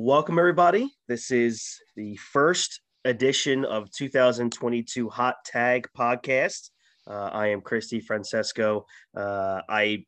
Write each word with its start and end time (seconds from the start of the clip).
Welcome, 0.00 0.38
everybody. 0.38 0.94
This 1.08 1.32
is 1.32 1.76
the 1.96 2.14
first 2.14 2.82
edition 3.04 3.64
of 3.64 3.90
2022 3.90 5.08
Hot 5.08 5.34
Tag 5.44 5.88
Podcast. 5.98 6.70
Uh, 7.04 7.30
I 7.32 7.48
am 7.48 7.60
Christy 7.60 7.98
Francesco. 7.98 8.86
Uh, 9.16 9.60
I 9.68 10.04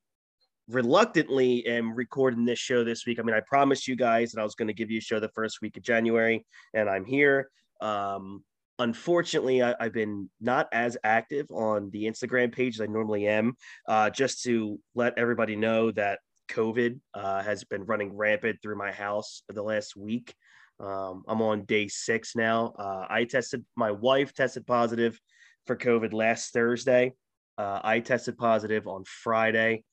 reluctantly 0.68 1.66
am 1.66 1.92
recording 1.92 2.44
this 2.44 2.60
show 2.60 2.84
this 2.84 3.04
week. 3.04 3.18
I 3.18 3.22
mean, 3.22 3.34
I 3.34 3.40
promised 3.40 3.88
you 3.88 3.96
guys 3.96 4.30
that 4.30 4.40
I 4.40 4.44
was 4.44 4.54
going 4.54 4.68
to 4.68 4.74
give 4.74 4.92
you 4.92 4.98
a 4.98 5.02
show 5.02 5.18
the 5.18 5.28
first 5.30 5.60
week 5.60 5.76
of 5.76 5.82
January, 5.82 6.46
and 6.72 6.88
I'm 6.88 7.04
here. 7.04 7.50
Um, 7.80 8.44
unfortunately, 8.78 9.60
I, 9.60 9.74
have 9.80 9.92
been 9.92 10.30
not 10.40 10.68
as 10.72 10.96
active 11.02 11.50
on 11.50 11.90
the 11.90 12.04
Instagram 12.04 12.52
page 12.52 12.76
as 12.76 12.80
I 12.80 12.86
normally 12.86 13.26
am, 13.26 13.56
uh, 13.88 14.08
just 14.10 14.44
to 14.44 14.78
let 14.94 15.18
everybody 15.18 15.56
know 15.56 15.90
that 15.90 16.20
COVID 16.50 17.00
uh, 17.14 17.42
has 17.42 17.64
been 17.64 17.84
running 17.84 18.16
rampant 18.16 18.58
through 18.60 18.76
my 18.76 18.92
house 18.92 19.42
the 19.48 19.62
last 19.62 19.96
week. 19.96 20.34
Um, 20.80 21.24
I'm 21.28 21.42
on 21.42 21.64
day 21.64 21.88
six 21.88 22.34
now. 22.34 22.74
Uh, 22.78 23.06
I 23.08 23.24
tested, 23.24 23.64
my 23.76 23.90
wife 23.90 24.34
tested 24.34 24.66
positive 24.66 25.20
for 25.66 25.76
COVID 25.76 26.12
last 26.12 26.52
Thursday. 26.52 27.12
Uh, 27.58 27.80
I 27.84 28.00
tested 28.00 28.38
positive 28.38 28.86
on 28.86 29.04
Friday. 29.04 29.84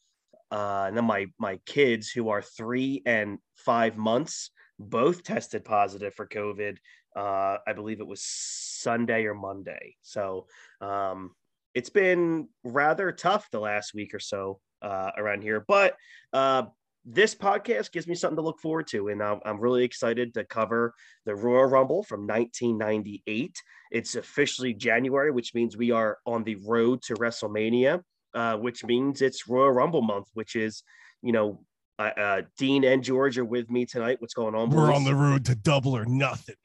Uh, 0.50 0.86
and 0.88 0.96
then 0.96 1.04
my 1.04 1.28
my 1.38 1.60
kids, 1.66 2.10
who 2.10 2.30
are 2.30 2.42
three 2.42 3.02
and 3.06 3.38
five 3.58 3.98
months, 3.98 4.52
both 4.80 5.24
tested 5.24 5.66
positive 5.66 6.14
for 6.14 6.26
COVID. 6.26 6.78
Uh, 7.16 7.58
I 7.68 7.74
believe 7.74 8.00
it 8.00 8.08
was 8.08 8.24
Sunday 8.24 9.26
or 9.26 9.34
Monday. 9.34 9.96
So 10.04 10.48
um, 10.80 11.32
it's 11.74 11.90
been 11.90 12.48
rather 12.64 13.12
tough 13.12 13.50
the 13.52 13.60
last 13.60 13.94
week 13.94 14.14
or 14.14 14.20
so 14.20 14.62
uh, 14.82 15.12
around 15.18 15.42
here. 15.42 15.64
But 15.68 15.96
uh, 16.34 16.64
this 17.06 17.34
podcast 17.34 17.92
gives 17.92 18.08
me 18.08 18.16
something 18.16 18.36
to 18.36 18.42
look 18.42 18.60
forward 18.60 18.88
to, 18.88 19.08
and 19.08 19.24
I'm, 19.24 19.40
I'm 19.46 19.60
really 19.60 19.84
excited 19.84 20.34
to 20.34 20.44
cover 20.44 20.94
the 21.26 21.36
Royal 21.36 21.66
Rumble 21.66 22.04
from 22.04 22.28
1998. 22.28 23.56
It's 23.92 24.16
officially 24.16 24.74
January, 24.74 25.32
which 25.32 25.54
means 25.56 25.78
we 25.78 25.92
are 25.92 26.18
on 26.26 26.44
the 26.44 26.56
road 26.56 27.02
to 27.04 27.14
WrestleMania, 27.16 28.02
uh, 28.34 28.58
which 28.58 28.84
means 28.84 29.22
it's 29.22 29.48
Royal 29.48 29.72
Rumble 29.72 30.02
month, 30.02 30.28
which 30.34 30.56
is, 30.56 30.84
you 31.22 31.32
know, 31.32 31.62
uh, 32.00 32.12
uh, 32.18 32.42
Dean 32.58 32.84
and 32.84 33.04
George 33.04 33.38
are 33.38 33.46
with 33.46 33.72
me 33.72 33.86
tonight. 33.86 34.18
What's 34.20 34.34
going 34.34 34.54
on? 34.54 34.70
We're 34.70 34.88
boys? 34.88 34.98
on 34.98 35.04
the 35.04 35.16
road 35.16 35.46
to 35.46 35.56
double 35.56 35.96
or 35.96 36.06
nothing. 36.06 36.56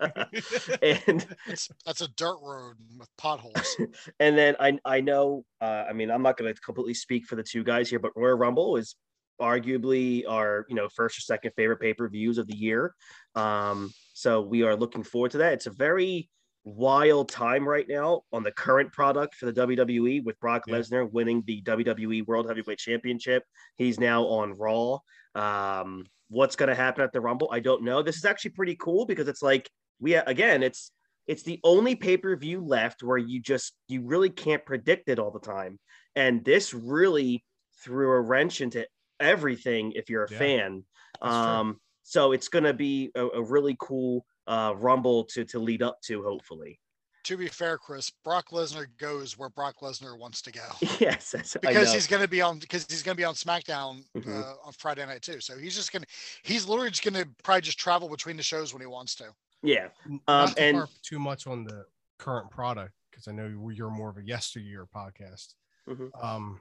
and 0.82 1.26
that's, 1.46 1.68
that's 1.86 2.00
a 2.00 2.08
dirt 2.08 2.38
road 2.42 2.76
with 2.98 3.08
potholes. 3.18 3.76
and 4.20 4.36
then 4.36 4.56
I 4.60 4.78
I 4.84 5.00
know 5.00 5.44
uh, 5.60 5.84
I 5.88 5.92
mean 5.92 6.10
I'm 6.10 6.22
not 6.22 6.36
going 6.36 6.52
to 6.52 6.60
completely 6.60 6.94
speak 6.94 7.26
for 7.26 7.36
the 7.36 7.42
two 7.42 7.64
guys 7.64 7.88
here, 7.90 7.98
but 7.98 8.12
Royal 8.16 8.36
Rumble 8.36 8.76
is 8.76 8.96
arguably 9.40 10.24
our 10.28 10.66
you 10.68 10.74
know 10.74 10.88
first 10.94 11.18
or 11.18 11.22
second 11.22 11.52
favorite 11.56 11.80
pay 11.80 11.94
per 11.94 12.08
views 12.08 12.38
of 12.38 12.46
the 12.46 12.56
year. 12.56 12.94
Um, 13.34 13.92
so 14.14 14.42
we 14.42 14.62
are 14.62 14.76
looking 14.76 15.02
forward 15.02 15.32
to 15.32 15.38
that. 15.38 15.54
It's 15.54 15.66
a 15.66 15.70
very 15.70 16.28
wild 16.64 17.28
time 17.28 17.68
right 17.68 17.86
now 17.88 18.22
on 18.32 18.42
the 18.42 18.52
current 18.52 18.92
product 18.92 19.34
for 19.34 19.46
the 19.46 19.52
WWE 19.52 20.24
with 20.24 20.38
Brock 20.40 20.64
yeah. 20.66 20.74
Lesnar 20.74 21.10
winning 21.10 21.42
the 21.46 21.60
WWE 21.62 22.26
World 22.26 22.46
Heavyweight 22.46 22.78
Championship. 22.78 23.44
He's 23.76 23.98
now 23.98 24.24
on 24.24 24.54
Raw. 24.56 24.98
Um, 25.34 26.04
what's 26.28 26.56
going 26.56 26.68
to 26.68 26.74
happen 26.74 27.04
at 27.04 27.12
the 27.12 27.20
Rumble? 27.20 27.48
I 27.52 27.60
don't 27.60 27.82
know. 27.82 28.02
This 28.02 28.16
is 28.16 28.24
actually 28.24 28.52
pretty 28.52 28.76
cool 28.76 29.06
because 29.06 29.28
it's 29.28 29.42
like 29.42 29.68
we 30.00 30.14
again, 30.14 30.62
it's 30.62 30.90
it's 31.26 31.42
the 31.42 31.60
only 31.64 31.94
pay 31.94 32.16
per 32.16 32.36
view 32.36 32.64
left 32.64 33.02
where 33.02 33.18
you 33.18 33.40
just 33.40 33.74
you 33.88 34.02
really 34.02 34.30
can't 34.30 34.64
predict 34.64 35.08
it 35.08 35.18
all 35.18 35.30
the 35.30 35.40
time, 35.40 35.78
and 36.16 36.44
this 36.44 36.74
really 36.74 37.44
threw 37.82 38.12
a 38.12 38.20
wrench 38.20 38.60
into 38.60 38.86
everything 39.20 39.92
if 39.92 40.10
you're 40.10 40.24
a 40.24 40.32
yeah, 40.32 40.38
fan. 40.38 40.84
Um, 41.20 41.80
so 42.02 42.32
it's 42.32 42.48
going 42.48 42.64
to 42.64 42.74
be 42.74 43.10
a, 43.14 43.26
a, 43.26 43.42
really 43.42 43.76
cool 43.78 44.24
uh, 44.48 44.74
Rumble 44.76 45.24
to 45.26 45.44
to 45.46 45.58
lead 45.58 45.82
up 45.82 46.00
to, 46.02 46.22
hopefully 46.22 46.80
to 47.24 47.36
be 47.36 47.46
fair, 47.46 47.78
Chris, 47.78 48.10
Brock 48.10 48.50
Lesnar 48.50 48.86
goes 48.98 49.38
where 49.38 49.48
Brock 49.48 49.76
Lesnar 49.80 50.18
wants 50.18 50.42
to 50.42 50.52
go. 50.52 50.60
Yes, 50.98 51.34
because 51.60 51.92
he's 51.92 52.06
going 52.06 52.22
to 52.22 52.28
be 52.28 52.40
on 52.42 52.58
because 52.58 52.86
he's 52.88 53.02
going 53.02 53.16
to 53.16 53.20
be 53.20 53.24
on 53.24 53.34
SmackDown 53.34 54.04
mm-hmm. 54.16 54.40
uh, 54.40 54.54
on 54.64 54.72
Friday 54.78 55.04
night 55.04 55.22
too. 55.22 55.40
So 55.40 55.58
he's 55.58 55.74
just 55.74 55.92
going 55.92 56.02
to 56.02 56.08
he's 56.42 56.68
literally 56.68 56.90
just 56.90 57.02
going 57.02 57.14
to 57.14 57.28
probably 57.42 57.62
just 57.62 57.78
travel 57.78 58.08
between 58.08 58.36
the 58.36 58.42
shows 58.42 58.72
when 58.72 58.80
he 58.80 58.86
wants 58.86 59.14
to. 59.16 59.24
Yeah, 59.62 59.88
um, 60.26 60.52
and 60.58 60.82
too 61.02 61.18
much 61.18 61.46
on 61.46 61.64
the 61.64 61.84
current 62.18 62.50
product 62.50 62.92
because 63.10 63.28
I 63.28 63.32
know 63.32 63.70
you're 63.72 63.90
more 63.90 64.10
of 64.10 64.16
a 64.16 64.22
yesteryear 64.22 64.86
podcast. 64.94 65.54
Mm-hmm. 65.88 66.06
Um, 66.20 66.60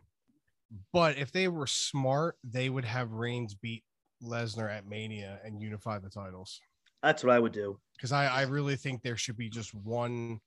but 0.94 1.18
if 1.18 1.32
they 1.32 1.48
were 1.48 1.68
smart, 1.68 2.38
they 2.44 2.70
would 2.70 2.86
have 2.86 3.12
Reigns 3.12 3.56
beat 3.56 3.84
Lesnar 4.24 4.72
at 4.72 4.88
Mania 4.88 5.40
and 5.44 5.62
unify 5.62 6.00
the 6.00 6.10
titles. 6.10 6.60
That's 7.04 7.24
what 7.24 7.34
I 7.34 7.40
would 7.40 7.52
do. 7.52 7.80
Because 7.96 8.12
I, 8.12 8.28
I 8.28 8.42
really 8.44 8.76
think 8.76 9.02
there 9.02 9.18
should 9.18 9.38
be 9.38 9.50
just 9.50 9.74
one 9.74 10.40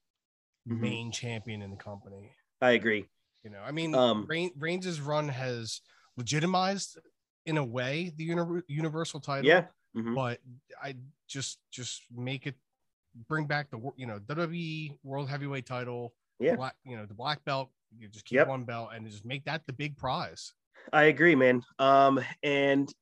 mm-hmm. 0.68 0.80
main 0.80 1.12
champion 1.12 1.62
in 1.62 1.70
the 1.70 1.76
company. 1.76 2.30
I 2.60 2.72
agree. 2.72 3.06
You 3.42 3.50
know, 3.50 3.60
I 3.64 3.72
mean, 3.72 3.94
um, 3.94 4.26
Reign, 4.28 4.52
Reigns' 4.56 5.00
run 5.00 5.28
has 5.28 5.80
legitimized 6.16 6.98
in 7.44 7.58
a 7.58 7.64
way 7.64 8.12
the 8.16 8.24
uni- 8.24 8.62
universal 8.68 9.20
title. 9.20 9.46
Yeah. 9.46 9.66
Mm-hmm. 9.96 10.14
But 10.14 10.40
I 10.82 10.96
just 11.28 11.58
just 11.70 12.02
make 12.14 12.46
it 12.46 12.54
bring 13.28 13.46
back 13.46 13.70
the 13.70 13.78
you 13.96 14.06
know 14.06 14.18
WWE 14.18 14.98
World 15.02 15.28
Heavyweight 15.28 15.66
Title. 15.66 16.14
Yeah. 16.40 16.56
Black, 16.56 16.74
you 16.84 16.96
know 16.96 17.06
the 17.06 17.14
black 17.14 17.44
belt. 17.44 17.70
You 17.96 18.08
just 18.08 18.24
keep 18.24 18.36
yep. 18.36 18.48
one 18.48 18.64
belt 18.64 18.90
and 18.94 19.08
just 19.08 19.24
make 19.24 19.44
that 19.44 19.62
the 19.66 19.72
big 19.72 19.96
prize. 19.96 20.52
I 20.92 21.04
agree, 21.04 21.36
man. 21.36 21.62
Um, 21.78 22.20
and 22.42 22.92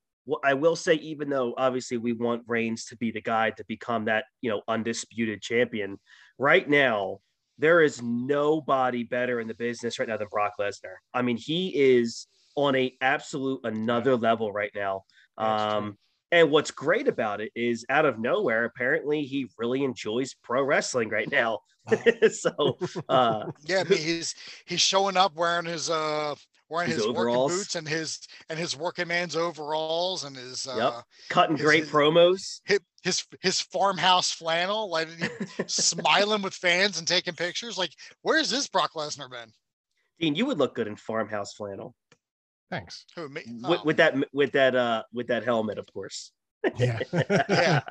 I 0.44 0.54
will 0.54 0.76
say, 0.76 0.94
even 0.94 1.30
though 1.30 1.54
obviously 1.56 1.96
we 1.96 2.12
want 2.12 2.42
Reigns 2.46 2.84
to 2.86 2.96
be 2.96 3.10
the 3.10 3.22
guy 3.22 3.50
to 3.50 3.64
become 3.66 4.04
that 4.04 4.24
you 4.40 4.50
know 4.50 4.62
undisputed 4.68 5.40
champion, 5.40 5.98
right 6.38 6.68
now 6.68 7.20
there 7.58 7.80
is 7.80 8.02
nobody 8.02 9.04
better 9.04 9.40
in 9.40 9.48
the 9.48 9.54
business 9.54 9.98
right 9.98 10.08
now 10.08 10.16
than 10.16 10.28
Brock 10.30 10.52
Lesnar. 10.58 10.96
I 11.14 11.22
mean, 11.22 11.36
he 11.36 11.68
is 11.68 12.26
on 12.56 12.74
a 12.76 12.94
absolute 13.00 13.60
another 13.64 14.16
level 14.16 14.52
right 14.52 14.72
now. 14.74 15.04
Um, 15.38 15.96
and 16.32 16.50
what's 16.50 16.70
great 16.70 17.06
about 17.06 17.42
it 17.42 17.52
is 17.54 17.84
out 17.90 18.06
of 18.06 18.18
nowhere, 18.18 18.64
apparently 18.64 19.22
he 19.22 19.48
really 19.58 19.84
enjoys 19.84 20.34
pro 20.42 20.62
wrestling 20.62 21.10
right 21.10 21.30
now. 21.30 21.60
so 22.32 22.78
uh, 23.08 23.44
yeah, 23.64 23.80
I 23.80 23.84
mean, 23.84 23.98
he's 23.98 24.34
he's 24.64 24.80
showing 24.80 25.16
up 25.16 25.34
wearing 25.36 25.66
his 25.66 25.90
uh 25.90 26.34
wearing 26.70 26.88
his, 26.88 27.04
his 27.04 27.08
working 27.08 27.34
boots 27.34 27.74
and 27.74 27.86
his 27.86 28.18
and 28.48 28.58
his 28.58 28.74
working 28.76 29.08
man's 29.08 29.36
overalls 29.36 30.24
and 30.24 30.34
his 30.34 30.66
uh 30.66 30.76
yep. 30.76 31.04
cutting 31.28 31.56
his, 31.56 31.66
great 31.66 31.80
his, 31.80 31.90
promos. 31.90 32.60
His, 32.64 32.80
his 33.02 33.24
his 33.42 33.60
farmhouse 33.60 34.32
flannel, 34.32 34.90
like 34.90 35.08
smiling 35.66 36.40
with 36.40 36.54
fans 36.54 36.98
and 36.98 37.06
taking 37.06 37.34
pictures. 37.34 37.76
Like, 37.76 37.92
where's 38.22 38.48
this 38.48 38.68
Brock 38.68 38.92
Lesnar 38.94 39.30
been? 39.30 39.52
Dean, 40.18 40.34
you 40.34 40.46
would 40.46 40.58
look 40.58 40.74
good 40.74 40.86
in 40.86 40.96
farmhouse 40.96 41.52
flannel. 41.52 41.94
Thanks. 42.72 43.04
Who, 43.16 43.28
me? 43.28 43.42
Oh. 43.64 43.70
With, 43.70 43.84
with, 43.84 43.96
that 43.98 44.14
with 44.32 44.52
that 44.52 44.74
uh 44.74 45.02
with 45.12 45.26
that 45.26 45.44
helmet, 45.44 45.78
of 45.78 45.86
course. 45.92 46.32
Yeah. 46.76 46.98
yeah. 47.12 47.80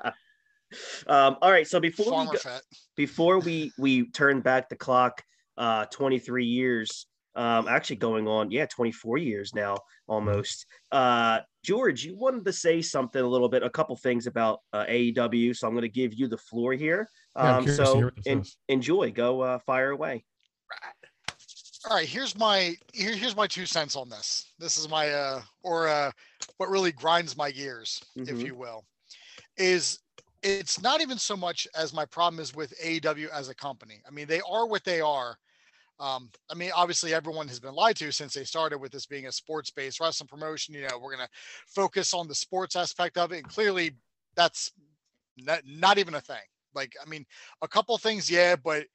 Um, 1.06 1.36
all 1.42 1.52
right. 1.52 1.68
So 1.68 1.82
before 1.82 2.06
Farmer 2.06 2.32
we 2.32 2.38
go, 2.38 2.58
before 2.96 3.40
we 3.40 3.74
we 3.78 4.10
turn 4.12 4.40
back 4.40 4.70
the 4.70 4.78
clock 4.78 5.22
uh 5.58 5.84
23 5.92 6.46
years 6.46 7.08
um 7.36 7.68
actually 7.68 7.96
going 7.96 8.28
on 8.28 8.52
yeah 8.52 8.66
24 8.66 9.18
years 9.18 9.54
now 9.54 9.78
almost 10.08 10.66
uh 10.92 11.40
george 11.64 12.04
you 12.04 12.18
wanted 12.18 12.44
to 12.44 12.52
say 12.52 12.82
something 12.82 13.22
a 13.22 13.28
little 13.28 13.48
bit 13.48 13.64
a 13.64 13.70
couple 13.70 13.96
things 13.96 14.28
about 14.28 14.60
uh, 14.74 14.86
aew 14.86 15.56
so 15.56 15.68
i'm 15.68 15.74
going 15.74 15.82
to 15.82 15.90
give 15.90 16.14
you 16.14 16.28
the 16.28 16.38
floor 16.38 16.74
here 16.74 17.08
um 17.36 17.66
yeah, 17.66 17.74
so 17.74 18.10
in, 18.26 18.44
enjoy 18.68 19.12
go 19.12 19.42
uh 19.42 19.60
fire 19.60 19.92
away 19.92 20.24
all 21.90 21.96
right 21.96 22.08
here's 22.08 22.38
my 22.38 22.76
here, 22.94 23.16
here's 23.16 23.36
my 23.36 23.48
two 23.48 23.66
cents 23.66 23.96
on 23.96 24.10
this 24.10 24.54
this 24.60 24.78
is 24.78 24.90
my 24.90 25.10
uh 25.10 25.42
or 25.64 25.88
uh 25.88 26.12
what 26.58 26.70
really 26.70 26.92
grinds 26.92 27.36
my 27.38 27.52
gears 27.52 28.02
mm-hmm. 28.18 28.34
if 28.34 28.44
you 28.46 28.56
will 28.56 28.84
is 29.58 30.00
it's 30.44 30.82
not 30.82 31.02
even 31.02 31.18
so 31.18 31.36
much 31.36 31.68
as 31.76 31.94
my 31.94 32.06
problem 32.06 32.42
is 32.42 32.56
with 32.56 32.74
AEW 32.84 33.30
as 33.30 33.50
a 33.50 33.54
company. 33.54 34.02
I 34.08 34.10
mean, 34.10 34.26
they 34.26 34.42
are 34.50 34.66
what 34.66 34.84
they 34.84 35.00
are 35.00 35.38
um, 36.02 36.32
I 36.50 36.56
mean, 36.56 36.72
obviously, 36.76 37.14
everyone 37.14 37.48
has 37.48 37.60
been 37.60 37.76
lied 37.76 37.96
to 37.98 38.12
since 38.12 38.34
they 38.34 38.44
started 38.44 38.80
with 38.80 38.92
this 38.92 39.06
being 39.06 39.28
a 39.28 39.32
sports-based 39.32 40.00
wrestling 40.00 40.28
promotion. 40.28 40.74
You 40.74 40.82
know, 40.82 40.98
we're 41.00 41.16
going 41.16 41.28
to 41.28 41.30
focus 41.68 42.16
on 42.16 42.28
the 42.28 42.34
sports 42.34 42.76
aspect 42.76 43.20
of 43.20 43.32
it, 43.32 43.38
and 43.38 43.48
clearly, 43.48 43.92
that's 44.36 44.72
not, 45.38 45.62
not 45.64 46.00
even 46.00 46.16
a 46.16 46.22
thing. 46.22 46.42
Like, 46.74 46.94
I 47.00 47.08
mean, 47.08 47.24
a 47.62 47.68
couple 47.68 47.96
things, 48.00 48.32
yeah, 48.32 48.56
but 48.56 48.88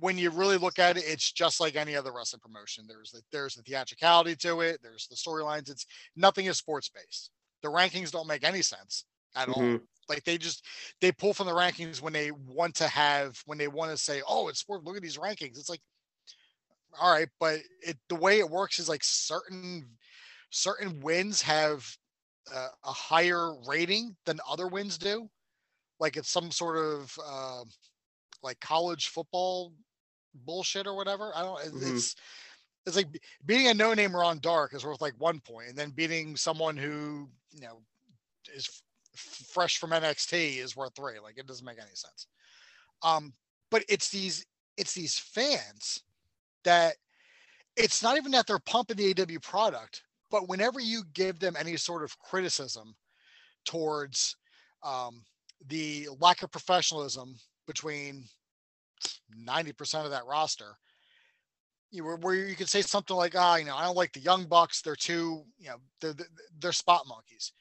when 0.00 0.18
you 0.18 0.30
really 0.30 0.56
look 0.56 0.78
at 0.78 0.96
it, 0.96 1.04
it's 1.06 1.30
just 1.32 1.60
like 1.60 1.76
any 1.76 1.94
other 1.94 2.12
wrestling 2.12 2.40
promotion. 2.40 2.84
There's 2.88 3.10
the, 3.10 3.22
there's 3.32 3.54
the 3.54 3.62
theatricality 3.62 4.34
to 4.36 4.60
it. 4.60 4.80
There's 4.82 5.06
the 5.08 5.16
storylines. 5.16 5.70
It's 5.70 5.86
nothing 6.16 6.46
is 6.46 6.58
sports 6.58 6.88
based. 6.88 7.30
The 7.62 7.68
rankings 7.68 8.10
don't 8.10 8.26
make 8.28 8.44
any 8.44 8.62
sense 8.62 9.04
at 9.34 9.48
mm-hmm. 9.48 9.72
all. 9.72 9.78
Like 10.08 10.24
they 10.24 10.36
just 10.36 10.64
they 11.00 11.12
pull 11.12 11.32
from 11.32 11.46
the 11.46 11.54
rankings 11.54 12.02
when 12.02 12.12
they 12.12 12.30
want 12.30 12.74
to 12.76 12.88
have 12.88 13.40
when 13.46 13.56
they 13.56 13.68
want 13.68 13.90
to 13.90 13.96
say, 13.96 14.20
oh, 14.28 14.48
it's 14.48 14.60
sport. 14.60 14.84
Look 14.84 14.96
at 14.96 15.02
these 15.02 15.16
rankings. 15.16 15.58
It's 15.58 15.70
like 15.70 15.80
all 17.00 17.12
right, 17.12 17.28
but 17.40 17.60
it 17.80 17.96
the 18.08 18.14
way 18.14 18.38
it 18.38 18.48
works 18.48 18.78
is 18.78 18.88
like 18.88 19.02
certain 19.02 19.86
certain 20.50 21.00
wins 21.00 21.42
have 21.42 21.86
uh, 22.54 22.68
a 22.84 22.92
higher 22.92 23.54
rating 23.66 24.16
than 24.26 24.40
other 24.48 24.68
wins 24.68 24.98
do. 24.98 25.28
Like 25.98 26.16
it's 26.16 26.30
some 26.30 26.50
sort 26.50 26.76
of 26.76 27.18
uh, 27.26 27.64
like 28.44 28.60
college 28.60 29.08
football 29.08 29.72
bullshit 30.46 30.86
or 30.86 30.94
whatever. 30.94 31.32
I 31.34 31.42
don't. 31.42 31.58
Mm-hmm. 31.60 31.96
It's 31.96 32.14
it's 32.86 32.96
like 32.96 33.08
beating 33.46 33.68
a 33.68 33.74
no 33.74 33.94
name 33.94 34.14
Ron 34.14 34.38
Dark 34.40 34.74
is 34.74 34.84
worth 34.84 35.00
like 35.00 35.14
one 35.18 35.40
point, 35.40 35.70
and 35.70 35.78
then 35.78 35.90
beating 35.90 36.36
someone 36.36 36.76
who 36.76 37.28
you 37.52 37.62
know 37.62 37.80
is 38.54 38.68
f- 39.14 39.46
fresh 39.48 39.78
from 39.78 39.90
NXT 39.90 40.58
is 40.58 40.76
worth 40.76 40.94
three. 40.94 41.18
Like 41.22 41.38
it 41.38 41.46
doesn't 41.46 41.64
make 41.64 41.78
any 41.78 41.94
sense. 41.94 42.26
Um, 43.02 43.32
but 43.70 43.84
it's 43.88 44.10
these 44.10 44.46
it's 44.76 44.94
these 44.94 45.18
fans 45.18 46.02
that 46.64 46.94
it's 47.76 48.02
not 48.02 48.16
even 48.16 48.32
that 48.32 48.46
they're 48.46 48.58
pumping 48.58 48.96
the 48.96 49.14
AW 49.20 49.38
product, 49.42 50.02
but 50.30 50.48
whenever 50.48 50.80
you 50.80 51.02
give 51.12 51.38
them 51.38 51.56
any 51.58 51.76
sort 51.76 52.04
of 52.04 52.18
criticism 52.18 52.94
towards 53.64 54.36
um, 54.82 55.22
the 55.68 56.08
lack 56.20 56.42
of 56.42 56.50
professionalism 56.50 57.36
between 57.66 58.24
90% 59.46 60.04
of 60.04 60.10
that 60.10 60.26
roster, 60.26 60.76
you 61.90 62.04
were 62.04 62.16
where 62.16 62.34
you 62.34 62.56
could 62.56 62.68
say 62.68 62.82
something 62.82 63.16
like, 63.16 63.34
ah, 63.36 63.56
you 63.56 63.66
know, 63.66 63.76
I 63.76 63.84
don't 63.84 63.96
like 63.96 64.12
the 64.12 64.20
young 64.20 64.46
bucks. 64.46 64.82
They're 64.82 64.96
too, 64.96 65.44
you 65.58 65.68
know, 65.68 65.76
they're, 66.00 66.14
they're 66.60 66.72
spot 66.72 67.06
monkeys. 67.06 67.52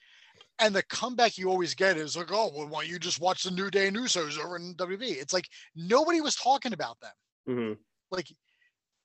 And 0.60 0.76
the 0.76 0.84
comeback 0.84 1.38
you 1.38 1.50
always 1.50 1.74
get 1.74 1.98
is 1.98 2.16
like, 2.16 2.32
oh, 2.32 2.52
well, 2.56 2.68
why 2.68 2.82
don't 2.82 2.92
you 2.92 3.00
just 3.00 3.20
watch 3.20 3.44
the 3.44 3.52
New 3.52 3.70
Day 3.70 3.88
and 3.88 3.98
Usos 3.98 4.40
over 4.40 4.56
in 4.56 4.76
WB? 4.76 5.02
It's 5.02 5.34
like 5.34 5.50
nobody 5.76 6.22
was 6.22 6.36
talking 6.36 6.74
about 6.74 7.00
them. 7.00 7.12
Mm-hmm. 7.50 7.74
Like 8.12 8.28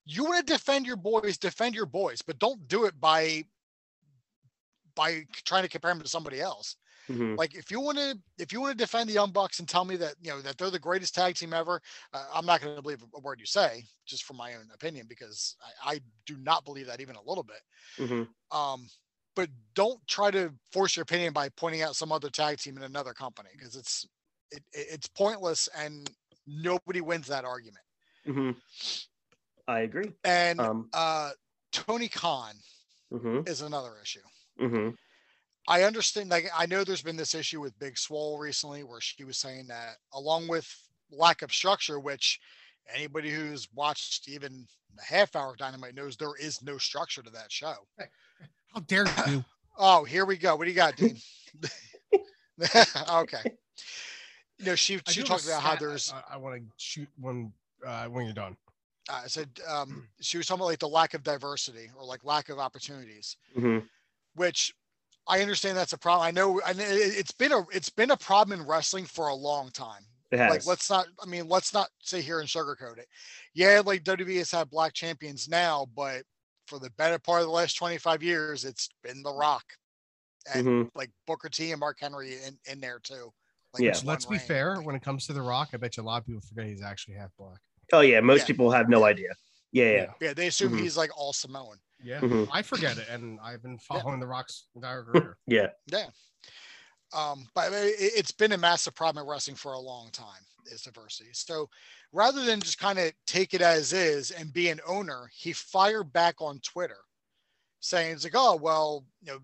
you 0.04 0.24
want 0.24 0.46
to 0.46 0.52
defend 0.52 0.86
your 0.86 0.96
boys, 0.96 1.36
defend 1.36 1.74
your 1.74 1.86
boys, 1.86 2.22
but 2.22 2.38
don't 2.38 2.66
do 2.66 2.84
it 2.84 2.98
by 2.98 3.44
by 4.94 5.24
trying 5.44 5.62
to 5.62 5.68
compare 5.68 5.92
them 5.92 6.02
to 6.02 6.08
somebody 6.08 6.40
else. 6.40 6.76
Mm-hmm. 7.10 7.36
Like 7.36 7.54
if 7.54 7.70
you 7.70 7.80
want 7.80 7.98
to 7.98 8.18
if 8.38 8.52
you 8.52 8.60
want 8.60 8.76
to 8.76 8.84
defend 8.84 9.08
the 9.08 9.14
Young 9.14 9.30
Bucks 9.30 9.58
and 9.58 9.68
tell 9.68 9.84
me 9.84 9.96
that 9.96 10.14
you 10.22 10.30
know 10.30 10.40
that 10.42 10.58
they're 10.58 10.70
the 10.70 10.78
greatest 10.78 11.14
tag 11.14 11.34
team 11.34 11.52
ever, 11.52 11.80
uh, 12.12 12.24
I'm 12.34 12.46
not 12.46 12.60
going 12.60 12.76
to 12.76 12.82
believe 12.82 13.02
a 13.14 13.20
word 13.20 13.40
you 13.40 13.46
say, 13.46 13.84
just 14.06 14.24
from 14.24 14.36
my 14.36 14.54
own 14.54 14.68
opinion, 14.74 15.06
because 15.08 15.56
I, 15.84 15.94
I 15.94 16.00
do 16.26 16.36
not 16.36 16.64
believe 16.64 16.86
that 16.86 17.00
even 17.00 17.16
a 17.16 17.22
little 17.22 17.44
bit. 17.44 17.62
Mm-hmm. 17.98 18.56
Um, 18.56 18.88
but 19.34 19.48
don't 19.74 20.04
try 20.06 20.30
to 20.30 20.52
force 20.72 20.96
your 20.96 21.02
opinion 21.02 21.32
by 21.32 21.48
pointing 21.50 21.82
out 21.82 21.96
some 21.96 22.12
other 22.12 22.28
tag 22.28 22.58
team 22.58 22.76
in 22.76 22.82
another 22.82 23.12
company 23.12 23.50
because 23.56 23.76
it's 23.76 24.06
it, 24.50 24.62
it's 24.72 25.08
pointless 25.08 25.68
and 25.78 26.10
nobody 26.46 27.00
wins 27.00 27.26
that 27.28 27.44
argument. 27.44 27.84
Mm-hmm. 28.26 28.50
I 29.66 29.80
agree. 29.80 30.12
And 30.24 30.60
um, 30.60 30.88
uh, 30.92 31.30
Tony 31.72 32.08
Khan 32.08 32.54
mm-hmm. 33.12 33.40
is 33.46 33.62
another 33.62 33.92
issue. 34.02 34.20
I 35.68 35.82
understand. 35.82 36.30
Like 36.30 36.46
I 36.56 36.64
know 36.66 36.82
there's 36.82 37.02
been 37.02 37.16
this 37.16 37.34
issue 37.34 37.60
with 37.60 37.78
Big 37.78 37.98
Swole 37.98 38.38
recently, 38.38 38.84
where 38.84 39.02
she 39.02 39.22
was 39.24 39.36
saying 39.36 39.66
that 39.68 39.96
along 40.14 40.48
with 40.48 40.66
lack 41.12 41.42
of 41.42 41.52
structure, 41.52 42.00
which 42.00 42.40
anybody 42.92 43.30
who's 43.30 43.68
watched 43.74 44.28
even 44.28 44.66
a 44.98 45.04
half 45.04 45.36
hour 45.36 45.50
of 45.50 45.58
Dynamite 45.58 45.94
knows 45.94 46.16
there 46.16 46.36
is 46.40 46.62
no 46.62 46.78
structure 46.78 47.22
to 47.22 47.30
that 47.30 47.52
show. 47.52 47.74
How 48.72 48.80
dare 48.86 49.04
you? 49.28 49.44
oh, 49.78 50.04
here 50.04 50.24
we 50.24 50.38
go. 50.38 50.56
What 50.56 50.64
do 50.64 50.70
you 50.70 50.76
got, 50.76 50.96
Dean? 50.96 51.18
okay. 53.12 53.42
You 54.58 54.64
know, 54.64 54.74
she 54.74 55.00
she 55.06 55.22
talked 55.22 55.44
about 55.44 55.62
how 55.62 55.76
there's. 55.76 56.12
I, 56.12 56.34
I 56.34 56.36
want 56.38 56.56
to 56.56 56.62
shoot 56.78 57.08
one 57.20 57.52
uh, 57.86 58.06
when 58.06 58.24
you're 58.24 58.34
done. 58.34 58.56
I 59.10 59.26
said 59.26 59.48
um, 59.68 60.08
she 60.20 60.38
was 60.38 60.46
talking 60.46 60.60
about 60.60 60.68
like 60.68 60.78
the 60.78 60.88
lack 60.88 61.12
of 61.12 61.22
diversity 61.22 61.90
or 61.96 62.04
like 62.04 62.24
lack 62.24 62.48
of 62.48 62.58
opportunities, 62.58 63.36
mm-hmm. 63.56 63.86
which 64.34 64.74
I 65.28 65.40
understand 65.40 65.76
that's 65.76 65.92
a 65.92 65.98
problem. 65.98 66.26
I 66.26 66.30
know, 66.30 66.60
and 66.66 66.78
it's 66.80 67.32
been 67.32 67.52
a 67.52 67.64
it's 67.72 67.90
been 67.90 68.10
a 68.10 68.16
problem 68.16 68.60
in 68.60 68.66
wrestling 68.66 69.04
for 69.04 69.28
a 69.28 69.34
long 69.34 69.70
time. 69.70 70.02
Like 70.30 70.66
let's 70.66 70.90
not, 70.90 71.06
I 71.22 71.26
mean, 71.26 71.48
let's 71.48 71.72
not 71.72 71.88
sit 72.02 72.24
here 72.24 72.40
and 72.40 72.48
sugarcoat 72.48 72.98
it. 72.98 73.06
Yeah, 73.54 73.80
like 73.84 74.04
WWE 74.04 74.38
has 74.38 74.50
had 74.50 74.68
black 74.68 74.92
champions 74.92 75.48
now, 75.48 75.86
but 75.96 76.22
for 76.66 76.78
the 76.78 76.90
better 76.98 77.18
part 77.18 77.40
of 77.40 77.46
the 77.46 77.52
last 77.52 77.74
25 77.74 78.22
years, 78.22 78.64
it's 78.64 78.90
been 79.02 79.22
The 79.22 79.32
Rock 79.32 79.64
and 80.54 80.66
mm-hmm. 80.66 80.88
like 80.94 81.10
Booker 81.26 81.48
T 81.48 81.72
and 81.72 81.80
Mark 81.80 81.98
Henry 82.00 82.34
in, 82.46 82.58
in 82.70 82.80
there 82.80 83.00
too. 83.02 83.32
Like 83.74 83.82
yeah, 83.82 83.98
let's 84.04 84.26
be 84.26 84.36
reign. 84.36 84.46
fair. 84.46 84.76
When 84.76 84.94
it 84.94 85.02
comes 85.02 85.26
to 85.26 85.32
The 85.32 85.42
Rock, 85.42 85.70
I 85.72 85.78
bet 85.78 85.96
you 85.96 86.02
a 86.02 86.04
lot 86.04 86.20
of 86.20 86.26
people 86.26 86.42
forget 86.42 86.66
he's 86.66 86.82
actually 86.82 87.14
half 87.14 87.30
black. 87.38 87.58
Oh 87.92 88.00
yeah, 88.00 88.20
most 88.20 88.40
yeah. 88.40 88.46
people 88.46 88.70
have 88.70 88.88
no 88.88 89.04
idea. 89.04 89.30
Yeah, 89.72 89.90
yeah. 89.90 90.06
Yeah, 90.20 90.34
they 90.34 90.46
assume 90.46 90.72
mm-hmm. 90.72 90.82
he's 90.82 90.96
like 90.96 91.10
all 91.16 91.32
Samoan. 91.32 91.78
Yeah, 92.02 92.20
mm-hmm. 92.20 92.44
I 92.52 92.62
forget 92.62 92.98
it, 92.98 93.08
and 93.10 93.40
I've 93.40 93.62
been 93.62 93.78
following 93.78 94.14
yeah. 94.14 94.20
the 94.20 94.26
Rock's 94.26 94.66
entire 94.74 95.04
career. 95.04 95.36
yeah, 95.46 95.68
yeah. 95.90 96.06
Um, 97.16 97.46
but 97.54 97.72
it, 97.72 98.16
has 98.16 98.30
been 98.32 98.52
a 98.52 98.58
massive 98.58 98.94
problem 98.94 99.24
in 99.24 99.28
wrestling 99.30 99.56
for 99.56 99.72
a 99.72 99.80
long 99.80 100.10
time 100.12 100.42
is 100.70 100.82
diversity. 100.82 101.30
So 101.32 101.68
rather 102.12 102.44
than 102.44 102.60
just 102.60 102.78
kind 102.78 102.98
of 102.98 103.12
take 103.26 103.54
it 103.54 103.62
as 103.62 103.92
is 103.92 104.30
and 104.30 104.52
be 104.52 104.68
an 104.68 104.80
owner, 104.86 105.28
he 105.34 105.52
fired 105.52 106.12
back 106.12 106.36
on 106.40 106.60
Twitter, 106.60 106.98
saying 107.80 108.12
it's 108.12 108.24
like, 108.24 108.34
oh 108.36 108.56
well, 108.56 109.04
you 109.22 109.32
know, 109.32 109.38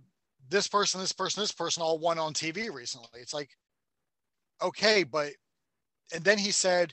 this 0.48 0.68
person, 0.68 1.00
this 1.00 1.12
person, 1.12 1.42
this 1.42 1.52
person 1.52 1.82
all 1.82 1.98
won 1.98 2.18
on 2.18 2.34
TV 2.34 2.72
recently. 2.72 3.20
It's 3.20 3.34
like, 3.34 3.50
okay, 4.62 5.04
but 5.04 5.32
and 6.12 6.22
then 6.22 6.38
he 6.38 6.50
said, 6.50 6.92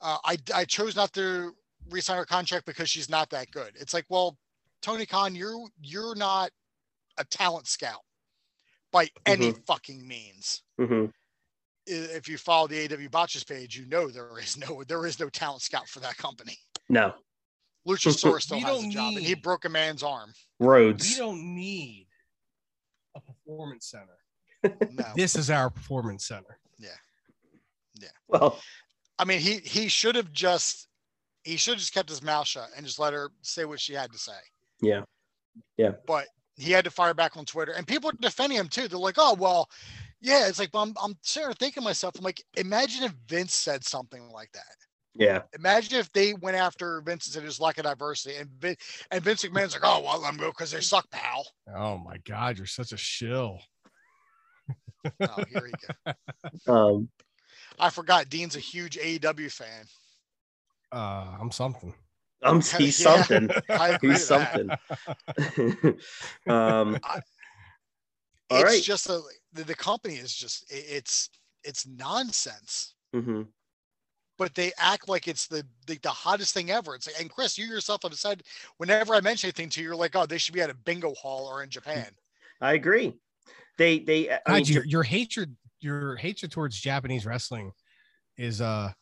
uh, 0.00 0.18
I 0.24 0.36
I 0.54 0.64
chose 0.64 0.96
not 0.96 1.12
to 1.14 1.52
resign 1.88 2.16
her 2.16 2.24
contract 2.24 2.66
because 2.66 2.90
she's 2.90 3.08
not 3.08 3.30
that 3.30 3.50
good. 3.50 3.72
It's 3.78 3.94
like, 3.94 4.06
well, 4.08 4.36
Tony 4.82 5.06
Khan, 5.06 5.34
you're 5.34 5.66
you're 5.82 6.14
not 6.14 6.50
a 7.18 7.24
talent 7.24 7.66
scout 7.66 8.00
by 8.92 9.08
any 9.26 9.52
mm-hmm. 9.52 9.60
fucking 9.66 10.06
means. 10.06 10.62
Mm-hmm. 10.80 11.06
If 11.86 12.28
you 12.28 12.38
follow 12.38 12.68
the 12.68 12.84
AW 12.84 13.08
Botches 13.10 13.44
page, 13.44 13.76
you 13.76 13.86
know 13.86 14.08
there 14.08 14.38
is 14.38 14.56
no 14.56 14.82
there 14.86 15.06
is 15.06 15.18
no 15.18 15.28
talent 15.28 15.62
scout 15.62 15.88
for 15.88 16.00
that 16.00 16.16
company. 16.16 16.56
No. 16.88 17.12
Luchasaurus 17.86 18.42
still 18.42 18.60
has 18.60 18.84
a 18.84 18.88
job, 18.88 19.10
need, 19.10 19.18
and 19.18 19.26
he 19.26 19.34
broke 19.34 19.64
a 19.64 19.68
man's 19.68 20.02
arm. 20.02 20.32
Rhodes. 20.58 21.10
We 21.10 21.16
don't 21.16 21.54
need 21.54 22.06
a 23.16 23.20
performance 23.20 23.86
center. 23.86 24.78
no. 24.92 25.04
This 25.16 25.36
is 25.36 25.50
our 25.50 25.70
performance 25.70 26.26
center. 26.26 26.58
Yeah. 26.78 26.88
Yeah. 28.00 28.08
Well, 28.28 28.58
I 29.18 29.24
mean, 29.24 29.40
he 29.40 29.56
he 29.58 29.88
should 29.88 30.16
have 30.16 30.32
just 30.32 30.88
he 31.44 31.56
should 31.56 31.72
have 31.72 31.80
just 31.80 31.94
kept 31.94 32.08
his 32.08 32.22
mouth 32.22 32.46
shut 32.46 32.68
and 32.76 32.86
just 32.86 32.98
let 32.98 33.12
her 33.12 33.30
say 33.42 33.64
what 33.64 33.80
she 33.80 33.94
had 33.94 34.12
to 34.12 34.18
say. 34.18 34.32
Yeah. 34.82 35.02
Yeah. 35.76 35.92
But 36.06 36.26
he 36.56 36.72
had 36.72 36.84
to 36.84 36.90
fire 36.90 37.14
back 37.14 37.36
on 37.36 37.44
Twitter. 37.44 37.72
And 37.72 37.86
people 37.86 38.10
are 38.10 38.14
defending 38.20 38.58
him 38.58 38.68
too. 38.68 38.88
They're 38.88 38.98
like, 38.98 39.16
oh, 39.18 39.34
well, 39.34 39.68
yeah. 40.20 40.48
It's 40.48 40.58
like, 40.58 40.70
I'm, 40.74 40.94
I'm 41.02 41.16
sort 41.22 41.50
of 41.50 41.58
thinking 41.58 41.82
myself, 41.82 42.14
I'm 42.18 42.24
like, 42.24 42.42
imagine 42.56 43.04
if 43.04 43.12
Vince 43.28 43.54
said 43.54 43.84
something 43.84 44.30
like 44.30 44.52
that. 44.52 44.76
Yeah. 45.14 45.42
Imagine 45.54 45.98
if 45.98 46.12
they 46.12 46.34
went 46.34 46.56
after 46.56 47.00
Vince 47.00 47.26
and 47.26 47.34
said 47.34 47.42
there's 47.42 47.60
lack 47.60 47.78
of 47.78 47.84
diversity, 47.84 48.36
and 48.36 48.48
Vince, 48.60 49.04
and 49.10 49.22
Vince 49.22 49.44
McMahon's 49.44 49.72
like, 49.74 49.82
"Oh 49.84 50.02
well, 50.02 50.24
I'm 50.24 50.36
go 50.36 50.50
because 50.50 50.70
they 50.70 50.80
suck, 50.80 51.10
pal." 51.10 51.46
Oh 51.74 51.98
my 51.98 52.18
God, 52.18 52.56
you're 52.56 52.66
such 52.66 52.92
a 52.92 52.96
shill. 52.96 53.58
oh, 55.20 55.44
here 55.50 55.66
he 55.66 55.72
go. 56.06 56.12
Um, 56.72 57.08
I 57.78 57.90
forgot. 57.90 58.28
Dean's 58.28 58.54
a 58.54 58.60
huge 58.60 58.98
AEW 58.98 59.50
fan. 59.50 59.84
Uh, 60.92 61.36
I'm 61.40 61.50
something. 61.50 61.94
Um, 62.42 62.60
he's 62.60 63.00
yeah, 63.04 63.22
something. 63.22 63.50
he's 64.00 64.24
something. 64.24 64.70
um, 66.48 66.98
I, 67.04 67.20
all 68.50 68.62
it's 68.62 68.64
right. 68.64 68.82
just 68.82 69.08
a 69.08 69.20
the, 69.52 69.64
the, 69.64 69.74
company 69.74 70.14
is 70.14 70.34
just 70.34 70.64
it's 70.68 71.30
it's 71.64 71.86
nonsense. 71.86 72.94
Mm-hmm. 73.14 73.42
But 74.38 74.54
they 74.54 74.72
act 74.78 75.06
like 75.06 75.28
it's 75.28 75.46
the, 75.46 75.66
the, 75.86 75.98
the 75.98 76.08
hottest 76.08 76.54
thing 76.54 76.70
ever. 76.70 76.94
It's 76.94 77.06
like, 77.06 77.20
and 77.20 77.30
Chris, 77.30 77.58
you 77.58 77.66
yourself 77.66 78.04
have 78.04 78.14
said 78.14 78.42
whenever 78.78 79.14
I 79.14 79.20
mention 79.20 79.48
anything 79.48 79.68
to 79.68 79.80
you, 79.80 79.88
you're 79.88 79.96
like, 79.96 80.16
oh, 80.16 80.24
they 80.24 80.38
should 80.38 80.54
be 80.54 80.62
at 80.62 80.70
a 80.70 80.74
bingo 80.74 81.12
hall 81.12 81.46
or 81.46 81.62
in 81.62 81.68
Japan. 81.68 82.06
I 82.62 82.72
agree. 82.72 83.12
They 83.76 83.98
they 83.98 84.30
I 84.46 84.56
mean, 84.56 84.64
your, 84.64 84.84
your 84.84 85.02
hatred 85.02 85.56
your 85.80 86.16
hatred 86.16 86.50
towards 86.50 86.78
Japanese 86.80 87.26
wrestling 87.26 87.72
is 88.36 88.60
uh 88.60 88.92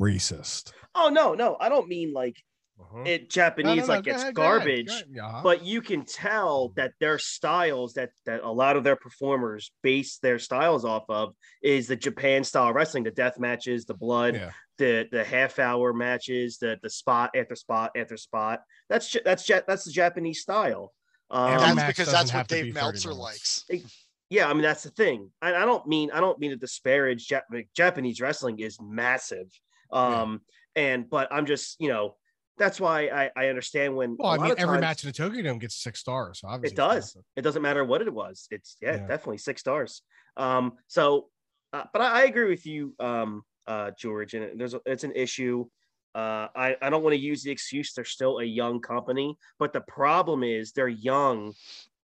racist. 0.00 0.72
Oh 0.94 1.08
no, 1.08 1.34
no, 1.34 1.56
I 1.60 1.68
don't 1.68 1.88
mean 1.88 2.12
like 2.12 2.36
uh-huh. 2.78 3.04
it 3.06 3.30
Japanese 3.30 3.64
no, 3.64 3.74
no, 3.74 3.86
no, 3.86 3.94
like 3.94 4.06
it's 4.06 4.22
ahead, 4.22 4.34
garbage, 4.34 4.90
uh-huh. 4.90 5.40
but 5.42 5.64
you 5.64 5.80
can 5.80 6.04
tell 6.04 6.72
that 6.76 6.92
their 7.00 7.18
styles 7.18 7.94
that 7.94 8.10
that 8.26 8.42
a 8.42 8.50
lot 8.50 8.76
of 8.76 8.84
their 8.84 8.96
performers 8.96 9.72
base 9.82 10.18
their 10.18 10.38
styles 10.38 10.84
off 10.84 11.04
of 11.08 11.34
is 11.62 11.86
the 11.86 11.96
Japan 11.96 12.44
style 12.44 12.72
wrestling, 12.72 13.04
the 13.04 13.10
death 13.10 13.38
matches, 13.38 13.86
the 13.86 13.94
blood, 13.94 14.34
yeah. 14.34 14.50
the 14.78 15.08
the 15.10 15.24
half 15.24 15.58
hour 15.58 15.94
matches, 15.94 16.58
the 16.58 16.78
the 16.82 16.90
spot 16.90 17.30
after 17.34 17.54
spot 17.54 17.92
after 17.96 18.16
spot. 18.16 18.60
That's 18.90 19.16
that's 19.24 19.46
that's 19.46 19.84
the 19.84 19.92
Japanese 19.92 20.40
style. 20.40 20.92
Um, 21.30 21.76
that's 21.76 21.98
because 21.98 22.12
that's 22.12 22.32
what 22.32 22.46
Dave 22.46 22.74
Meltzer 22.74 23.14
likes. 23.14 23.64
It, 23.68 23.82
yeah, 24.28 24.48
I 24.48 24.52
mean 24.52 24.62
that's 24.62 24.82
the 24.82 24.90
thing. 24.90 25.30
I, 25.40 25.54
I 25.54 25.64
don't 25.64 25.86
mean 25.86 26.10
I 26.12 26.20
don't 26.20 26.38
mean 26.38 26.50
to 26.50 26.56
disparage 26.56 27.28
Jap- 27.28 27.66
Japanese 27.74 28.20
wrestling 28.20 28.58
is 28.58 28.78
massive. 28.80 29.46
Um, 29.90 30.42
yeah. 30.74 30.82
and 30.82 31.10
but 31.10 31.32
I'm 31.32 31.46
just 31.46 31.80
you 31.80 31.88
know 31.88 32.16
that's 32.58 32.80
why 32.80 33.08
I, 33.08 33.30
I 33.36 33.48
understand 33.48 33.96
when. 33.96 34.16
Well, 34.18 34.32
I 34.32 34.38
mean, 34.38 34.54
every 34.58 34.74
times, 34.74 34.80
match 34.80 35.04
in 35.04 35.08
the 35.08 35.12
Tokyo 35.12 35.42
Dome 35.42 35.58
gets 35.58 35.76
six 35.76 36.00
stars. 36.00 36.40
So 36.40 36.48
obviously, 36.48 36.74
it 36.74 36.76
does. 36.76 37.16
It 37.36 37.42
doesn't 37.42 37.62
matter 37.62 37.84
what 37.84 38.02
it 38.02 38.12
was. 38.12 38.46
It's 38.50 38.76
yeah, 38.80 38.96
yeah. 38.96 39.06
definitely 39.06 39.38
six 39.38 39.60
stars. 39.60 40.02
Um, 40.36 40.74
so, 40.86 41.28
uh, 41.72 41.84
but 41.92 42.02
I, 42.02 42.22
I, 42.22 42.24
agree 42.24 42.48
with 42.48 42.66
you, 42.66 42.94
um, 43.00 43.42
uh, 43.66 43.90
George, 43.98 44.34
and 44.34 44.58
there's 44.58 44.74
a, 44.74 44.80
it's 44.86 45.04
an 45.04 45.12
issue. 45.14 45.66
Uh, 46.14 46.48
I, 46.54 46.76
I 46.80 46.90
don't 46.90 47.02
want 47.02 47.14
to 47.14 47.20
use 47.20 47.42
the 47.42 47.50
excuse 47.50 47.92
they're 47.92 48.04
still 48.04 48.38
a 48.38 48.44
young 48.44 48.80
company, 48.80 49.36
but 49.58 49.72
the 49.72 49.82
problem 49.82 50.42
is 50.42 50.72
they're 50.72 50.88
young 50.88 51.52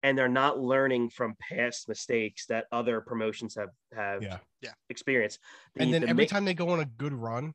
and 0.02 0.16
they're 0.16 0.28
not 0.28 0.58
learning 0.58 1.10
from 1.10 1.34
past 1.40 1.88
mistakes 1.88 2.46
that 2.46 2.66
other 2.72 3.00
promotions 3.00 3.54
have 3.54 3.70
have 3.94 4.22
yeah. 4.22 4.38
Yeah. 4.62 4.70
experienced. 4.90 5.40
The, 5.74 5.82
and 5.82 5.92
then 5.92 6.02
the 6.02 6.08
every 6.08 6.24
ma- 6.24 6.28
time 6.28 6.44
they 6.44 6.54
go 6.54 6.70
on 6.70 6.80
a 6.80 6.84
good 6.84 7.12
run, 7.12 7.52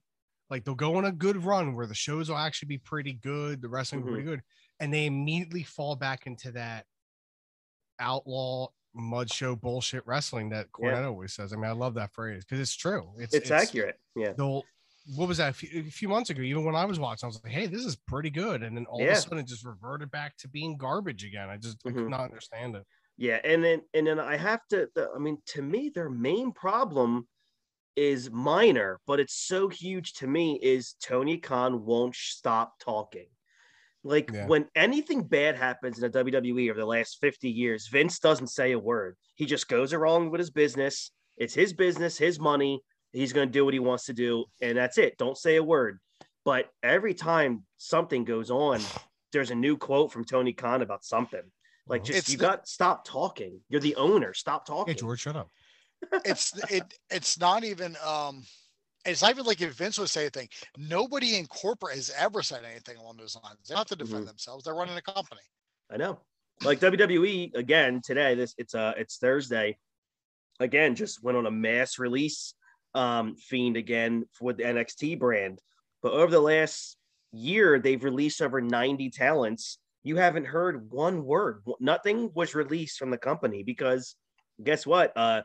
like 0.54 0.64
they'll 0.66 0.76
go 0.76 0.98
on 0.98 1.06
a 1.06 1.12
good 1.12 1.44
run 1.44 1.74
where 1.74 1.88
the 1.88 1.96
shows 1.96 2.30
will 2.30 2.38
actually 2.38 2.68
be 2.68 2.78
pretty 2.78 3.14
good, 3.14 3.60
the 3.60 3.68
wrestling 3.68 4.02
mm-hmm. 4.02 4.12
pretty 4.12 4.24
good, 4.24 4.42
and 4.80 4.94
they 4.94 5.08
immediately 5.08 5.64
fall 5.64 5.96
back 5.96 6.28
into 6.28 6.52
that 6.52 6.86
outlaw 8.00 8.68
mud 8.94 9.32
show 9.32 9.56
bullshit 9.56 10.04
wrestling 10.06 10.50
that 10.50 10.72
Cornette 10.72 11.02
yeah. 11.02 11.08
always 11.08 11.34
says. 11.34 11.54
I 11.54 11.56
mean, 11.56 11.66
I 11.66 11.72
love 11.72 11.96
that 11.96 12.14
phrase 12.14 12.46
because 12.46 12.60
it's 12.60 12.76
true. 12.76 13.10
It's, 13.18 13.34
it's, 13.34 13.50
it's 13.50 13.52
accurate. 13.52 13.96
Yeah. 14.16 14.34
They'll 14.38 14.64
what 15.16 15.28
was 15.28 15.40
that 15.40 15.50
a 15.50 15.54
few, 15.54 15.82
a 15.82 15.90
few, 15.90 16.08
months 16.08 16.30
ago? 16.30 16.44
Even 16.44 16.64
when 16.64 16.76
I 16.76 16.86
was 16.86 17.00
watching, 17.00 17.26
I 17.26 17.28
was 17.28 17.42
like, 17.44 17.52
"Hey, 17.52 17.66
this 17.66 17.84
is 17.84 17.96
pretty 18.08 18.30
good," 18.30 18.62
and 18.62 18.78
then 18.78 18.86
all 18.86 19.02
yeah. 19.02 19.08
of 19.08 19.18
a 19.18 19.22
sudden, 19.22 19.40
it 19.40 19.48
just 19.48 19.66
reverted 19.66 20.12
back 20.12 20.38
to 20.38 20.48
being 20.48 20.78
garbage 20.78 21.26
again. 21.26 21.50
I 21.50 21.58
just 21.58 21.80
mm-hmm. 21.80 21.90
I 21.90 21.92
could 21.92 22.02
mm-hmm. 22.02 22.12
not 22.12 22.22
understand 22.22 22.76
it. 22.76 22.84
Yeah, 23.18 23.40
and 23.44 23.64
then 23.64 23.82
and 23.96 24.06
then 24.06 24.20
I 24.20 24.38
have 24.38 24.62
to. 24.70 24.88
The, 24.94 25.10
I 25.16 25.18
mean, 25.18 25.40
to 25.48 25.64
me, 25.64 25.90
their 25.90 26.12
main 26.12 26.52
problem 26.52 27.28
is 27.96 28.32
minor, 28.32 29.00
but 29.06 29.20
it's 29.20 29.36
so 29.36 29.68
huge 29.70 30.14
to 30.14 30.28
me. 30.28 30.60
Is 30.62 30.96
Tony 31.02 31.38
Khan 31.38 31.86
won't 31.86 32.16
stop 32.16 32.80
talking. 32.80 33.28
Like 34.04 34.32
yeah. 34.34 34.48
when 34.48 34.68
anything 34.76 35.24
bad 35.24 35.56
happens 35.56 36.02
in 36.02 36.12
the 36.12 36.24
WWE 36.24 36.70
over 36.70 36.80
the 36.80 36.86
last 36.86 37.20
50 37.22 37.50
years, 37.50 37.88
Vince 37.88 38.20
doesn't 38.20 38.48
say 38.48 38.74
a 38.74 38.80
word. 38.80 39.16
He 39.36 39.46
just 39.46 39.70
goes 39.70 39.94
along 39.94 40.30
with 40.30 40.40
his 40.40 40.52
business. 40.52 41.12
It's 41.38 41.54
his 41.54 41.74
business, 41.74 42.18
his 42.18 42.40
money. 42.40 42.82
He's 43.14 43.34
going 43.34 43.48
to 43.48 43.52
do 43.52 43.64
what 43.64 43.74
he 43.74 43.80
wants 43.80 44.06
to 44.06 44.14
do, 44.14 44.46
and 44.62 44.78
that's 44.78 44.98
it. 44.98 45.18
Don't 45.18 45.38
say 45.38 45.56
a 45.56 45.64
word. 45.64 46.00
But 46.46 46.70
every 46.82 47.14
time 47.14 47.64
something 47.78 48.26
goes 48.26 48.52
on, 48.52 48.82
there's 49.32 49.52
a 49.52 49.56
new 49.56 49.78
quote 49.78 50.12
from 50.12 50.26
Tony 50.26 50.52
Khan 50.52 50.82
about 50.82 51.06
something. 51.06 51.44
Like, 51.88 52.04
just 52.04 52.20
it's 52.20 52.30
you 52.30 52.38
the, 52.38 52.42
got 52.42 52.68
stop 52.68 53.06
talking. 53.06 53.60
You're 53.70 53.82
the 53.82 53.96
owner. 53.96 54.34
Stop 54.34 54.66
talking. 54.66 54.94
Hey, 54.94 55.00
George, 55.00 55.20
shut 55.20 55.36
up. 55.36 55.50
It's 56.26 56.54
it. 56.72 56.94
It's 57.10 57.40
not 57.40 57.64
even. 57.64 57.96
um 58.06 58.44
it's 59.06 59.22
not 59.22 59.32
even 59.32 59.46
like 59.46 59.60
if 59.60 59.74
Vince 59.74 60.00
would 60.00 60.10
say 60.10 60.22
anything. 60.22 60.48
Nobody 60.78 61.38
in 61.38 61.46
corporate 61.48 61.96
has 61.96 62.10
ever 62.18 62.42
said 62.42 62.64
anything 62.64 62.96
along 62.96 63.18
those 63.18 63.38
lines. 63.44 63.58
They 63.68 63.76
have 63.76 63.88
to 63.88 63.98
defend 63.98 64.20
mm-hmm. 64.20 64.28
themselves. 64.28 64.64
They're 64.64 64.74
running 64.74 64.96
a 64.96 65.02
company. 65.02 65.42
I 65.92 65.98
know. 65.98 66.20
Like 66.64 66.80
WWE 66.80 67.54
again 67.56 68.02
today. 68.04 68.36
This 68.36 68.54
it's 68.58 68.76
uh 68.76 68.94
it's 68.98 69.18
Thursday. 69.18 69.78
Again, 70.60 70.96
just 70.96 71.24
went 71.24 71.38
on 71.38 71.48
a 71.48 71.52
mass 71.52 72.00
release 72.00 72.54
um, 72.96 73.36
Fiend 73.36 73.78
again 73.78 74.26
for 74.34 74.54
the 74.54 74.64
NXT 74.64 75.20
brand. 75.20 75.60
But 76.02 76.14
over 76.14 76.32
the 76.32 76.40
last 76.40 76.98
year, 77.32 77.80
they've 77.80 78.04
released 78.04 78.42
over 78.42 78.62
90 78.62 79.10
talents. 79.10 79.80
You 80.04 80.18
haven't 80.18 80.46
heard 80.46 80.92
one 80.92 81.24
word. 81.26 81.64
Nothing 81.80 82.30
was 82.34 82.56
released 82.56 83.00
from 83.00 83.10
the 83.10 83.18
company 83.18 83.64
because 83.64 84.16
guess 84.62 84.86
what? 84.86 85.14
Uh, 85.16 85.42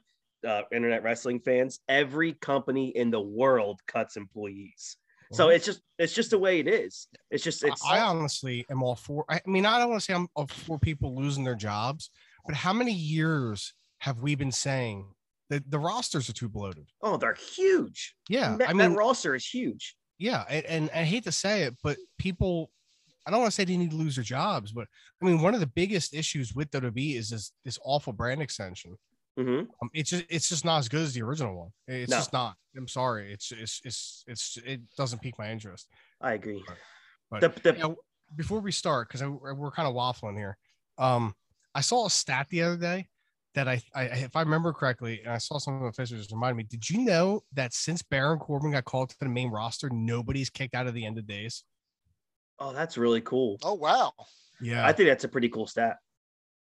uh, 0.47 0.62
internet 0.73 1.02
wrestling 1.02 1.40
fans, 1.40 1.80
every 1.88 2.35
company 2.35 2.88
in 2.88 3.11
the 3.11 3.21
world 3.21 3.80
cuts 3.87 4.16
employees. 4.16 4.97
So 5.30 5.50
it's 5.50 5.66
just 5.66 5.83
it's 5.99 6.14
just 6.14 6.30
the 6.30 6.38
way 6.38 6.59
it 6.59 6.66
is. 6.66 7.07
It's 7.30 7.45
just 7.45 7.62
it's. 7.62 7.85
I 7.85 8.00
honestly 8.00 8.64
am 8.71 8.83
all 8.83 8.95
for. 8.95 9.26
I 9.28 9.42
mean, 9.45 9.66
I 9.66 9.78
don't 9.78 9.90
want 9.90 10.00
to 10.00 10.04
say 10.04 10.14
I'm 10.14 10.26
all 10.35 10.47
for 10.47 10.78
people 10.78 11.14
losing 11.14 11.45
their 11.45 11.54
jobs, 11.54 12.09
but 12.47 12.54
how 12.54 12.73
many 12.73 12.95
years 12.95 13.75
have 13.99 14.23
we 14.23 14.35
been 14.35 14.52
saying 14.52 15.04
that 15.50 15.71
the 15.71 15.78
rosters 15.78 16.28
are 16.28 16.35
too 16.35 16.49
bloated. 16.49 16.87
Oh, 17.02 17.16
they're 17.16 17.35
huge. 17.35 18.14
Yeah. 18.28 18.57
That, 18.57 18.71
I 18.71 18.73
mean, 18.73 18.90
that 18.90 18.97
roster 18.97 19.35
is 19.35 19.47
huge. 19.47 19.97
Yeah. 20.18 20.45
And, 20.49 20.66
and 20.66 20.90
I 20.95 21.04
hate 21.04 21.25
to 21.25 21.33
say 21.33 21.62
it, 21.62 21.76
but 21.83 21.97
people, 22.18 22.71
I 23.26 23.30
don't 23.30 23.40
want 23.40 23.52
to 23.52 23.54
say 23.54 23.64
they 23.64 23.76
need 23.76 23.90
to 23.90 23.97
lose 23.97 24.16
their 24.16 24.25
jobs, 24.25 24.73
but 24.73 24.87
I 25.23 25.25
mean, 25.25 25.40
one 25.40 25.54
of 25.54 25.61
the 25.61 25.66
biggest 25.66 26.14
issues 26.14 26.54
with 26.54 26.71
WWE 26.71 27.16
is 27.16 27.30
this, 27.30 27.52
this 27.64 27.78
awful 27.85 28.12
brand 28.12 28.42
extension. 28.42 28.97
Mm-hmm. 29.38 29.71
Um, 29.83 29.90
it's 29.95 30.11
just 30.11 30.25
it's 30.28 30.49
just 30.49 30.64
not 30.64 30.78
as 30.78 30.88
good 30.88 31.02
as 31.02 31.14
the 31.14 31.23
original 31.23 31.57
one. 31.57 31.71
It's 31.87 32.11
no. 32.11 32.16
just 32.16 32.33
not. 32.33 32.57
I'm 32.76 32.88
sorry. 32.88 33.33
It's 33.33 33.52
it's 33.52 33.80
it's 33.85 34.25
it's 34.26 34.59
it 34.64 34.80
doesn't 34.97 35.23
pique 35.23 35.38
my 35.38 35.50
interest. 35.50 35.88
I 36.21 36.33
agree. 36.33 36.62
But, 37.30 37.40
but 37.40 37.54
the, 37.54 37.71
the... 37.71 37.76
You 37.76 37.83
know, 37.85 37.97
before 38.35 38.61
we 38.61 38.73
start, 38.73 39.09
because 39.09 39.23
we're 39.23 39.71
kind 39.71 39.88
of 39.88 39.95
waffling 39.95 40.37
here, 40.37 40.57
um, 40.99 41.35
I 41.75 41.80
saw 41.83 42.07
a 42.07 42.11
stat 42.11 42.49
the 42.50 42.62
other 42.62 42.76
day 42.76 43.07
that 43.54 43.68
I, 43.68 43.80
I, 43.95 44.02
if 44.04 44.37
I 44.37 44.40
remember 44.40 44.73
correctly, 44.73 45.21
and 45.25 45.33
I 45.33 45.38
saw 45.38 45.59
some 45.59 45.75
of 45.75 45.83
the 45.83 45.87
officials 45.87 46.30
remind 46.33 46.57
me, 46.57 46.64
did 46.64 46.88
you 46.88 47.04
know 47.04 47.42
that 47.54 47.73
since 47.73 48.02
Baron 48.02 48.38
Corbin 48.38 48.73
got 48.73 48.85
called 48.85 49.11
to 49.11 49.16
the 49.21 49.28
main 49.28 49.50
roster, 49.50 49.88
nobody's 49.90 50.50
kicked 50.50 50.75
out 50.75 50.87
of 50.87 50.95
the 50.95 51.07
end 51.07 51.18
of 51.18 51.26
days? 51.26 51.64
Oh, 52.59 52.73
that's 52.73 52.99
really 52.99 53.21
cool. 53.21 53.59
Oh 53.62 53.75
wow. 53.75 54.12
Yeah. 54.61 54.85
I 54.85 54.92
think 54.92 55.09
that's 55.09 55.25
a 55.25 55.28
pretty 55.28 55.49
cool 55.49 55.66
stat. 55.66 55.97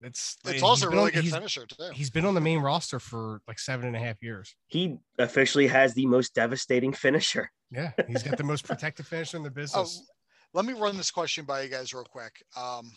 It's 0.00 0.36
it's 0.46 0.62
also 0.62 0.86
a 0.86 0.90
really 0.90 1.14
on, 1.16 1.22
good 1.22 1.30
finisher 1.30 1.66
too. 1.66 1.90
He's 1.92 2.10
been 2.10 2.24
on 2.24 2.34
the 2.34 2.40
main 2.40 2.60
roster 2.60 3.00
for 3.00 3.40
like 3.48 3.58
seven 3.58 3.86
and 3.86 3.96
a 3.96 3.98
half 3.98 4.22
years. 4.22 4.54
He 4.68 4.98
officially 5.18 5.66
has 5.66 5.94
the 5.94 6.06
most 6.06 6.34
devastating 6.34 6.92
finisher. 6.92 7.50
Yeah, 7.70 7.90
he's 8.06 8.22
got 8.22 8.38
the 8.38 8.44
most 8.44 8.64
protective 8.64 9.06
finisher 9.06 9.36
in 9.36 9.42
the 9.42 9.48
oh, 9.50 9.52
business. 9.52 10.02
Oh, 10.02 10.14
let 10.54 10.64
me 10.64 10.72
run 10.72 10.96
this 10.96 11.10
question 11.10 11.44
by 11.44 11.62
you 11.62 11.68
guys 11.68 11.92
real 11.92 12.04
quick. 12.04 12.32
Um, 12.56 12.92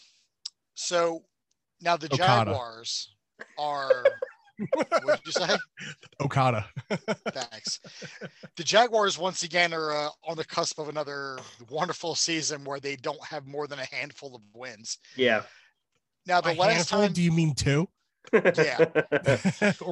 so 0.76 1.24
now 1.82 1.98
the 1.98 2.08
Okada. 2.14 2.52
Jaguars 2.52 3.16
are 3.58 4.04
what 4.74 4.90
did 4.90 5.20
you 5.26 5.32
say? 5.32 5.58
Okada. 6.22 6.66
Thanks. 7.30 7.80
The 8.56 8.64
Jaguars 8.64 9.18
once 9.18 9.44
again 9.44 9.74
are 9.74 9.92
uh, 9.92 10.10
on 10.28 10.38
the 10.38 10.46
cusp 10.46 10.80
of 10.80 10.90
another 10.90 11.40
wonderful 11.70 12.16
season 12.16 12.64
where 12.64 12.80
they 12.80 12.96
don't 12.96 13.24
have 13.26 13.48
more 13.48 13.68
than 13.68 13.80
a 13.80 13.86
handful 13.86 14.36
of 14.36 14.42
wins. 14.54 14.98
Yeah. 15.16 15.44
Now 16.28 16.42
the 16.42 16.52
a 16.52 16.54
last 16.54 16.76
handful, 16.76 17.00
time, 17.02 17.14
do 17.14 17.22
you 17.22 17.32
mean 17.32 17.54
two? 17.56 17.88
Yeah, 18.34 18.86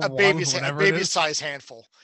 a 0.02 0.10
baby, 0.10 0.44
a 0.62 0.74
baby 0.74 1.04
size 1.04 1.40
handful. 1.40 1.86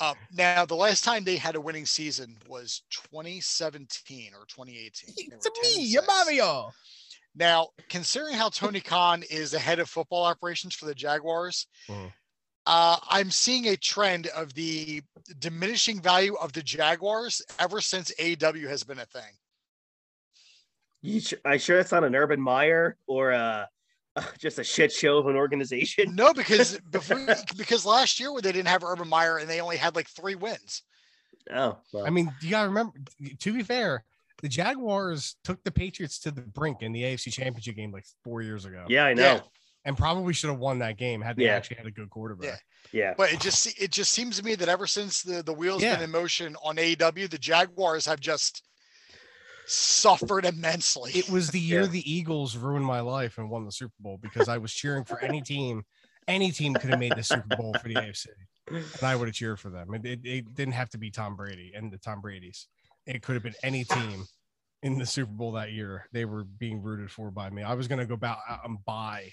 Um, 0.00 0.14
now 0.32 0.64
the 0.64 0.76
last 0.76 1.02
time 1.02 1.24
they 1.24 1.34
had 1.36 1.56
a 1.56 1.60
winning 1.60 1.86
season 1.86 2.36
was 2.46 2.82
2017 2.90 4.30
or 4.32 4.44
2018. 4.46 5.14
It's 5.32 5.50
me, 5.62 5.98
Mario. 6.06 6.70
Now, 7.34 7.68
considering 7.88 8.34
how 8.34 8.50
Tony 8.50 8.80
Khan 8.80 9.24
is 9.28 9.50
the 9.50 9.58
head 9.58 9.80
of 9.80 9.88
football 9.88 10.24
operations 10.24 10.74
for 10.74 10.86
the 10.86 10.94
Jaguars, 10.94 11.66
mm. 11.88 12.12
uh, 12.66 12.96
I'm 13.08 13.30
seeing 13.30 13.66
a 13.66 13.76
trend 13.76 14.28
of 14.28 14.54
the 14.54 15.02
diminishing 15.40 16.00
value 16.00 16.36
of 16.36 16.52
the 16.52 16.62
Jaguars 16.62 17.42
ever 17.58 17.80
since 17.80 18.12
AW 18.20 18.68
has 18.68 18.84
been 18.84 19.00
a 19.00 19.06
thing. 19.06 19.32
You 21.04 21.20
sh- 21.20 21.34
I 21.44 21.58
sure 21.58 21.78
it's 21.78 21.92
not 21.92 22.02
an 22.02 22.16
Urban 22.16 22.40
Meyer 22.40 22.96
or 23.06 23.32
uh, 23.32 23.66
just 24.38 24.58
a 24.58 24.64
shit 24.64 24.90
show 24.90 25.18
of 25.18 25.26
an 25.26 25.36
organization. 25.36 26.14
No, 26.14 26.32
because 26.32 26.78
before, 26.90 27.26
because 27.58 27.84
last 27.84 28.18
year 28.18 28.30
they 28.42 28.52
didn't 28.52 28.68
have 28.68 28.82
Urban 28.82 29.08
Meyer 29.08 29.36
and 29.36 29.48
they 29.48 29.60
only 29.60 29.76
had 29.76 29.94
like 29.94 30.08
three 30.08 30.34
wins. 30.34 30.82
Oh, 31.52 31.78
well. 31.92 32.06
I 32.06 32.10
mean, 32.10 32.32
you 32.40 32.50
gotta 32.50 32.68
remember. 32.68 32.94
To 33.40 33.52
be 33.52 33.62
fair, 33.62 34.02
the 34.40 34.48
Jaguars 34.48 35.36
took 35.44 35.62
the 35.62 35.70
Patriots 35.70 36.18
to 36.20 36.30
the 36.30 36.40
brink 36.40 36.80
in 36.80 36.92
the 36.92 37.02
AFC 37.02 37.30
Championship 37.30 37.76
game 37.76 37.92
like 37.92 38.06
four 38.22 38.40
years 38.40 38.64
ago. 38.64 38.86
Yeah, 38.88 39.04
I 39.04 39.12
know. 39.12 39.22
Yeah. 39.22 39.40
And 39.84 39.98
probably 39.98 40.32
should 40.32 40.48
have 40.48 40.58
won 40.58 40.78
that 40.78 40.96
game 40.96 41.20
had 41.20 41.36
they 41.36 41.44
yeah. 41.44 41.56
actually 41.56 41.76
had 41.76 41.86
a 41.86 41.90
good 41.90 42.08
quarterback. 42.08 42.62
Yeah. 42.92 43.08
yeah. 43.08 43.14
But 43.18 43.30
it 43.34 43.40
just 43.40 43.78
it 43.78 43.90
just 43.90 44.12
seems 44.12 44.38
to 44.38 44.44
me 44.44 44.54
that 44.54 44.70
ever 44.70 44.86
since 44.86 45.20
the, 45.20 45.42
the 45.42 45.52
wheels 45.52 45.82
yeah. 45.82 45.96
been 45.96 46.04
in 46.04 46.10
motion 46.10 46.56
on 46.64 46.76
AEW, 46.76 47.28
the 47.28 47.36
Jaguars 47.36 48.06
have 48.06 48.20
just 48.20 48.62
suffered 49.66 50.44
immensely. 50.44 51.12
It 51.14 51.28
was 51.30 51.50
the 51.50 51.60
year 51.60 51.82
yeah. 51.82 51.88
the 51.88 52.12
Eagles 52.12 52.56
ruined 52.56 52.84
my 52.84 53.00
life 53.00 53.38
and 53.38 53.50
won 53.50 53.64
the 53.64 53.72
Super 53.72 53.94
Bowl 54.00 54.18
because 54.20 54.48
I 54.48 54.58
was 54.58 54.72
cheering 54.72 55.04
for 55.04 55.20
any 55.20 55.40
team. 55.40 55.84
Any 56.26 56.50
team 56.52 56.74
could 56.74 56.90
have 56.90 56.98
made 56.98 57.14
the 57.16 57.22
Super 57.22 57.56
Bowl 57.56 57.74
for 57.80 57.88
the 57.88 57.96
AFC, 57.96 58.28
and 58.68 59.02
I 59.02 59.14
would 59.14 59.28
have 59.28 59.34
cheered 59.34 59.60
for 59.60 59.68
them. 59.68 59.92
It, 59.92 60.06
it, 60.06 60.20
it 60.24 60.54
didn't 60.54 60.72
have 60.72 60.88
to 60.90 60.98
be 60.98 61.10
Tom 61.10 61.36
Brady 61.36 61.72
and 61.74 61.92
the 61.92 61.98
Tom 61.98 62.22
Brady's 62.22 62.66
it 63.06 63.22
could 63.22 63.34
have 63.34 63.42
been 63.42 63.54
any 63.62 63.84
team 63.84 64.24
in 64.82 64.98
the 64.98 65.06
Super 65.06 65.32
Bowl 65.32 65.52
that 65.52 65.72
year. 65.72 66.06
They 66.12 66.24
were 66.24 66.44
being 66.44 66.82
rooted 66.82 67.10
for 67.10 67.30
by 67.30 67.50
me. 67.50 67.62
I 67.62 67.74
was 67.74 67.88
going 67.88 68.06
to 68.06 68.16
go 68.16 68.26
out 68.26 68.38
and 68.64 68.78
buy 68.84 69.32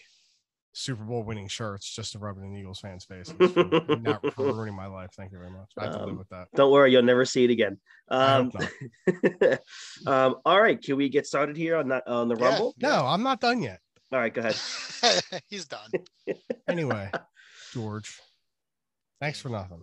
Super 0.73 1.03
Bowl 1.03 1.23
winning 1.23 1.47
shirts 1.47 1.93
just 1.93 2.13
to 2.13 2.19
rub 2.19 2.37
it 2.37 2.41
in 2.41 2.55
Eagles 2.55 2.79
fans' 2.79 3.03
faces. 3.03 3.33
For, 3.33 3.97
not 4.01 4.33
for 4.33 4.45
ruining 4.53 4.75
my 4.75 4.87
life. 4.87 5.09
Thank 5.15 5.31
you 5.31 5.37
very 5.37 5.49
much. 5.49 5.71
I 5.77 5.85
have 5.85 5.93
to 5.93 5.99
live 5.99 6.09
um, 6.09 6.17
with 6.17 6.29
that. 6.29 6.47
Don't 6.55 6.71
worry, 6.71 6.91
you'll 6.91 7.03
never 7.03 7.25
see 7.25 7.43
it 7.43 7.49
again. 7.49 7.77
Um, 8.09 8.51
um, 10.07 10.35
all 10.45 10.61
right, 10.61 10.81
can 10.81 10.95
we 10.95 11.09
get 11.09 11.27
started 11.27 11.57
here 11.57 11.75
on 11.75 11.89
that 11.89 12.07
on 12.07 12.27
the 12.27 12.35
yeah, 12.37 12.49
Rumble? 12.49 12.75
No, 12.81 13.05
I'm 13.05 13.23
not 13.23 13.41
done 13.41 13.61
yet. 13.61 13.79
All 14.11 14.19
right, 14.19 14.33
go 14.33 14.41
ahead. 14.41 15.21
He's 15.47 15.65
done. 15.65 15.89
anyway, 16.67 17.11
George, 17.73 18.19
thanks 19.19 19.39
for 19.39 19.49
nothing 19.49 19.81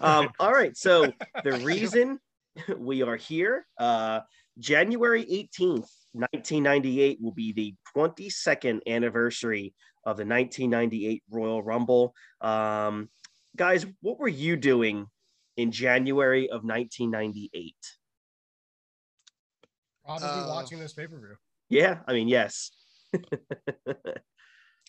um, 0.00 0.30
all 0.38 0.52
right. 0.52 0.76
So 0.76 1.12
the 1.44 1.52
reason 1.64 2.18
we 2.76 3.02
are 3.02 3.16
here. 3.16 3.66
Uh, 3.78 4.20
January 4.58 5.24
18th, 5.24 5.88
1998 6.12 7.18
will 7.20 7.32
be 7.32 7.52
the 7.52 7.74
22nd 7.96 8.80
anniversary 8.86 9.74
of 10.04 10.16
the 10.16 10.24
1998 10.24 11.22
Royal 11.30 11.62
Rumble. 11.62 12.14
Um, 12.40 13.08
guys, 13.56 13.86
what 14.00 14.18
were 14.18 14.28
you 14.28 14.56
doing 14.56 15.06
in 15.56 15.70
January 15.70 16.50
of 16.50 16.64
1998? 16.64 17.74
Probably 20.04 20.28
uh, 20.28 20.48
watching 20.48 20.78
this 20.80 20.92
pay 20.92 21.06
per 21.06 21.18
view. 21.18 21.36
Yeah, 21.68 21.98
I 22.06 22.12
mean, 22.12 22.28
yes. 22.28 22.70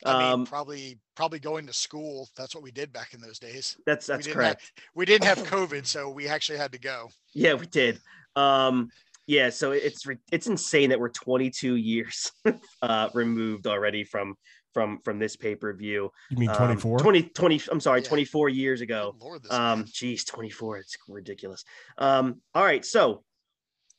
I 0.06 0.24
mean, 0.24 0.34
um, 0.34 0.46
probably 0.46 1.00
probably 1.16 1.40
going 1.40 1.68
to 1.68 1.74
school. 1.74 2.28
That's 2.36 2.54
what 2.54 2.64
we 2.64 2.72
did 2.72 2.92
back 2.92 3.14
in 3.14 3.22
those 3.22 3.40
days. 3.40 3.78
That's 3.86 4.08
that's 4.08 4.28
we 4.28 4.34
correct. 4.34 4.62
Have, 4.62 4.86
we 4.96 5.06
didn't 5.06 5.26
have 5.26 5.38
COVID, 5.48 5.86
so 5.86 6.10
we 6.10 6.28
actually 6.28 6.58
had 6.58 6.72
to 6.74 6.80
go. 6.80 7.10
Yeah, 7.34 7.54
we 7.54 7.68
did. 7.68 8.00
Um, 8.36 8.90
yeah, 9.28 9.50
so 9.50 9.72
it's 9.72 10.06
it's 10.32 10.48
insane 10.48 10.90
that 10.90 11.00
we're 11.00 11.10
22 11.10 11.76
years 11.76 12.32
uh, 12.82 13.10
removed 13.14 13.68
already 13.68 14.04
from 14.04 14.36
from 14.74 15.00
from 15.04 15.20
this 15.20 15.36
pay 15.36 15.56
per 15.56 15.74
view. 15.74 16.10
You 16.30 16.38
mean 16.38 16.54
24? 16.54 16.98
Um, 17.00 17.04
20 17.04 17.22
20. 17.30 17.62
I'm 17.72 17.80
sorry, 17.80 18.02
yeah. 18.02 18.08
24 18.08 18.50
years 18.50 18.82
ago. 18.82 19.16
Lord, 19.20 19.46
um, 19.50 19.86
geez, 19.88 20.26
24. 20.26 20.78
It's 20.80 20.98
ridiculous. 21.08 21.64
Um, 21.98 22.42
all 22.54 22.64
right, 22.64 22.84
so 22.84 23.24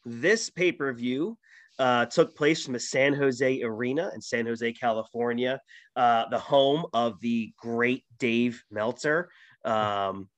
this 0.05 0.51
pay 0.51 0.73
per 0.73 0.93
view 0.93 1.39
uh, 1.79 2.07
took 2.07 2.37
place 2.37 2.65
from 2.65 2.75
the 2.75 2.81
San 2.81 3.15
Jose 3.15 3.63
Arena 3.63 4.11
in 4.15 4.21
San 4.21 4.47
Jose, 4.47 4.73
California, 4.75 5.61
uh, 5.97 6.29
the 6.29 6.39
home 6.39 6.85
of 6.93 7.21
the 7.21 7.53
great 7.59 8.05
Dave 8.19 8.63
Meltzer. 8.71 9.31
Um, 9.65 10.29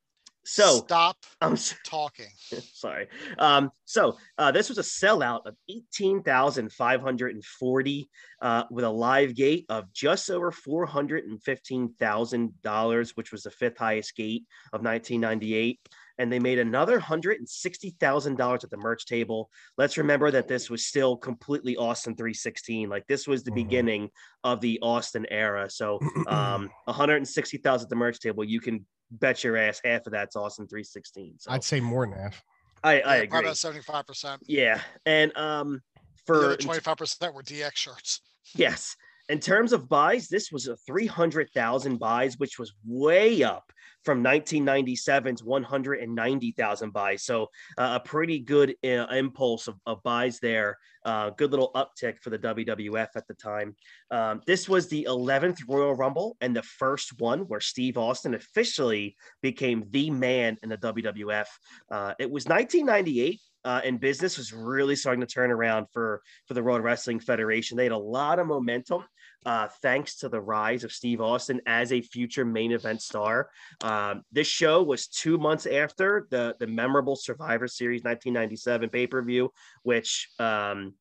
so 0.47 0.79
stop 0.79 1.17
I'm 1.41 1.57
talking. 1.85 2.29
Sorry. 2.73 3.09
Um, 3.39 3.71
so 3.85 4.17
uh, 4.39 4.53
this 4.53 4.69
was 4.69 4.79
a 4.79 4.83
sellout 4.83 5.41
of 5.45 5.57
18,540 5.69 8.09
uh, 8.41 8.63
with 8.71 8.85
a 8.85 8.91
live 8.91 9.35
gate 9.35 9.67
of 9.69 9.93
just 9.93 10.31
over 10.31 10.53
$415,000, 10.53 13.17
which 13.17 13.33
was 13.33 13.43
the 13.43 13.51
fifth 13.51 13.79
highest 13.79 14.15
gate 14.17 14.45
of 14.73 14.83
1998 14.83 15.81
and 16.19 16.33
they 16.33 16.39
made 16.39 16.59
another 16.59 16.99
$160,000 16.99 18.65
at 18.65 18.71
the 18.71 18.77
merch 18.77 19.07
table. 19.07 19.51
Let's 19.77 19.99
remember 19.99 20.31
that 20.31 20.49
this 20.49 20.71
was 20.71 20.87
still 20.87 21.17
completely 21.17 21.77
Austin 21.77 22.17
316. 22.17 22.89
Like 22.89 23.07
this 23.07 23.27
was 23.27 23.45
the 23.45 23.51
mm-hmm. 23.51 23.57
beginning 23.57 24.11
of 24.43 24.61
the 24.61 24.79
Austin 24.81 25.27
era. 25.31 25.69
So 25.69 26.01
um, 26.27 26.71
160,000 26.85 27.85
at 27.85 27.91
the 27.91 27.97
merch 27.97 28.21
table, 28.21 28.45
you 28.45 28.61
can 28.61 28.87
bet 29.11 29.45
your 29.45 29.57
ass 29.57 29.81
half 29.85 30.07
of 30.07 30.13
that's 30.13 30.37
Austin 30.37 30.67
316. 30.67 31.35
So. 31.39 31.51
I'd 31.51 31.65
say 31.65 31.81
more 31.81 32.07
than 32.07 32.17
half. 32.17 32.43
I, 32.83 33.01
I 33.01 33.17
agree. 33.17 33.41
About 33.41 33.55
75%. 33.55 34.39
Yeah. 34.47 34.81
And 35.07 35.37
um, 35.37 35.83
for 36.25 36.57
25% 36.57 37.35
were 37.35 37.43
DX 37.43 37.75
shirts. 37.75 38.21
Yes. 38.55 38.97
In 39.29 39.41
terms 39.41 39.73
of 39.73 39.89
buys, 39.89 40.29
this 40.29 40.53
was 40.53 40.69
a 40.69 40.77
300,000 40.77 41.99
buys, 41.99 42.39
which 42.39 42.59
was 42.59 42.73
way 42.85 43.43
up 43.43 43.73
from 44.07 44.23
1997 44.23 45.37
to 45.37 45.45
190,000 45.45 46.93
buys. 46.93 47.25
So 47.25 47.49
uh, 47.77 47.99
a 48.01 48.09
pretty 48.09 48.39
good 48.39 48.77
uh, 48.85 49.07
impulse 49.11 49.67
of, 49.67 49.75
of, 49.85 50.03
buys 50.05 50.39
there. 50.39 50.79
Uh, 51.05 51.31
good 51.31 51.51
little 51.51 51.73
uptick 51.75 52.23
for 52.23 52.31
the 52.31 52.39
WWF 52.39 53.09
at 53.17 53.27
the 53.27 53.35
time. 53.35 53.75
Um, 54.13 54.41
this 54.47 54.69
was 54.69 54.89
the 54.89 55.07
11th 55.11 55.59
Royal 55.69 55.95
Rumble 55.95 56.37
and 56.41 56.55
the 56.55 56.63
first 56.63 57.19
one 57.21 57.41
where 57.41 57.61
Steve 57.61 57.99
Austin 57.99 58.35
officially 58.35 59.17
became 59.43 59.85
the 59.91 60.11
man 60.11 60.57
in 60.63 60.69
the 60.69 60.79
WWF. 60.79 61.47
Uh, 61.91 62.15
it 62.21 62.31
was 62.31 62.47
1998 62.47 63.41
uh, 63.67 63.81
and 63.85 63.99
business 63.99 64.39
was 64.39 64.53
really 64.53 64.95
starting 64.95 65.21
to 65.21 65.27
turn 65.27 65.51
around 65.51 65.87
for 65.93 66.23
for 66.47 66.55
the 66.55 66.63
World 66.63 66.85
Wrestling 66.85 67.19
Federation. 67.19 67.77
They 67.77 67.83
had 67.83 67.93
a 67.93 67.99
lot 67.99 68.39
of 68.39 68.47
momentum 68.47 69.05
uh, 69.45 69.69
thanks 69.83 70.17
to 70.17 70.29
the 70.29 70.41
rise 70.41 70.85
of 70.85 70.93
Steve 70.93 71.21
Austin 71.21 71.61
as 71.67 71.93
a 71.93 72.01
future 72.01 72.45
main 72.45 72.73
event 72.73 73.03
star. 73.03 73.51
Um, 73.83 74.23
this 74.33 74.47
show 74.47 74.83
was 74.83 75.07
two 75.07 75.39
months 75.39 75.67
after 75.67 76.27
the 76.31 76.57
the 76.59 76.67
memorable 76.67 77.17
Survivor 77.17 77.69
Series 77.69 78.03
1997 78.03 78.89
pay 78.89 79.07
per 79.07 79.23
view, 79.23 79.53
which 79.83 80.29
um, 80.39 80.95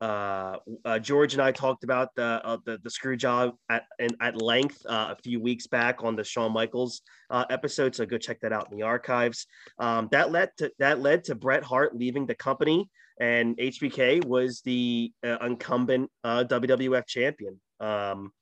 uh, 0.00 0.56
uh, 0.86 0.98
George 0.98 1.34
and 1.34 1.42
I 1.42 1.52
talked 1.52 1.84
about 1.84 2.14
the 2.14 2.40
uh, 2.44 2.56
the, 2.64 2.78
the 2.82 2.90
screw 2.90 3.16
job 3.16 3.54
at 3.68 3.84
at 4.20 4.40
length 4.40 4.78
uh, 4.88 5.14
a 5.16 5.22
few 5.22 5.40
weeks 5.40 5.66
back 5.66 6.02
on 6.02 6.16
the 6.16 6.24
Shawn 6.24 6.52
Michaels 6.52 7.02
uh, 7.28 7.44
episode. 7.50 7.94
So 7.94 8.06
go 8.06 8.16
check 8.16 8.40
that 8.40 8.52
out 8.52 8.68
in 8.70 8.78
the 8.78 8.84
archives. 8.84 9.46
Um, 9.78 10.08
that 10.12 10.32
led 10.32 10.50
to 10.58 10.72
that 10.78 11.00
led 11.00 11.24
to 11.24 11.34
Bret 11.34 11.62
Hart 11.62 11.94
leaving 11.94 12.24
the 12.24 12.34
company, 12.34 12.88
and 13.20 13.56
HBK 13.58 14.24
was 14.24 14.62
the 14.62 15.12
uh, 15.24 15.36
incumbent 15.42 16.10
WWF 16.24 17.06
champion. 17.06 17.60
Um, 17.80 18.32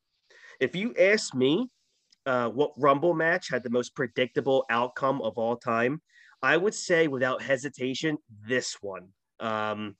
if 0.60 0.74
you 0.74 0.94
ask 0.98 1.34
me, 1.34 1.68
what 2.24 2.72
Rumble 2.76 3.14
match 3.14 3.48
had 3.48 3.62
the 3.62 3.70
most 3.70 3.94
predictable 3.94 4.66
outcome 4.68 5.22
of 5.22 5.38
all 5.38 5.56
time, 5.56 6.02
I 6.42 6.56
would 6.56 6.74
say 6.74 7.08
without 7.08 7.42
hesitation 7.42 8.18
this 8.46 8.76
one. 8.80 9.08
Um, 9.40 9.96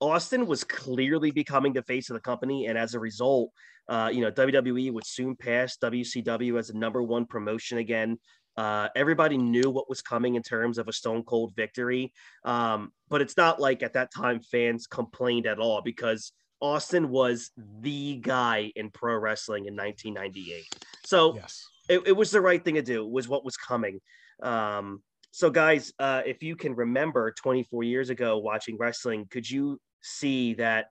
Austin 0.00 0.46
was 0.46 0.64
clearly 0.64 1.30
becoming 1.30 1.72
the 1.72 1.82
face 1.82 2.10
of 2.10 2.14
the 2.14 2.20
company, 2.20 2.66
and 2.66 2.76
as 2.76 2.94
a 2.94 3.00
result, 3.00 3.50
uh, 3.88 4.10
you 4.12 4.20
know 4.20 4.30
WWE 4.30 4.92
would 4.92 5.06
soon 5.06 5.36
pass 5.36 5.76
WCW 5.78 6.58
as 6.58 6.68
the 6.68 6.74
number 6.74 7.02
one 7.02 7.26
promotion 7.26 7.78
again. 7.78 8.18
Uh, 8.56 8.88
everybody 8.96 9.36
knew 9.36 9.70
what 9.70 9.88
was 9.88 10.00
coming 10.00 10.34
in 10.34 10.42
terms 10.42 10.78
of 10.78 10.88
a 10.88 10.92
Stone 10.92 11.22
Cold 11.24 11.54
victory, 11.54 12.12
um, 12.44 12.92
but 13.08 13.20
it's 13.20 13.36
not 13.36 13.60
like 13.60 13.82
at 13.82 13.92
that 13.92 14.12
time 14.12 14.40
fans 14.40 14.86
complained 14.86 15.46
at 15.46 15.58
all 15.58 15.82
because 15.82 16.32
Austin 16.60 17.10
was 17.10 17.50
the 17.80 18.16
guy 18.16 18.72
in 18.76 18.90
pro 18.90 19.16
wrestling 19.16 19.66
in 19.66 19.76
1998. 19.76 20.64
So 21.04 21.34
yes. 21.34 21.66
it, 21.88 22.02
it 22.06 22.12
was 22.12 22.30
the 22.30 22.40
right 22.40 22.64
thing 22.64 22.74
to 22.74 22.82
do. 22.82 23.06
Was 23.06 23.28
what 23.28 23.44
was 23.44 23.56
coming. 23.56 24.00
Um, 24.42 25.02
so, 25.30 25.50
guys, 25.50 25.92
uh, 25.98 26.22
if 26.24 26.42
you 26.42 26.56
can 26.56 26.74
remember 26.74 27.30
24 27.32 27.82
years 27.82 28.08
ago 28.08 28.38
watching 28.38 28.78
wrestling, 28.78 29.26
could 29.30 29.48
you 29.48 29.78
see 30.00 30.54
that 30.54 30.86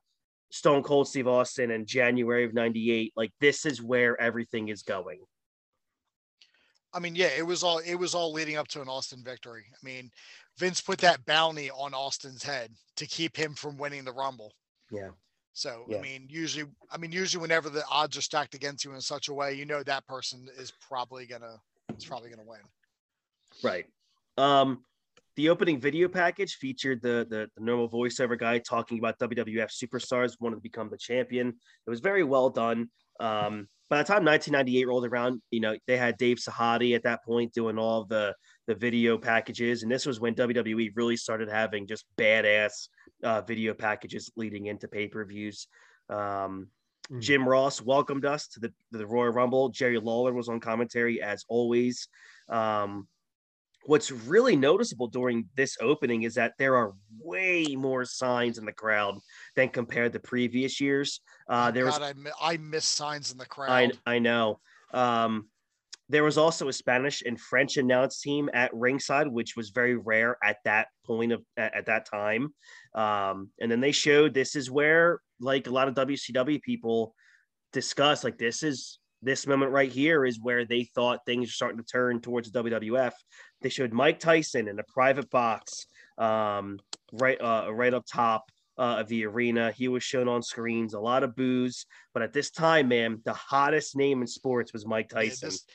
Stone 0.51 0.84
Cold 0.84 1.08
Steve 1.08 1.28
Austin 1.28 1.71
in 1.71 1.86
January 1.86 2.45
of 2.45 2.54
98, 2.54 3.13
like 3.15 3.32
this 3.41 3.65
is 3.65 3.82
where 3.82 4.19
everything 4.21 4.69
is 4.69 4.84
going. 4.84 5.19
I 6.93 6.99
mean, 6.99 7.15
yeah, 7.15 7.30
it 7.38 7.45
was 7.45 7.62
all 7.62 7.80
it 7.80 7.95
was 7.95 8.15
all 8.15 8.32
leading 8.32 8.56
up 8.56 8.67
to 8.69 8.82
an 8.82 8.88
Austin 8.88 9.21
victory. 9.21 9.65
I 9.73 9.86
mean, 9.86 10.10
Vince 10.58 10.80
put 10.80 10.99
that 10.99 11.25
bounty 11.25 11.69
on 11.71 11.93
Austin's 11.93 12.43
head 12.43 12.71
to 12.95 13.06
keep 13.06 13.36
him 13.36 13.54
from 13.54 13.78
winning 13.78 14.06
the 14.06 14.13
Rumble. 14.13 14.54
Yeah. 14.91 15.10
So 15.56 15.86
yeah. 15.88 16.00
I 16.00 16.02
mean, 16.02 16.28
usually, 16.30 16.65
I 16.91 16.98
mean, 16.98 17.13
usually 17.13 17.41
whenever 17.41 17.70
the 17.70 17.82
odds 17.89 18.18
are 18.18 18.22
stacked 18.22 18.56
against 18.56 18.84
you 18.84 18.94
in 18.94 19.00
such 19.00 19.30
a 19.30 19.34
way, 19.34 19.54
you 19.54 19.65
know 19.65 19.84
that 19.84 20.06
person 20.06 20.50
is 20.60 20.74
probably 20.86 21.26
gonna 21.26 21.56
is 21.98 22.04
probably 22.04 22.30
gonna 22.30 22.44
win. 22.46 22.60
Right. 23.63 23.86
Um, 24.38 24.84
the 25.38 25.48
opening 25.48 25.80
video 25.80 26.10
package 26.10 26.56
featured 26.56 27.02
the, 27.02 27.26
the, 27.30 27.48
the 27.56 27.63
normal 27.63 27.89
voiceover 27.89 28.38
guy 28.38 28.58
talking 28.58 29.00
about 29.00 29.18
WWF 29.20 29.72
superstars 29.72 30.36
wanting 30.41 30.60
to 30.60 30.62
become 30.62 30.89
the 30.89 30.98
champion. 30.98 31.48
It 31.48 31.89
was 31.89 32.02
very 32.02 32.26
well 32.26 32.50
done. 32.50 32.89
Um, 33.22 33.70
by 33.89 34.00
the 34.00 34.04
time 34.04 34.26
1998 34.26 34.88
rolled 34.88 35.06
around, 35.06 35.41
you 35.52 35.62
know 35.62 35.78
they 35.88 35.96
had 35.96 36.18
Dave 36.18 36.38
Sahadi 36.38 36.96
at 36.96 37.04
that 37.04 37.24
point 37.24 37.54
doing 37.54 37.80
all 37.80 38.04
the 38.04 38.36
the 38.68 38.76
video 38.76 39.18
packages, 39.18 39.84
and 39.84 39.91
this 39.91 40.06
was 40.06 40.20
when 40.20 40.36
WWE 40.36 40.91
really 40.96 41.15
started 41.15 41.50
having 41.50 41.88
just 41.88 42.04
badass 42.18 42.89
uh, 43.26 43.42
video 43.42 43.74
packages 43.74 44.32
leading 44.38 44.68
into 44.68 44.88
pay 44.88 45.08
per 45.08 45.26
views. 45.26 45.68
Um, 46.10 46.68
mm. 47.12 47.20
Jim 47.20 47.48
Ross 47.48 47.82
welcomed 47.82 48.26
us 48.26 48.48
to 48.50 48.60
the, 48.60 48.68
to 48.70 48.98
the 48.98 49.08
Royal 49.08 49.34
Rumble. 49.34 49.70
Jerry 49.70 50.00
Lawler 50.00 50.34
was 50.34 50.48
on 50.48 50.60
commentary 50.60 51.22
as 51.22 51.44
always. 51.50 52.08
Um, 52.48 53.08
what's 53.86 54.12
really 54.12 54.56
noticeable 54.56 55.08
during 55.08 55.48
this 55.56 55.78
opening 55.82 56.24
is 56.24 56.36
that 56.36 56.54
there 56.58 56.76
are 56.76 56.94
way 57.20 57.76
more 57.76 58.06
signs 58.06 58.58
in 58.58 58.66
the 58.66 58.72
crowd 58.72 59.16
than 59.56 59.70
compared 59.70 60.14
to 60.14 60.20
previous 60.20 60.80
years. 60.80 61.22
Uh, 61.50 61.72
there 61.72 61.86
God, 61.86 62.02
was 62.02 62.34
I, 62.42 62.54
I 62.54 62.58
miss 62.58 62.86
signs 62.86 63.32
in 63.32 63.38
the 63.38 63.46
crowd. 63.46 63.70
I, 64.06 64.16
I 64.16 64.20
know. 64.20 64.60
Um, 64.94 65.48
there 66.10 66.24
was 66.24 66.38
also 66.38 66.68
a 66.68 66.74
Spanish 66.74 67.24
and 67.24 67.40
French 67.40 67.78
announce 67.78 68.22
team 68.22 68.50
at 68.54 68.74
ringside, 68.74 69.28
which 69.28 69.56
was 69.56 69.70
very 69.72 69.96
rare 69.96 70.38
at 70.44 70.58
that 70.64 70.88
point 71.06 71.32
of 71.32 71.44
at, 71.58 71.74
at 71.76 71.86
that 71.88 72.06
time. 72.06 72.54
Um, 72.95 73.49
and 73.60 73.69
then 73.69 73.81
they 73.81 73.91
showed 73.91 74.34
this 74.34 74.55
is 74.55 74.71
where 74.71 75.19
like 75.39 75.67
a 75.67 75.71
lot 75.71 75.88
of 75.88 75.95
WCW 75.95 76.62
people 76.62 77.13
discuss 77.73 78.23
like 78.23 78.38
this 78.38 78.63
is 78.63 78.99
this 79.21 79.47
moment 79.47 79.71
right 79.71 79.91
here 79.91 80.25
is 80.25 80.39
where 80.39 80.65
they 80.65 80.84
thought 80.84 81.25
things 81.25 81.47
were 81.47 81.51
starting 81.51 81.79
to 81.79 81.84
turn 81.84 82.21
towards 82.21 82.51
the 82.51 82.63
WWF. 82.63 83.12
They 83.62 83.69
showed 83.69 83.91
Mike 83.91 84.19
Tyson 84.19 84.67
in 84.67 84.79
a 84.79 84.84
private 84.84 85.29
box, 85.29 85.88
um, 86.17 86.79
right, 87.12 87.39
uh, 87.41 87.73
right 87.73 87.93
up 87.93 88.05
top 88.05 88.49
uh, 88.77 88.97
of 88.99 89.08
the 89.08 89.25
arena. 89.25 89.71
He 89.71 89.88
was 89.88 90.03
shown 90.03 90.27
on 90.27 90.43
screens, 90.43 90.93
a 90.93 90.99
lot 90.99 91.23
of 91.23 91.36
boos, 91.36 91.86
but 92.13 92.23
at 92.23 92.34
this 92.34 92.51
time, 92.51 92.88
man, 92.88 93.21
the 93.25 93.34
hottest 93.34 93.95
name 93.95 94.21
in 94.21 94.27
sports 94.27 94.73
was 94.73 94.86
Mike 94.86 95.10
Tyson. 95.10 95.47
Yeah, 95.47 95.49
this, 95.49 95.65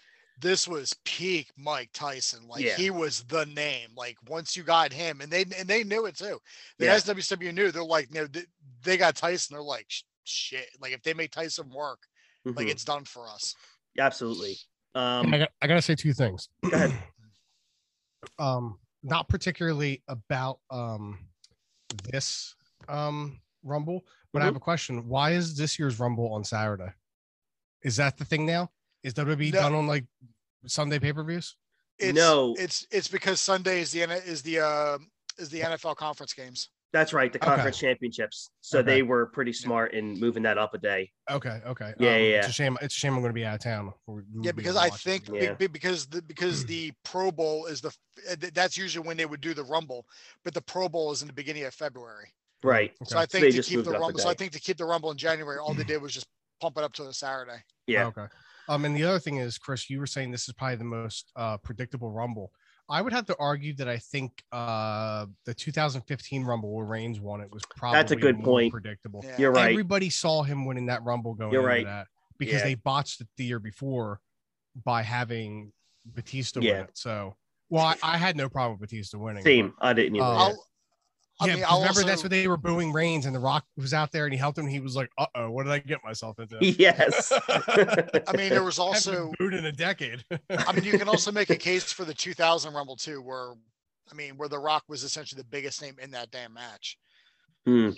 this 0.40 0.66
was 0.66 0.94
peak 1.04 1.50
Mike 1.56 1.90
Tyson. 1.92 2.46
Like 2.48 2.64
Yeah. 2.64 2.76
he 2.76 2.90
was 2.90 3.22
the 3.24 3.44
name. 3.46 3.90
Like 3.96 4.16
once 4.28 4.56
you 4.56 4.62
got 4.62 4.92
him, 4.92 5.20
and 5.20 5.30
they 5.30 5.42
and 5.42 5.68
they 5.68 5.84
knew 5.84 6.06
it 6.06 6.16
too. 6.16 6.40
The 6.78 6.86
Yeah. 6.86 6.96
SWW 6.96 7.52
knew. 7.54 7.70
They're 7.70 7.84
like, 7.84 8.08
you 8.14 8.22
know, 8.22 8.26
they, 8.26 8.44
they 8.82 8.96
got 8.96 9.16
Tyson. 9.16 9.54
They're 9.54 9.62
like, 9.62 9.86
shit. 10.24 10.68
Like 10.80 10.92
if 10.92 11.02
they 11.02 11.14
make 11.14 11.30
Tyson 11.30 11.68
work, 11.70 12.00
like 12.44 12.66
Mhm. 12.66 12.70
it's 12.70 12.84
done 12.84 13.04
for 13.04 13.28
us. 13.28 13.54
Absolutely. 13.98 14.56
I, 14.94 15.20
Um, 15.20 15.30
got, 15.30 15.50
I 15.62 15.66
gotta 15.66 15.82
say 15.82 15.94
two 15.94 16.12
things. 16.12 16.48
go 16.62 16.76
ahead. 16.76 16.92
um 18.38 18.78
not 19.02 19.28
particularly 19.28 20.02
about 20.08 20.60
um 20.70 21.18
this 22.04 22.54
um 22.88 23.40
rumble 23.62 24.04
but 24.32 24.40
i 24.40 24.44
Mhm. 24.44 24.48
have 24.48 24.56
a 24.56 24.60
question 24.60 25.08
why 25.08 25.32
is 25.32 25.56
this 25.56 25.78
year's 25.78 25.98
rumble 25.98 26.32
on 26.32 26.44
saturday 26.44 26.92
is 27.82 27.96
that 27.96 28.16
the 28.18 28.24
thing 28.24 28.44
now 28.46 28.70
is 29.02 29.14
wwe 29.14 29.52
No. 29.52 29.60
done 29.60 29.74
on 29.74 29.86
like 29.86 30.04
sunday 30.66 30.98
pay-per-views 30.98 31.56
No. 32.12 32.54
it's 32.58 32.86
it's 32.90 33.08
because 33.08 33.40
Sunday 33.40 33.80
is 33.80 33.92
the 33.92 34.02
is 34.02 34.42
the 34.42 34.60
uh, 34.60 34.98
is 35.38 35.48
the 35.50 35.60
NFL 35.60 35.96
conference 35.96 36.32
games. 36.32 36.70
That's 36.92 37.12
right. 37.12 37.32
The 37.32 37.38
Okay. 37.38 37.46
conference 37.46 37.78
championships. 37.78 38.50
So 38.62 38.78
Okay. 38.80 38.86
they 38.86 39.02
were 39.02 39.26
pretty 39.26 39.52
smart 39.52 39.92
in 39.94 40.18
moving 40.18 40.42
that 40.44 40.56
up 40.58 40.72
a 40.74 40.78
day. 40.78 41.12
okay 41.30 41.60
okay 41.66 41.92
Yeah, 41.98 42.14
um, 42.14 42.20
yeah, 42.22 42.38
it's 42.38 42.48
a 42.48 42.52
shame 42.52 42.76
it's 42.82 42.96
a 42.96 42.98
shame 42.98 43.14
i'm 43.14 43.20
gonna 43.20 43.32
be 43.34 43.44
out 43.44 43.54
of 43.56 43.60
town 43.62 43.92
We- 44.06 44.14
we 44.14 44.22
Yeah, 44.22 44.22
would 44.34 44.56
be 44.56 44.62
because 44.62 44.76
I 44.76 44.88
think 44.90 45.30
be- 45.30 45.38
Yeah. 45.38 45.52
because 45.54 46.06
the 46.06 46.22
because 46.22 46.64
the 46.66 46.92
Pro 47.04 47.30
Bowl 47.30 47.66
is 47.66 47.80
the 47.82 47.92
uh, 48.30 48.36
that's 48.54 48.76
usually 48.78 49.06
when 49.06 49.16
they 49.18 49.26
would 49.26 49.40
do 49.42 49.52
the 49.54 49.64
Rumble, 49.64 50.06
but 50.44 50.52
the 50.54 50.62
Pro 50.62 50.88
Bowl 50.88 51.12
is 51.12 51.20
in 51.22 51.28
the 51.28 51.34
beginning 51.34 51.64
of 51.64 51.74
February. 51.74 52.28
Right. 52.62 52.92
So 53.04 53.18
I 53.18 53.26
think 53.26 53.42
they 53.44 53.50
to 53.52 53.62
keep 53.62 53.84
the 53.84 53.90
it 53.90 53.94
up 53.94 53.96
a 53.96 54.00
Rumble, 54.00 54.20
so 54.20 54.28
I 54.30 54.34
think 54.34 54.52
to 54.52 54.60
keep 54.60 54.76
the 54.78 54.84
Rumble 54.86 55.10
in 55.10 55.16
January, 55.18 55.58
all 55.58 55.74
they 55.74 55.84
did 55.92 56.00
was 56.02 56.12
just 56.14 56.26
pump 56.60 56.76
it 56.78 56.82
up 56.84 56.92
to 56.94 57.04
a 57.08 57.12
Saturday. 57.12 57.62
Yeah. 57.86 58.06
okay 58.06 58.26
um 58.70 58.84
and 58.86 58.96
the 58.96 59.04
other 59.04 59.18
thing 59.18 59.36
is 59.36 59.58
chris 59.58 59.90
you 59.90 59.98
were 60.00 60.06
saying 60.06 60.30
this 60.30 60.48
is 60.48 60.54
probably 60.54 60.76
the 60.76 60.84
most 60.84 61.30
uh 61.36 61.56
predictable 61.58 62.10
rumble 62.10 62.50
i 62.88 63.02
would 63.02 63.12
have 63.12 63.26
to 63.26 63.36
argue 63.38 63.74
that 63.74 63.88
i 63.88 63.98
think 63.98 64.42
uh 64.52 65.26
the 65.44 65.52
2015 65.52 66.44
rumble 66.44 66.72
where 66.74 66.86
reigns 66.86 67.20
won 67.20 67.40
it 67.42 67.50
was 67.52 67.62
probably 67.76 67.98
That's 67.98 68.12
a 68.12 68.16
good 68.16 68.36
more 68.36 68.44
point. 68.46 68.72
predictable 68.72 69.20
Yeah. 69.24 69.36
You're 69.38 69.52
right. 69.52 69.70
Everybody 69.72 70.08
saw 70.08 70.42
him 70.42 70.64
winning 70.64 70.86
that 70.86 71.02
rumble 71.02 71.34
going 71.34 71.52
You're 71.52 71.62
into 71.62 71.68
right. 71.68 71.84
that 71.86 72.06
because 72.38 72.60
Yeah. 72.60 72.64
they 72.64 72.74
botched 72.76 73.20
it 73.20 73.28
the 73.36 73.44
year 73.44 73.58
before 73.60 74.20
by 74.84 75.02
having 75.02 75.72
Batista 76.06 76.60
win 76.60 76.68
it. 76.68 76.90
So, 76.94 77.36
well, 77.68 77.84
I, 77.84 77.96
I 78.02 78.16
had 78.16 78.36
no 78.36 78.48
problem 78.48 78.78
with 78.80 78.88
Batista 78.88 79.18
winning. 79.18 79.42
Same. 79.44 79.74
I 79.80 79.92
didn't 79.92 80.16
either. 80.16 80.24
Uh, 80.24 80.28
I'll, 80.48 80.64
I 81.40 81.46
yeah, 81.46 81.54
mean, 81.54 81.64
I'll 81.66 81.80
remember 81.80 82.00
also, 82.00 82.06
that's 82.06 82.22
what 82.22 82.30
they 82.30 82.46
were 82.46 82.58
booing 82.58 82.92
Reigns, 82.92 83.24
and 83.24 83.34
The 83.34 83.40
Rock 83.40 83.64
was 83.76 83.94
out 83.94 84.12
there, 84.12 84.24
and 84.24 84.32
he 84.32 84.38
helped 84.38 84.58
him. 84.58 84.66
And 84.66 84.72
he 84.72 84.80
was 84.80 84.94
like, 84.94 85.08
"Uh 85.16 85.26
oh, 85.34 85.50
what 85.50 85.64
did 85.64 85.72
I 85.72 85.78
get 85.78 85.98
myself 86.04 86.38
into?" 86.38 86.58
yes. 86.60 87.32
I 87.48 88.36
mean, 88.36 88.50
there 88.50 88.62
was 88.62 88.76
Haven't 88.76 88.94
also, 88.94 89.32
booed 89.38 89.54
in 89.54 89.64
a 89.64 89.72
decade. 89.72 90.22
I 90.50 90.72
mean, 90.72 90.84
you 90.84 90.98
can 90.98 91.08
also 91.08 91.32
make 91.32 91.48
a 91.48 91.56
case 91.56 91.92
for 91.92 92.04
the 92.04 92.12
2000 92.12 92.74
Rumble 92.74 92.96
too, 92.96 93.22
where, 93.22 93.52
I 94.10 94.14
mean, 94.14 94.36
where 94.36 94.48
The 94.48 94.58
Rock 94.58 94.84
was 94.88 95.02
essentially 95.02 95.40
the 95.40 95.48
biggest 95.48 95.80
name 95.80 95.96
in 96.00 96.10
that 96.10 96.30
damn 96.30 96.52
match. 96.52 96.98
Hmm. 97.64 97.90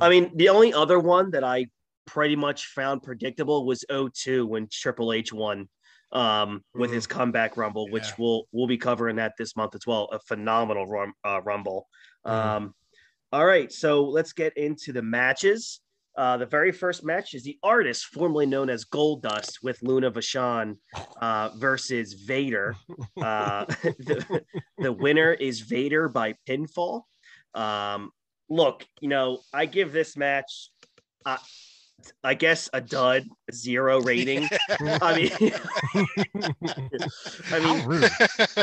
I 0.00 0.08
mean, 0.08 0.30
the 0.36 0.50
only 0.50 0.74
other 0.74 0.98
one 0.98 1.30
that 1.30 1.44
I 1.44 1.66
pretty 2.06 2.36
much 2.36 2.66
found 2.66 3.02
predictable 3.02 3.64
was 3.64 3.84
02 3.90 4.46
when 4.46 4.68
Triple 4.70 5.12
H 5.12 5.32
won 5.32 5.68
um, 6.14 6.64
with 6.74 6.92
his 6.92 7.06
comeback 7.06 7.56
rumble, 7.56 7.90
which 7.90 8.04
Yeah. 8.04 8.14
we'll 8.18 8.44
we'll 8.52 8.66
be 8.66 8.78
covering 8.78 9.16
that 9.16 9.34
this 9.36 9.56
month 9.56 9.74
as 9.74 9.86
well. 9.86 10.04
A 10.12 10.18
phenomenal 10.20 10.86
rum, 10.86 11.12
uh, 11.24 11.40
rumble. 11.42 11.88
Mhm. 12.26 12.30
Um, 12.30 12.74
all 13.32 13.44
right, 13.44 13.70
so 13.72 14.04
let's 14.04 14.32
get 14.32 14.56
into 14.56 14.92
the 14.92 15.02
matches. 15.02 15.80
Uh, 16.16 16.36
the 16.36 16.46
very 16.46 16.70
first 16.70 17.04
match 17.04 17.34
is 17.34 17.42
the 17.42 17.58
artist 17.64 18.04
formerly 18.06 18.46
known 18.46 18.70
as 18.70 18.84
Goldust 18.84 19.64
with 19.64 19.82
Luna 19.82 20.12
Vachon 20.12 20.76
uh, 21.20 21.48
versus 21.56 22.12
Vader. 22.12 22.76
Uh, 23.20 23.64
the, 23.82 24.44
the 24.78 24.92
winner 24.92 25.32
is 25.32 25.58
Vader 25.60 26.08
by 26.08 26.36
pinfall. 26.48 27.02
Um, 27.54 28.12
look, 28.48 28.86
you 29.00 29.08
know, 29.08 29.40
I 29.52 29.66
give 29.66 29.92
this 29.92 30.16
match, 30.16 30.70
uh, 31.26 31.38
I 32.22 32.34
guess, 32.34 32.68
a 32.72 32.80
dud, 32.80 33.24
zero 33.52 34.00
rating. 34.00 34.48
I 34.80 35.16
mean, 35.16 35.30
I 37.50 37.58
how 37.58 37.58
mean, 37.58 37.84
rude! 37.86 38.10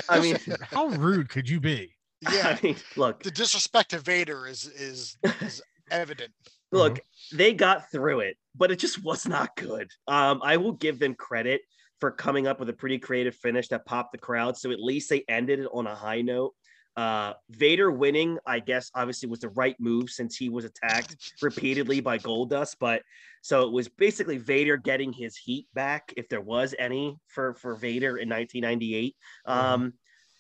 I 0.10 0.20
mean, 0.20 0.38
How 0.62 0.88
rude 0.88 1.30
could 1.30 1.50
you 1.50 1.60
be? 1.60 1.94
yeah, 2.32 2.56
I 2.56 2.60
mean, 2.62 2.76
look, 2.96 3.24
the 3.24 3.32
disrespect 3.32 3.91
to 3.91 4.00
Vader 4.00 4.48
is 4.48 4.65
is 4.65 5.17
is 5.41 5.62
evident. 5.89 6.32
look, 6.72 7.00
they 7.34 7.54
got 7.54 7.89
through 7.91 8.22
it, 8.22 8.38
but 8.56 8.72
it 8.72 8.80
just 8.80 9.04
was 9.04 9.28
not 9.28 9.56
good. 9.56 9.89
Um, 10.08 10.41
I 10.44 10.58
will 10.58 10.74
give 10.74 11.00
them 11.00 11.15
credit 11.15 11.62
for 12.00 12.12
coming 12.12 12.48
up 12.48 12.60
with 12.60 12.70
a 12.70 12.74
pretty 12.74 12.98
creative 12.98 13.36
finish 13.36 13.67
that 13.70 13.86
popped 13.86 14.12
the 14.12 14.17
crowd. 14.17 14.58
So 14.58 14.72
at 14.72 14.80
least 14.80 15.10
they 15.10 15.24
ended 15.28 15.60
it 15.60 15.67
on 15.74 15.88
a 15.88 15.96
high 15.96 16.22
note. 16.22 16.54
Uh, 16.97 17.34
Vader 17.49 17.89
winning, 17.89 18.38
I 18.45 18.60
guess, 18.60 18.91
obviously 18.93 19.30
was 19.30 19.39
the 19.39 19.49
right 19.49 19.75
move 19.80 20.10
since 20.10 20.36
he 20.36 20.49
was 20.49 20.65
attacked 20.65 21.15
repeatedly 21.41 22.01
by 22.01 22.17
Goldust. 22.17 22.75
But 22.80 23.04
so 23.41 23.65
it 23.65 23.71
was 23.71 23.88
basically 23.88 24.38
Vader 24.38 24.77
getting 24.77 25.13
his 25.13 25.38
heat 25.38 25.67
back, 25.73 26.13
if 26.17 26.27
there 26.30 26.41
was 26.41 26.75
any 26.77 27.17
for 27.27 27.56
for 27.56 27.75
Vader 27.75 28.17
in 28.17 28.30
1998. 28.30 29.15
Um, 29.45 29.93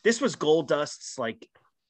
this 0.03 0.19
was 0.19 0.35
Goldust's 0.35 1.17
like 1.17 1.47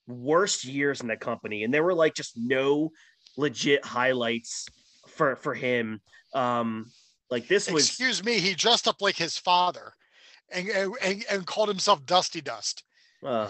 worst 0.08 0.64
years 0.64 1.02
in 1.02 1.08
the 1.08 1.18
company, 1.18 1.64
and 1.64 1.74
there 1.74 1.84
were 1.84 1.94
like 1.94 2.14
just 2.14 2.38
no 2.38 2.92
legit 3.38 3.84
highlights 3.84 4.68
for 5.08 5.36
for 5.36 5.54
him. 5.54 6.02
Um, 6.34 6.92
like 7.30 7.48
this 7.48 7.70
was 7.70 7.88
Excuse 7.88 8.24
me, 8.24 8.40
he 8.40 8.54
dressed 8.54 8.88
up 8.88 9.02
like 9.02 9.16
his 9.16 9.38
father, 9.38 9.94
and 10.52 10.70
and, 10.70 10.94
and, 11.02 11.26
and 11.32 11.48
called 11.48 11.70
himself 11.70 12.06
Dusty 12.06 12.42
Dust. 12.42 12.84
uh, 13.26 13.50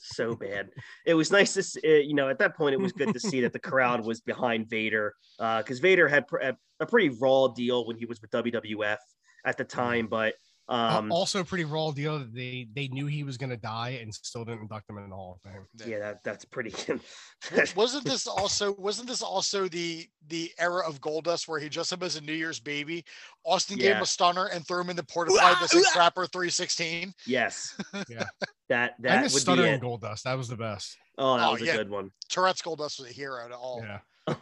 so 0.00 0.34
bad. 0.34 0.70
It 1.04 1.14
was 1.14 1.30
nice 1.30 1.54
to 1.54 1.62
see, 1.62 1.80
uh, 1.84 2.00
you 2.00 2.14
know, 2.14 2.28
at 2.28 2.38
that 2.38 2.56
point, 2.56 2.74
it 2.74 2.80
was 2.80 2.92
good 2.92 3.12
to 3.12 3.20
see 3.20 3.40
that 3.42 3.52
the 3.52 3.58
crowd 3.58 4.04
was 4.06 4.20
behind 4.20 4.68
Vader 4.68 5.14
because 5.38 5.78
Vader 5.80 6.08
had 6.08 6.26
pr- 6.26 6.38
a, 6.38 6.56
a 6.80 6.86
pretty 6.86 7.10
raw 7.20 7.48
deal 7.48 7.86
when 7.86 7.96
he 7.96 8.06
was 8.06 8.20
with 8.20 8.30
WWF 8.30 8.98
at 9.44 9.56
the 9.56 9.64
time, 9.64 10.06
but 10.06 10.34
Uh, 10.68 10.98
um, 10.98 11.12
also, 11.12 11.44
pretty 11.44 11.64
raw 11.64 11.92
deal 11.92 12.18
that 12.18 12.34
they 12.34 12.66
they 12.74 12.88
knew 12.88 13.06
he 13.06 13.22
was 13.22 13.36
going 13.36 13.50
to 13.50 13.56
die 13.56 14.00
and 14.02 14.12
still 14.12 14.44
didn't 14.44 14.62
induct 14.62 14.90
him 14.90 14.98
in 14.98 15.08
the 15.08 15.14
Hall 15.14 15.38
of 15.38 15.52
Fame. 15.52 15.64
yeah, 15.86 16.00
that, 16.00 16.24
that's 16.24 16.44
pretty. 16.44 16.74
wasn't 17.76 18.04
this 18.04 18.26
also 18.26 18.74
wasn't 18.74 19.06
this 19.06 19.22
also 19.22 19.68
the 19.68 20.08
the 20.26 20.50
era 20.58 20.82
of 20.84 21.00
Goldust 21.00 21.46
where 21.46 21.60
he 21.60 21.68
dressed 21.68 21.92
up 21.92 22.02
as 22.02 22.16
a 22.16 22.20
New 22.20 22.32
Year's 22.32 22.58
baby? 22.58 23.04
Austin 23.44 23.78
gave 23.78 23.94
him 23.94 24.02
a 24.02 24.06
stunner 24.06 24.46
and 24.46 24.66
threw 24.66 24.80
him 24.80 24.90
in 24.90 24.96
the 24.96 25.04
porta 25.04 25.30
potty 25.38 25.54
the 25.62 25.68
six 25.68 25.92
trapper 25.92 26.26
316. 26.26 27.14
yes, 27.28 27.78
Yeah. 28.08 28.24
That 28.68 28.94
I 28.98 29.02
that 29.02 29.22
miss 29.22 29.32
would 29.34 29.38
be 29.38 29.42
stuttering 29.42 29.74
it. 29.74 29.80
Goldust. 29.80 30.22
That 30.22 30.36
was 30.36 30.48
the 30.48 30.56
best. 30.56 30.96
Oh, 31.18 31.36
that 31.36 31.46
Oh, 31.48 31.52
was 31.52 31.62
a 31.62 31.66
yeah. 31.66 31.76
good 31.76 31.88
one. 31.90 32.10
Tourette's 32.28 32.62
Goldust 32.62 32.98
was 32.98 33.08
a 33.08 33.12
hero 33.12 33.48
to 33.48 33.54
all. 33.56 33.82
Yeah. 33.84 33.98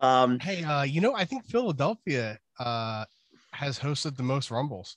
um, 0.00 0.38
Hey, 0.38 0.62
uh, 0.62 0.82
you 0.82 1.00
know, 1.00 1.14
I 1.14 1.24
think 1.24 1.44
Philadelphia 1.46 2.38
uh 2.58 3.04
has 3.52 3.78
hosted 3.78 4.16
the 4.16 4.22
most 4.22 4.50
rumbles. 4.50 4.96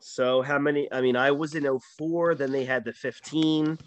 So 0.00 0.42
how 0.42 0.58
many? 0.58 0.90
I 0.92 1.00
mean, 1.00 1.16
I 1.16 1.30
was 1.30 1.54
in 1.54 1.66
04, 1.96 2.34
then 2.34 2.50
they 2.52 2.64
had 2.64 2.84
the 2.84 2.92
15. 2.92 3.78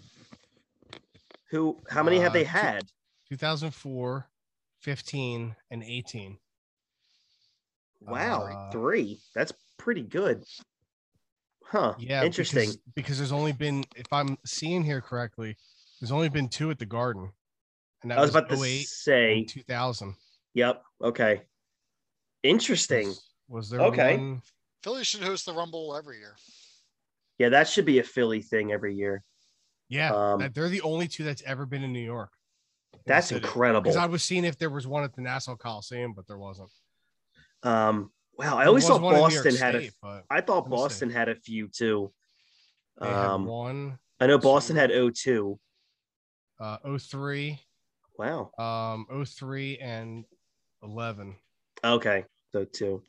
Who? 1.50 1.78
How 1.90 2.02
many 2.02 2.18
have 2.18 2.30
Uh, 2.30 2.34
they 2.34 2.44
had? 2.44 2.84
2004, 3.28 4.26
15, 4.80 5.54
and 5.70 5.82
18. 5.82 6.38
Wow, 8.00 8.42
uh, 8.44 8.70
three. 8.70 9.20
That's 9.34 9.52
pretty 9.78 10.02
good. 10.02 10.44
Huh. 11.64 11.94
Yeah, 11.98 12.24
Interesting. 12.24 12.60
Because, 12.70 12.78
because 12.94 13.18
there's 13.18 13.32
only 13.32 13.52
been, 13.52 13.84
if 13.96 14.10
I'm 14.12 14.38
seeing 14.46 14.82
here 14.82 15.00
correctly, 15.00 15.56
there's 16.00 16.12
only 16.12 16.28
been 16.28 16.48
two 16.48 16.70
at 16.70 16.78
the 16.78 16.86
Garden, 16.86 17.30
and 18.02 18.10
that 18.10 18.18
I 18.18 18.20
was 18.20 18.30
about 18.30 18.48
to 18.48 18.62
08 18.62 18.86
say. 18.86 19.44
2000. 19.44 20.14
Yep. 20.54 20.82
Okay. 21.02 21.42
Interesting. 22.42 23.08
Was, 23.08 23.22
was 23.48 23.70
there 23.70 23.80
Okay. 23.82 24.16
one? 24.16 24.42
Philly 24.82 25.04
should 25.04 25.22
host 25.22 25.44
the 25.44 25.52
Rumble 25.52 25.94
every 25.96 26.18
year. 26.18 26.36
Yeah, 27.38 27.50
that 27.50 27.68
should 27.68 27.84
be 27.84 27.98
a 27.98 28.04
Philly 28.04 28.40
thing 28.40 28.72
every 28.72 28.94
year. 28.94 29.22
Yeah, 29.88 30.12
Um, 30.14 30.50
they're 30.54 30.68
the 30.68 30.82
only 30.82 31.08
two 31.08 31.24
that's 31.24 31.42
ever 31.42 31.66
been 31.66 31.82
in 31.82 31.92
New 31.92 32.04
York. 32.04 32.30
That's 33.06 33.32
incredible. 33.32 33.80
Because 33.82 33.96
I 33.96 34.06
was 34.06 34.22
seeing 34.22 34.44
if 34.44 34.58
there 34.58 34.70
was 34.70 34.86
one 34.86 35.04
at 35.04 35.14
the 35.14 35.22
Nassau 35.22 35.56
Coliseum, 35.56 36.12
but 36.14 36.26
there 36.26 36.38
wasn't. 36.38 36.70
Um. 37.62 38.10
Wow. 38.36 38.56
I 38.58 38.66
always 38.66 38.86
thought 38.86 39.00
one 39.00 39.14
in 39.14 39.20
New 39.20 39.28
York 39.32 39.44
Boston 39.44 39.56
had 39.56 39.74
a. 39.74 39.80
State, 39.80 39.92
but 40.02 40.24
I 40.30 40.40
thought 40.40 40.64
Let 40.64 40.70
me 40.70 40.76
see. 40.76 40.82
Boston 40.82 41.10
had 41.10 41.28
a 41.28 41.34
few 41.34 41.68
too. 41.68 42.12
they 43.00 43.08
Um. 43.08 43.46
one, 43.46 43.98
I 44.20 44.26
know 44.26 44.38
Boston 44.38 44.76
two. 44.76 44.80
had 44.80 44.90
02. 45.14 45.58
uh, 46.60 46.98
03, 46.98 47.58
Wow. 48.16 48.50
um, 48.58 49.24
03 49.24 49.78
and 49.78 50.24
11. 50.82 51.36
Okay. 51.84 52.24
So 52.52 52.64
two. 52.64 53.02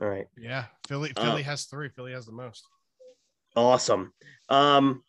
All 0.00 0.08
right. 0.08 0.26
Yeah, 0.36 0.66
Philly. 0.86 1.12
Uh, 1.16 1.22
Philly 1.22 1.42
has 1.42 1.64
three. 1.64 1.88
Philly 1.88 2.12
has 2.12 2.26
the 2.26 2.32
most. 2.32 2.64
Awesome. 3.56 4.12
Um, 4.48 5.02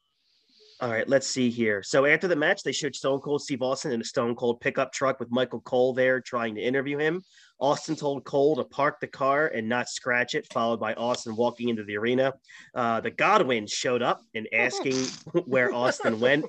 All 0.82 0.90
right, 0.90 1.08
let's 1.10 1.28
see 1.28 1.50
here. 1.50 1.84
So 1.84 2.06
after 2.06 2.28
the 2.30 2.38
match, 2.38 2.64
they 2.64 2.72
showed 2.72 2.96
Stone 2.96 3.20
Cold 3.20 3.42
Steve 3.42 3.62
Austin 3.62 3.92
in 3.92 4.00
a 4.00 4.04
Stone 4.04 4.36
Cold 4.36 4.62
pickup 4.62 4.94
truck 4.94 5.20
with 5.20 5.30
Michael 5.30 5.60
Cole 5.60 5.94
there 5.94 6.22
trying 6.22 6.56
to 6.56 6.62
interview 6.62 6.98
him. 6.98 7.22
Austin 7.60 7.98
told 7.98 8.24
Cole 8.24 8.56
to 8.56 8.64
park 8.64 9.02
the 9.02 9.08
car 9.08 9.48
and 9.48 9.68
not 9.68 9.90
scratch 9.90 10.36
it, 10.36 10.48
followed 10.54 10.80
by 10.80 10.94
Austin 10.94 11.36
walking 11.36 11.68
into 11.68 11.84
the 11.84 11.98
arena. 11.98 12.34
Uh, 12.74 13.02
the 13.02 13.12
Godwins 13.12 13.72
showed 13.72 14.02
up 14.02 14.22
and 14.34 14.48
asking 14.54 14.96
where 15.46 15.74
Austin 15.74 16.20
went. 16.20 16.46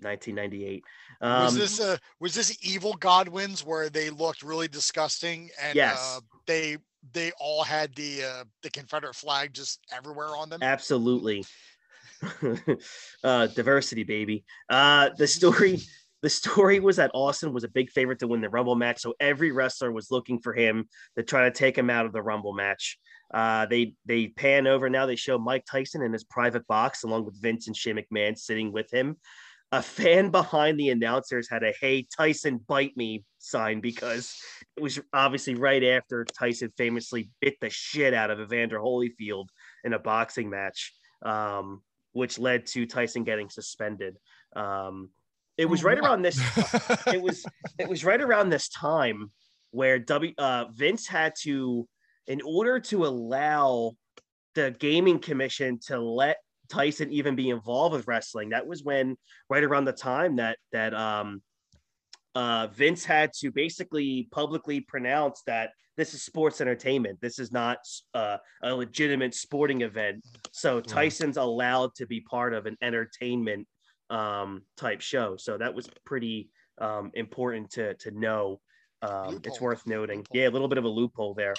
1998. 0.00 0.82
Um, 1.20 1.44
was 1.44 1.54
this 1.54 1.80
uh, 1.80 1.96
was 2.18 2.34
this 2.34 2.56
evil 2.62 2.94
Godwins 2.94 3.64
where 3.64 3.88
they 3.88 4.10
looked 4.10 4.42
really 4.42 4.68
disgusting 4.68 5.50
and 5.62 5.76
yes. 5.76 6.16
uh, 6.16 6.20
they 6.46 6.78
they 7.12 7.32
all 7.38 7.62
had 7.62 7.94
the 7.94 8.24
uh, 8.24 8.44
the 8.62 8.70
Confederate 8.70 9.14
flag 9.14 9.52
just 9.52 9.80
everywhere 9.94 10.36
on 10.36 10.48
them? 10.48 10.60
Absolutely. 10.62 11.44
uh, 13.24 13.46
diversity, 13.48 14.04
baby. 14.04 14.44
Uh, 14.68 15.10
the 15.16 15.26
story. 15.26 15.80
The 16.22 16.30
story 16.30 16.78
was 16.78 16.98
that 16.98 17.10
Austin 17.14 17.52
was 17.52 17.64
a 17.64 17.68
big 17.68 17.90
favorite 17.90 18.20
to 18.20 18.28
win 18.28 18.40
the 18.40 18.48
Rumble 18.48 18.76
match, 18.76 19.00
so 19.00 19.12
every 19.18 19.50
wrestler 19.50 19.90
was 19.90 20.12
looking 20.12 20.38
for 20.38 20.54
him 20.54 20.88
to 21.16 21.24
try 21.24 21.42
to 21.42 21.50
take 21.50 21.76
him 21.76 21.90
out 21.90 22.06
of 22.06 22.12
the 22.12 22.22
Rumble 22.22 22.52
match. 22.52 22.96
Uh, 23.32 23.66
they 23.66 23.94
they 24.04 24.28
pan 24.28 24.66
over 24.66 24.90
now. 24.90 25.06
They 25.06 25.16
show 25.16 25.38
Mike 25.38 25.64
Tyson 25.64 26.02
in 26.02 26.12
his 26.12 26.24
private 26.24 26.66
box, 26.66 27.02
along 27.02 27.24
with 27.24 27.40
Vince 27.40 27.66
and 27.66 27.76
Shane 27.76 27.96
McMahon 27.96 28.38
sitting 28.38 28.72
with 28.72 28.92
him. 28.92 29.16
A 29.72 29.82
fan 29.82 30.30
behind 30.30 30.78
the 30.78 30.90
announcers 30.90 31.48
had 31.50 31.62
a 31.64 31.72
"Hey 31.80 32.06
Tyson, 32.16 32.58
bite 32.58 32.96
me" 32.96 33.24
sign 33.38 33.80
because 33.80 34.36
it 34.76 34.82
was 34.82 35.00
obviously 35.12 35.54
right 35.54 35.82
after 35.82 36.24
Tyson 36.24 36.72
famously 36.76 37.30
bit 37.40 37.56
the 37.60 37.70
shit 37.70 38.12
out 38.14 38.30
of 38.30 38.38
Evander 38.38 38.78
Holyfield 38.78 39.46
in 39.82 39.94
a 39.94 39.98
boxing 39.98 40.50
match. 40.50 40.92
Um, 41.22 41.82
which 42.12 42.38
led 42.38 42.66
to 42.66 42.86
Tyson 42.86 43.24
getting 43.24 43.48
suspended. 43.48 44.16
Um, 44.54 45.10
it 45.58 45.66
was 45.66 45.84
right 45.84 45.98
around 45.98 46.22
this. 46.22 46.38
it 47.06 47.20
was 47.20 47.44
it 47.78 47.88
was 47.88 48.04
right 48.04 48.20
around 48.20 48.48
this 48.50 48.68
time 48.68 49.30
where 49.70 49.98
W 49.98 50.32
uh, 50.38 50.66
Vince 50.72 51.06
had 51.06 51.34
to, 51.42 51.86
in 52.26 52.40
order 52.44 52.78
to 52.78 53.06
allow 53.06 53.92
the 54.54 54.74
gaming 54.78 55.18
commission 55.18 55.78
to 55.86 55.98
let 55.98 56.36
Tyson 56.68 57.10
even 57.10 57.34
be 57.34 57.50
involved 57.50 57.94
with 57.94 58.06
wrestling. 58.06 58.50
That 58.50 58.66
was 58.66 58.82
when 58.82 59.16
right 59.48 59.64
around 59.64 59.84
the 59.84 59.92
time 59.92 60.36
that 60.36 60.58
that 60.72 60.94
um, 60.94 61.42
uh, 62.34 62.68
Vince 62.68 63.04
had 63.04 63.32
to 63.40 63.50
basically 63.50 64.28
publicly 64.30 64.80
pronounce 64.80 65.42
that 65.46 65.70
this 65.96 66.14
is 66.14 66.22
sports 66.22 66.60
entertainment. 66.60 67.20
This 67.20 67.38
is 67.38 67.52
not 67.52 67.78
uh, 68.14 68.38
a 68.62 68.74
legitimate 68.74 69.34
sporting 69.34 69.82
event. 69.82 70.24
So 70.52 70.80
Tyson's 70.80 71.36
allowed 71.36 71.94
to 71.96 72.06
be 72.06 72.20
part 72.20 72.54
of 72.54 72.66
an 72.66 72.78
entertainment 72.80 73.66
um, 74.08 74.62
type 74.76 75.00
show. 75.00 75.36
So 75.36 75.58
that 75.58 75.74
was 75.74 75.88
pretty 76.04 76.48
um, 76.80 77.10
important 77.14 77.70
to 77.72 77.94
to 77.94 78.10
know. 78.10 78.60
Um, 79.02 79.40
it's 79.44 79.60
worth 79.60 79.86
noting. 79.86 80.18
Loophole. 80.18 80.36
Yeah, 80.40 80.48
a 80.48 80.50
little 80.50 80.68
bit 80.68 80.78
of 80.78 80.84
a 80.84 80.88
loophole 80.88 81.34
there. 81.34 81.54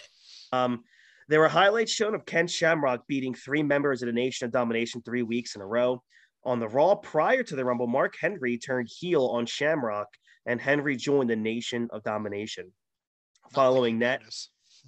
Um, 0.53 0.83
there 1.27 1.39
were 1.39 1.49
highlights 1.49 1.91
shown 1.91 2.15
of 2.15 2.25
Ken 2.25 2.47
Shamrock 2.47 3.05
beating 3.07 3.33
three 3.33 3.63
members 3.63 4.01
of 4.01 4.07
the 4.07 4.13
Nation 4.13 4.45
of 4.45 4.51
Domination 4.51 5.01
three 5.01 5.23
weeks 5.23 5.55
in 5.55 5.62
a 5.62 5.65
row. 5.65 6.01
On 6.45 6.59
the 6.59 6.67
Raw 6.67 6.95
prior 6.95 7.43
to 7.43 7.55
the 7.55 7.63
Rumble, 7.63 7.88
Mark 7.88 8.15
Henry 8.19 8.57
turned 8.57 8.89
heel 8.89 9.27
on 9.27 9.45
Shamrock, 9.45 10.07
and 10.45 10.60
Henry 10.60 10.95
joined 10.95 11.29
the 11.29 11.36
Nation 11.36 11.88
of 11.91 12.03
Domination. 12.03 12.71
Following 13.53 13.99
that, 13.99 14.21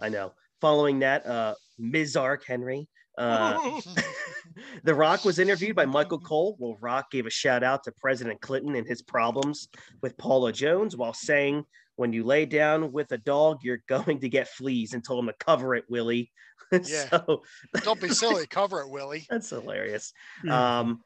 I 0.02 0.10
know. 0.10 0.34
Following 0.62 1.00
that, 1.00 1.26
uh, 1.26 1.56
Mizark 1.80 2.44
Henry. 2.46 2.88
Uh, 3.18 3.80
the 4.84 4.94
Rock 4.94 5.26
was 5.26 5.40
interviewed 5.40 5.76
by 5.76 5.86
Michael 5.86 6.20
Cole. 6.20 6.56
Well, 6.60 6.78
Rock 6.80 7.12
gave 7.12 7.26
a 7.26 7.30
shout 7.30 7.64
out 7.64 7.84
to 7.84 7.92
President 7.92 8.42
Clinton 8.42 8.76
and 8.76 8.88
his 8.88 9.02
problems 9.02 9.70
with 10.02 10.18
Paula 10.18 10.52
Jones 10.52 10.96
while 10.96 11.14
saying, 11.14 11.66
when 11.98 12.12
you 12.12 12.24
lay 12.24 12.46
down 12.46 12.92
with 12.92 13.12
a 13.12 13.18
dog, 13.18 13.60
you're 13.64 13.84
going 13.88 14.20
to 14.20 14.30
get 14.30 14.50
fleas 14.50 14.94
and 14.94 15.04
told 15.04 15.24
him 15.24 15.28
to 15.28 15.46
cover 15.46 15.76
it, 15.76 15.86
Willie. 15.90 16.32
Yeah. 16.72 17.08
so, 17.10 17.44
Don't 17.84 18.02
be 18.02 18.10
silly. 18.10 18.48
Cover 18.48 18.82
it, 18.82 18.90
Willie. 18.90 19.26
That's 19.30 19.52
hilarious. 19.52 20.12
Um, 20.50 21.04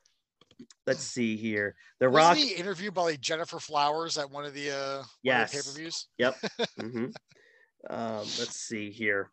let's 0.85 1.03
see 1.03 1.37
here. 1.37 1.75
The 1.99 2.09
Wasn't 2.09 2.37
Rock. 2.37 2.37
he 2.37 2.55
interviewed 2.55 2.93
by 2.93 3.15
Gennifer 3.15 3.59
Flowers 3.59 4.17
at 4.17 4.29
one 4.29 4.45
of 4.45 4.53
the 4.53 4.71
uh 4.71 5.03
yes. 5.23 5.51
pay 5.51 5.57
per 5.57 5.77
views. 5.77 6.07
Yep. 6.17 6.35
mm-hmm. 6.79 7.05
um, 7.89 8.17
let's 8.17 8.55
see 8.55 8.91
here. 8.91 9.31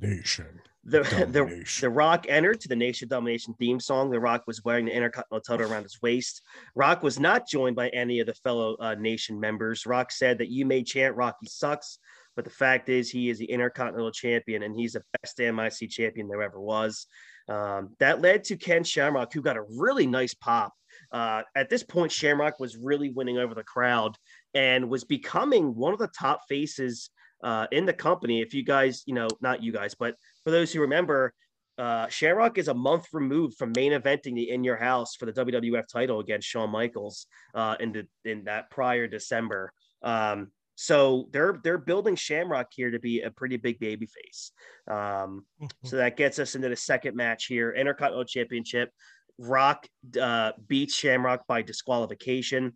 Nation. 0.00 0.60
The, 0.84 1.00
the 1.30 1.64
the 1.80 1.90
Rock 1.90 2.26
entered 2.28 2.60
to 2.60 2.68
the 2.68 2.76
Nation 2.76 3.08
Domination 3.08 3.54
theme 3.58 3.80
song. 3.80 4.10
The 4.10 4.20
Rock 4.20 4.44
was 4.46 4.64
wearing 4.64 4.86
the 4.86 4.96
Intercontinental 4.96 5.40
title 5.40 5.70
around 5.70 5.82
his 5.82 6.00
waist. 6.00 6.42
Rock 6.74 7.02
was 7.02 7.20
not 7.20 7.48
joined 7.48 7.76
by 7.76 7.88
any 7.88 8.20
of 8.20 8.26
the 8.26 8.34
fellow 8.34 8.76
uh, 8.80 8.94
Nation 8.94 9.38
members. 9.38 9.86
Rock 9.86 10.10
said 10.12 10.38
that 10.38 10.50
you 10.50 10.64
may 10.64 10.82
chant 10.82 11.16
Rocky 11.16 11.46
sucks, 11.46 11.98
but 12.36 12.44
the 12.44 12.50
fact 12.50 12.88
is 12.88 13.10
he 13.10 13.28
is 13.28 13.38
the 13.38 13.50
Intercontinental 13.50 14.12
Champion 14.12 14.62
and 14.62 14.74
he's 14.74 14.92
the 14.92 15.02
best 15.20 15.38
MIC 15.38 15.90
champion 15.90 16.28
there 16.28 16.42
ever 16.42 16.60
was. 16.60 17.06
Um, 17.48 17.96
that 17.98 18.20
led 18.20 18.44
to 18.44 18.56
Ken 18.56 18.84
Shamrock, 18.84 19.32
who 19.32 19.42
got 19.42 19.56
a 19.56 19.64
really 19.76 20.06
nice 20.06 20.34
pop. 20.34 20.72
Uh, 21.12 21.42
at 21.56 21.70
this 21.70 21.82
point, 21.82 22.12
Shamrock 22.12 22.60
was 22.60 22.76
really 22.76 23.10
winning 23.10 23.38
over 23.38 23.54
the 23.54 23.62
crowd 23.62 24.16
and 24.54 24.90
was 24.90 25.04
becoming 25.04 25.74
one 25.74 25.92
of 25.92 25.98
the 25.98 26.08
top 26.08 26.42
faces 26.48 27.10
uh, 27.42 27.66
in 27.72 27.86
the 27.86 27.92
company. 27.92 28.40
If 28.40 28.52
you 28.52 28.62
guys, 28.62 29.02
you 29.06 29.14
know, 29.14 29.28
not 29.40 29.62
you 29.62 29.72
guys, 29.72 29.94
but 29.94 30.16
for 30.44 30.50
those 30.50 30.72
who 30.72 30.80
remember, 30.80 31.32
uh, 31.78 32.08
Shamrock 32.08 32.58
is 32.58 32.68
a 32.68 32.74
month 32.74 33.06
removed 33.12 33.56
from 33.56 33.72
main 33.76 33.92
eventing 33.92 34.34
the 34.34 34.50
In 34.50 34.64
Your 34.64 34.76
House 34.76 35.14
for 35.14 35.26
the 35.26 35.32
WWF 35.32 35.84
title 35.90 36.18
against 36.18 36.48
Shawn 36.48 36.70
Michaels 36.70 37.26
uh, 37.54 37.76
in 37.78 37.92
the 37.92 38.06
in 38.24 38.44
that 38.44 38.70
prior 38.70 39.06
December. 39.06 39.72
Um, 40.02 40.50
so 40.80 41.28
they're 41.32 41.58
they're 41.64 41.76
building 41.76 42.14
Shamrock 42.14 42.68
here 42.70 42.92
to 42.92 43.00
be 43.00 43.22
a 43.22 43.32
pretty 43.32 43.56
big 43.56 43.80
baby 43.80 44.06
face. 44.06 44.52
Um, 44.88 45.44
so 45.82 45.96
that 45.96 46.16
gets 46.16 46.38
us 46.38 46.54
into 46.54 46.68
the 46.68 46.76
second 46.76 47.16
match 47.16 47.46
here, 47.46 47.72
Intercontinental 47.72 48.24
Championship. 48.24 48.92
Rock 49.40 49.88
uh, 50.20 50.52
beats 50.68 50.94
Shamrock 50.94 51.48
by 51.48 51.62
disqualification. 51.62 52.74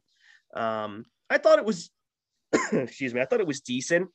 Um, 0.53 1.05
I 1.31 1.39
thought 1.39 1.61
it 1.61 1.65
was, 1.65 1.91
excuse 2.73 3.15
me, 3.15 3.21
I 3.21 3.25
thought 3.25 3.39
it 3.39 3.47
was 3.47 3.61
decent 3.61 4.09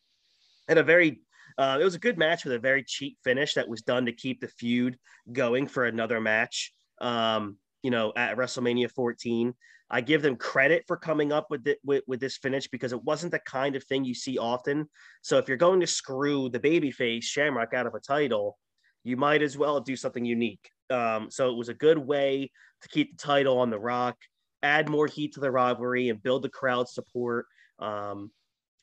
and 0.68 0.80
a 0.80 0.84
very 0.84 1.22
uh, 1.58 1.78
it 1.80 1.84
was 1.86 1.96
a 1.96 2.00
good 2.00 2.18
match 2.18 2.44
with 2.44 2.56
a 2.56 2.60
very 2.60 2.84
cheap 2.84 3.18
finish 3.24 3.54
that 3.54 3.70
was 3.70 3.84
done 3.84 4.06
to 4.08 4.12
keep 4.12 4.42
the 4.42 4.50
feud 4.50 4.98
going 5.32 5.66
for 5.66 5.86
another 5.86 6.20
match. 6.20 6.74
Um, 7.00 7.56
you 7.84 7.92
know, 7.92 8.14
at 8.16 8.38
WrestleMania 8.38 8.92
14, 8.92 9.54
I 9.90 10.02
give 10.02 10.22
them 10.22 10.36
credit 10.36 10.84
for 10.88 10.98
coming 10.98 11.32
up 11.32 11.48
with, 11.50 11.66
it, 11.68 11.80
with 11.84 12.04
with 12.08 12.20
this 12.20 12.38
finish 12.38 12.68
because 12.68 12.92
it 12.92 13.04
wasn't 13.04 13.32
the 13.32 13.40
kind 13.40 13.76
of 13.76 13.84
thing 13.86 14.04
you 14.04 14.14
see 14.14 14.38
often. 14.38 14.90
So 15.22 15.38
if 15.38 15.48
you're 15.48 15.58
going 15.58 15.80
to 15.80 15.88
screw 15.88 16.50
the 16.50 16.60
babyface 16.60 17.24
Shamrock 17.24 17.74
out 17.74 17.88
of 17.88 17.96
a 17.96 18.00
title, 18.00 18.58
you 19.04 19.16
might 19.16 19.42
as 19.42 19.58
well 19.58 19.80
do 19.80 19.96
something 19.96 20.26
unique. 20.26 20.70
Um, 20.90 21.30
so 21.32 21.50
it 21.50 21.56
was 21.58 21.70
a 21.70 21.74
good 21.74 21.98
way 21.98 22.52
to 22.82 22.90
keep 22.90 23.18
the 23.18 23.24
title 23.24 23.60
on 23.60 23.70
the 23.70 23.80
Rock, 23.80 24.18
add 24.62 24.90
more 24.90 25.08
heat 25.08 25.34
to 25.34 25.40
the 25.40 25.52
rivalry, 25.52 26.10
and 26.10 26.22
build 26.22 26.44
the 26.44 26.50
crowd 26.50 26.90
support. 26.90 27.46
Um, 27.80 28.32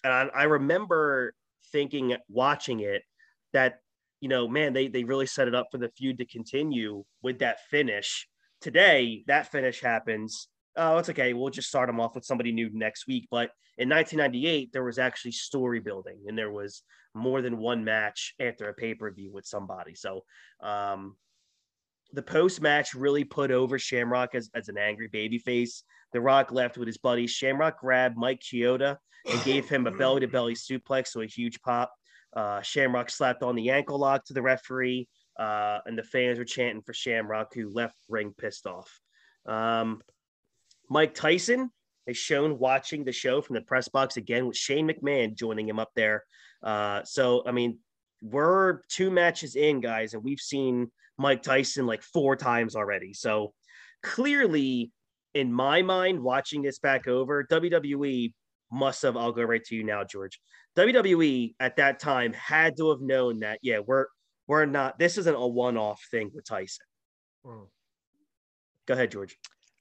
and 0.02 0.12
I, 0.12 0.28
I 0.34 0.42
remember 0.44 1.34
thinking 1.72 2.16
watching 2.28 2.80
it 2.80 3.02
that 3.52 3.80
you 4.20 4.28
know 4.28 4.46
man 4.46 4.72
they 4.72 4.88
they 4.88 5.04
really 5.04 5.26
set 5.26 5.48
it 5.48 5.54
up 5.54 5.66
for 5.70 5.78
the 5.78 5.88
feud 5.88 6.18
to 6.18 6.24
continue 6.24 7.04
with 7.22 7.40
that 7.40 7.58
finish 7.70 8.28
today 8.64 9.22
that 9.26 9.52
finish 9.52 9.82
happens 9.82 10.48
oh 10.76 10.96
it's 10.96 11.10
okay 11.10 11.34
we'll 11.34 11.50
just 11.50 11.68
start 11.68 11.86
them 11.86 12.00
off 12.00 12.14
with 12.14 12.24
somebody 12.24 12.50
new 12.50 12.70
next 12.72 13.06
week 13.06 13.28
but 13.30 13.50
in 13.76 13.90
1998 13.90 14.72
there 14.72 14.82
was 14.82 14.98
actually 14.98 15.32
story 15.32 15.80
building 15.80 16.16
and 16.26 16.38
there 16.38 16.50
was 16.50 16.82
more 17.14 17.42
than 17.42 17.58
one 17.58 17.84
match 17.84 18.34
after 18.40 18.70
a 18.70 18.74
pay-per-view 18.74 19.30
with 19.30 19.44
somebody 19.44 19.94
so 19.94 20.24
um 20.62 21.14
the 22.14 22.22
post 22.22 22.62
match 22.62 22.94
really 22.94 23.24
put 23.24 23.50
over 23.50 23.78
Shamrock 23.78 24.34
as, 24.34 24.48
as 24.54 24.68
an 24.68 24.78
angry 24.78 25.08
baby 25.08 25.38
face. 25.38 25.82
The 26.12 26.20
Rock 26.20 26.52
left 26.52 26.78
with 26.78 26.86
his 26.86 26.98
buddies. 26.98 27.32
Shamrock 27.32 27.80
grabbed 27.80 28.16
Mike 28.16 28.40
Chioda 28.40 28.98
and 29.26 29.42
gave 29.42 29.68
him 29.68 29.88
a 29.88 29.90
belly 29.90 30.20
to 30.20 30.28
belly 30.28 30.54
suplex, 30.54 31.08
so 31.08 31.22
a 31.22 31.26
huge 31.26 31.60
pop. 31.62 31.92
Uh, 32.36 32.62
Shamrock 32.62 33.10
slapped 33.10 33.42
on 33.42 33.56
the 33.56 33.70
ankle 33.70 33.98
lock 33.98 34.24
to 34.26 34.32
the 34.32 34.42
referee, 34.42 35.08
uh, 35.38 35.78
and 35.86 35.98
the 35.98 36.02
fans 36.02 36.38
were 36.38 36.44
chanting 36.44 36.82
for 36.82 36.92
Shamrock, 36.92 37.54
who 37.54 37.72
left 37.72 37.96
ring 38.08 38.34
pissed 38.36 38.66
off. 38.66 39.00
Um, 39.46 40.02
Mike 40.88 41.14
Tyson 41.14 41.70
is 42.06 42.16
shown 42.16 42.58
watching 42.58 43.04
the 43.04 43.12
show 43.12 43.40
from 43.40 43.54
the 43.54 43.62
press 43.62 43.88
box 43.88 44.16
again 44.16 44.46
with 44.46 44.56
Shane 44.56 44.88
McMahon 44.88 45.34
joining 45.34 45.68
him 45.68 45.78
up 45.78 45.90
there. 45.96 46.24
Uh, 46.62 47.02
so, 47.04 47.42
I 47.46 47.52
mean, 47.52 47.78
we're 48.22 48.80
two 48.88 49.10
matches 49.10 49.56
in, 49.56 49.80
guys, 49.80 50.14
and 50.14 50.22
we've 50.22 50.40
seen 50.40 50.90
Mike 51.18 51.42
Tyson 51.42 51.86
like 51.86 52.02
four 52.02 52.36
times 52.36 52.76
already. 52.76 53.12
So 53.12 53.52
clearly, 54.02 54.92
in 55.34 55.52
my 55.52 55.82
mind, 55.82 56.22
watching 56.22 56.62
this 56.62 56.78
back 56.78 57.08
over, 57.08 57.44
WWE 57.44 58.32
must 58.70 59.02
have. 59.02 59.16
I'll 59.16 59.32
go 59.32 59.42
right 59.42 59.64
to 59.64 59.74
you 59.74 59.84
now, 59.84 60.04
George. 60.04 60.40
WWE 60.76 61.54
at 61.60 61.76
that 61.76 62.00
time 62.00 62.32
had 62.32 62.76
to 62.76 62.90
have 62.90 63.00
known 63.00 63.40
that. 63.40 63.58
Yeah, 63.62 63.80
we're 63.84 64.06
we're 64.46 64.66
not. 64.66 64.98
This 64.98 65.18
isn't 65.18 65.34
a 65.34 65.46
one-off 65.46 66.02
thing 66.10 66.30
with 66.34 66.44
Tyson. 66.44 66.86
Hmm. 67.44 67.64
Go 68.86 68.94
ahead, 68.94 69.10
George. 69.10 69.38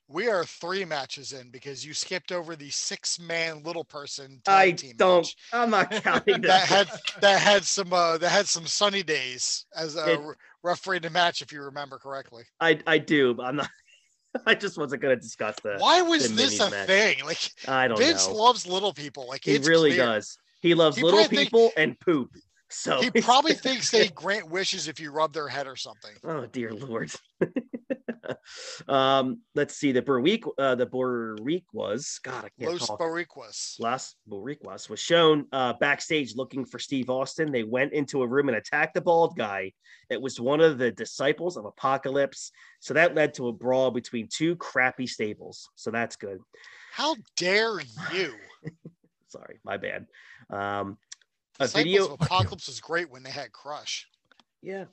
we 0.07 0.27
are 0.27 0.45
three 0.45 0.85
matches 0.85 1.33
in 1.33 1.49
because 1.49 1.85
you 1.85 1.93
skipped 1.93 2.31
over 2.31 2.55
the 2.55 2.69
six 2.69 3.19
man 3.19 3.63
little 3.63 3.83
person. 3.83 4.41
I 4.47 4.71
don't. 4.97 5.21
Match. 5.21 5.35
I'm 5.51 5.69
not 5.69 5.91
counting 6.03 6.41
that. 6.41 6.41
that 6.41 6.65
had 6.67 6.89
that 7.21 7.41
had 7.41 7.63
some 7.63 7.91
uh, 7.91 8.17
that 8.17 8.29
had 8.29 8.47
some 8.47 8.65
sunny 8.65 9.03
days 9.03 9.65
as 9.75 9.95
a 9.95 10.13
it, 10.13 10.19
referee 10.63 11.01
to 11.01 11.09
match, 11.09 11.41
if 11.41 11.51
you 11.51 11.61
remember 11.63 11.97
correctly. 11.97 12.43
I 12.59 12.79
I 12.87 12.97
do, 12.97 13.33
but 13.33 13.45
I'm 13.45 13.55
not. 13.57 13.69
I 14.47 14.55
just 14.55 14.77
wasn't 14.79 15.01
going 15.01 15.15
to 15.15 15.21
discuss 15.21 15.55
the. 15.61 15.75
Why 15.77 16.01
was 16.01 16.35
this 16.35 16.59
a 16.59 16.69
match. 16.69 16.87
thing? 16.87 17.17
Like 17.25 17.39
I 17.67 17.87
don't 17.87 17.99
know. 17.99 18.05
Vince 18.05 18.27
know. 18.27 18.35
loves 18.35 18.65
little 18.65 18.93
people. 18.93 19.27
Like 19.27 19.43
he 19.43 19.57
really 19.59 19.91
clear. 19.91 20.05
does. 20.05 20.37
He 20.61 20.73
loves 20.75 20.97
he 20.97 21.03
little 21.03 21.27
people 21.27 21.69
think, 21.69 21.73
and 21.77 21.99
poop. 21.99 22.31
So 22.73 23.01
he 23.01 23.21
probably 23.21 23.53
thinks 23.53 23.91
they 23.91 24.07
grant 24.15 24.49
wishes 24.49 24.87
if 24.87 24.99
you 24.99 25.11
rub 25.11 25.31
their 25.31 25.47
head 25.47 25.67
or 25.67 25.75
something. 25.75 26.11
Oh 26.23 26.45
dear 26.47 26.73
lord. 26.73 27.11
um, 28.87 29.41
let's 29.53 29.75
see. 29.75 29.91
The 29.91 30.01
Boric, 30.01 30.43
uh, 30.57 30.75
the 30.75 30.87
Boricuas, 30.87 32.21
God, 32.23 32.45
I 32.45 32.49
can't 32.59 32.71
Los 32.71 32.87
talk. 32.87 32.99
Boricuas. 32.99 33.79
Las 33.79 34.89
was 34.89 34.99
shown 34.99 35.45
uh, 35.51 35.73
backstage 35.73 36.35
looking 36.35 36.65
for 36.65 36.79
Steve 36.79 37.09
Austin. 37.09 37.51
They 37.51 37.63
went 37.63 37.93
into 37.93 38.23
a 38.23 38.27
room 38.27 38.49
and 38.49 38.57
attacked 38.57 38.95
the 38.95 39.01
bald 39.01 39.37
guy. 39.37 39.71
It 40.09 40.21
was 40.21 40.39
one 40.39 40.59
of 40.59 40.77
the 40.77 40.91
disciples 40.91 41.57
of 41.57 41.65
Apocalypse. 41.65 42.51
So 42.79 42.95
that 42.95 43.15
led 43.15 43.35
to 43.35 43.49
a 43.49 43.53
brawl 43.53 43.91
between 43.91 44.27
two 44.31 44.55
crappy 44.55 45.07
stables. 45.07 45.69
So 45.75 45.91
that's 45.91 46.15
good. 46.15 46.39
How 46.91 47.15
dare 47.37 47.79
you? 48.13 48.33
Sorry, 49.27 49.59
my 49.63 49.77
bad. 49.77 50.07
Um, 50.49 50.97
a 51.59 51.63
Disciples 51.63 51.83
video. 51.83 52.05
Of 52.05 52.21
Apocalypse 52.21 52.67
was 52.67 52.79
great 52.79 53.09
when 53.09 53.23
they 53.23 53.31
had 53.31 53.51
Crush. 53.51 54.07
Yeah. 54.61 54.85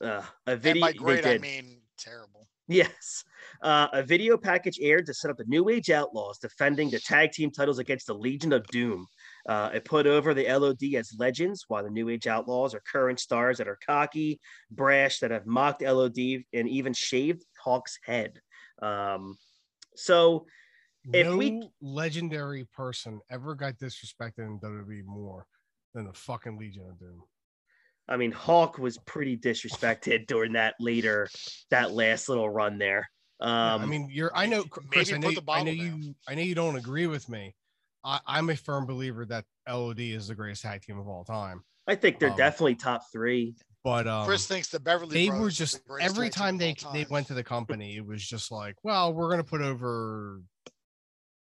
Uh, 0.00 0.22
a 0.46 0.56
video. 0.56 0.86
And 0.86 0.96
by 0.96 0.98
great, 0.98 1.26
I 1.26 1.38
mean 1.38 1.78
terrible. 1.98 2.48
Yes. 2.68 3.24
Uh, 3.62 3.88
a 3.92 4.02
video 4.02 4.36
package 4.36 4.78
aired 4.80 5.04
to 5.06 5.14
set 5.14 5.28
up 5.30 5.36
the 5.36 5.44
New 5.48 5.68
Age 5.68 5.90
Outlaws 5.90 6.38
defending 6.38 6.88
the 6.88 7.00
tag 7.00 7.32
team 7.32 7.50
titles 7.50 7.80
against 7.80 8.06
the 8.06 8.14
Legion 8.14 8.52
of 8.52 8.64
Doom. 8.68 9.06
Uh, 9.48 9.70
it 9.74 9.84
put 9.84 10.06
over 10.06 10.34
the 10.34 10.46
LOD 10.48 10.94
as 10.94 11.12
legends, 11.18 11.64
while 11.66 11.82
the 11.82 11.90
New 11.90 12.08
Age 12.08 12.28
Outlaws 12.28 12.72
are 12.72 12.82
current 12.90 13.18
stars 13.18 13.58
that 13.58 13.66
are 13.66 13.78
cocky, 13.84 14.38
brash, 14.70 15.18
that 15.18 15.32
have 15.32 15.46
mocked 15.46 15.82
LOD 15.82 16.44
and 16.52 16.68
even 16.68 16.92
shaved 16.92 17.44
Hawk's 17.62 17.98
head. 18.04 18.40
Um, 18.80 19.36
so, 19.96 20.46
if 21.12 21.26
no 21.26 21.36
we 21.36 21.68
legendary 21.82 22.68
person 22.72 23.20
ever 23.30 23.56
got 23.56 23.78
disrespected 23.78 24.46
in 24.46 24.60
WWE 24.60 25.04
more 25.04 25.44
than 25.94 26.06
the 26.06 26.12
fucking 26.12 26.58
Legion 26.58 26.88
of 26.88 26.98
Doom. 26.98 27.22
I 28.08 28.16
mean, 28.16 28.32
Hawk 28.32 28.78
was 28.78 28.98
pretty 28.98 29.36
disrespected 29.36 30.26
during 30.26 30.54
that 30.54 30.74
later, 30.80 31.28
that 31.70 31.92
last 31.92 32.28
little 32.28 32.50
run 32.50 32.78
there. 32.78 33.08
Um, 33.40 33.50
yeah, 33.50 33.74
I 33.74 33.86
mean, 33.86 34.08
you're. 34.10 34.32
I 34.34 34.46
know, 34.46 34.64
Chris. 34.64 35.12
I 35.12 35.18
know, 35.18 35.30
I 35.48 35.62
know 35.62 35.70
you. 35.70 36.14
I 36.28 36.34
know 36.34 36.42
you 36.42 36.54
don't 36.54 36.76
agree 36.76 37.06
with 37.06 37.28
me. 37.28 37.54
I, 38.04 38.20
am 38.26 38.50
a 38.50 38.56
firm 38.56 38.86
believer 38.86 39.24
that 39.26 39.44
LOD 39.68 40.00
is 40.00 40.28
the 40.28 40.34
greatest 40.34 40.62
tag 40.62 40.82
team 40.82 40.98
of 40.98 41.06
all 41.06 41.24
time. 41.24 41.62
I 41.86 41.94
think 41.94 42.18
they're 42.18 42.30
um, 42.30 42.36
definitely 42.36 42.76
top 42.76 43.02
three. 43.12 43.54
But 43.84 44.06
um, 44.06 44.26
Chris 44.26 44.46
thinks 44.46 44.68
the 44.68 44.80
Beverly. 44.80 45.26
They 45.26 45.30
were 45.30 45.50
just 45.50 45.86
the 45.86 45.98
every 46.00 46.30
time 46.30 46.58
they 46.58 46.74
they 46.92 47.06
went 47.08 47.28
to 47.28 47.34
the 47.34 47.44
company, 47.56 47.96
it 47.96 48.06
was 48.06 48.26
just 48.26 48.50
like, 48.50 48.76
well, 48.82 49.12
we're 49.12 49.30
gonna 49.30 49.44
put 49.44 49.62
over 49.62 50.42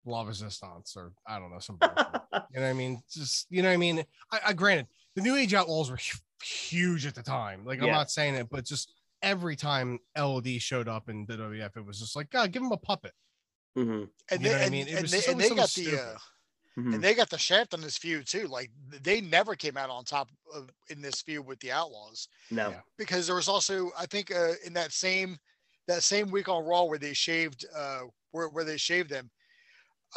La 0.08 0.22
Resistance 0.22 0.94
or 0.96 1.12
I 1.26 1.38
don't 1.38 1.50
know 1.50 1.58
some. 1.58 1.78
you 1.82 1.88
know 1.90 2.62
what 2.62 2.62
I 2.62 2.72
mean? 2.72 3.02
Just 3.10 3.46
you 3.50 3.62
know 3.62 3.68
what 3.68 3.74
I 3.74 3.78
mean. 3.78 4.04
I, 4.32 4.40
I 4.48 4.52
granted 4.52 4.86
the 5.14 5.22
New 5.22 5.36
Age 5.36 5.54
Outlaws 5.54 5.90
were 5.90 5.98
huge 6.42 7.06
at 7.06 7.14
the 7.14 7.22
time. 7.22 7.64
Like 7.64 7.82
I'm 7.82 7.90
not 7.90 8.10
saying 8.10 8.34
it, 8.34 8.48
but 8.50 8.64
just 8.64 8.92
every 9.22 9.56
time 9.56 9.98
LOD 10.16 10.48
showed 10.60 10.88
up 10.88 11.08
in 11.08 11.26
WWF, 11.26 11.76
it 11.76 11.86
was 11.86 11.98
just 11.98 12.16
like, 12.16 12.30
God, 12.30 12.52
give 12.52 12.62
him 12.62 12.72
a 12.72 12.76
puppet. 12.76 13.12
Mm-hmm. 13.76 14.04
And 14.30 14.44
they, 14.44 14.64
I 14.64 14.68
mean? 14.70 14.88
and, 14.88 15.06
they, 15.06 15.20
and 15.28 15.40
they 15.40 15.50
got 15.50 15.70
the 15.70 15.96
uh, 15.96 16.18
mm-hmm. 16.78 16.94
and 16.94 17.02
they 17.04 17.14
got 17.14 17.30
the 17.30 17.38
shaft 17.38 17.74
on 17.74 17.80
this 17.80 17.96
feud 17.96 18.26
too. 18.26 18.46
Like 18.46 18.70
they 19.02 19.20
never 19.20 19.54
came 19.54 19.76
out 19.76 19.90
on 19.90 20.04
top 20.04 20.30
of 20.54 20.70
in 20.90 21.00
this 21.00 21.22
feud 21.22 21.46
with 21.46 21.60
the 21.60 21.70
Outlaws. 21.70 22.28
No, 22.50 22.74
because 22.96 23.26
there 23.26 23.36
was 23.36 23.48
also 23.48 23.90
I 23.98 24.06
think 24.06 24.34
uh, 24.34 24.52
in 24.64 24.72
that 24.72 24.92
same 24.92 25.38
that 25.86 26.02
same 26.02 26.30
week 26.30 26.48
on 26.48 26.64
Raw 26.64 26.84
where 26.84 26.98
they 26.98 27.12
shaved 27.12 27.66
uh 27.76 28.00
where 28.32 28.48
where 28.48 28.64
they 28.64 28.76
shaved 28.76 29.10
them, 29.10 29.30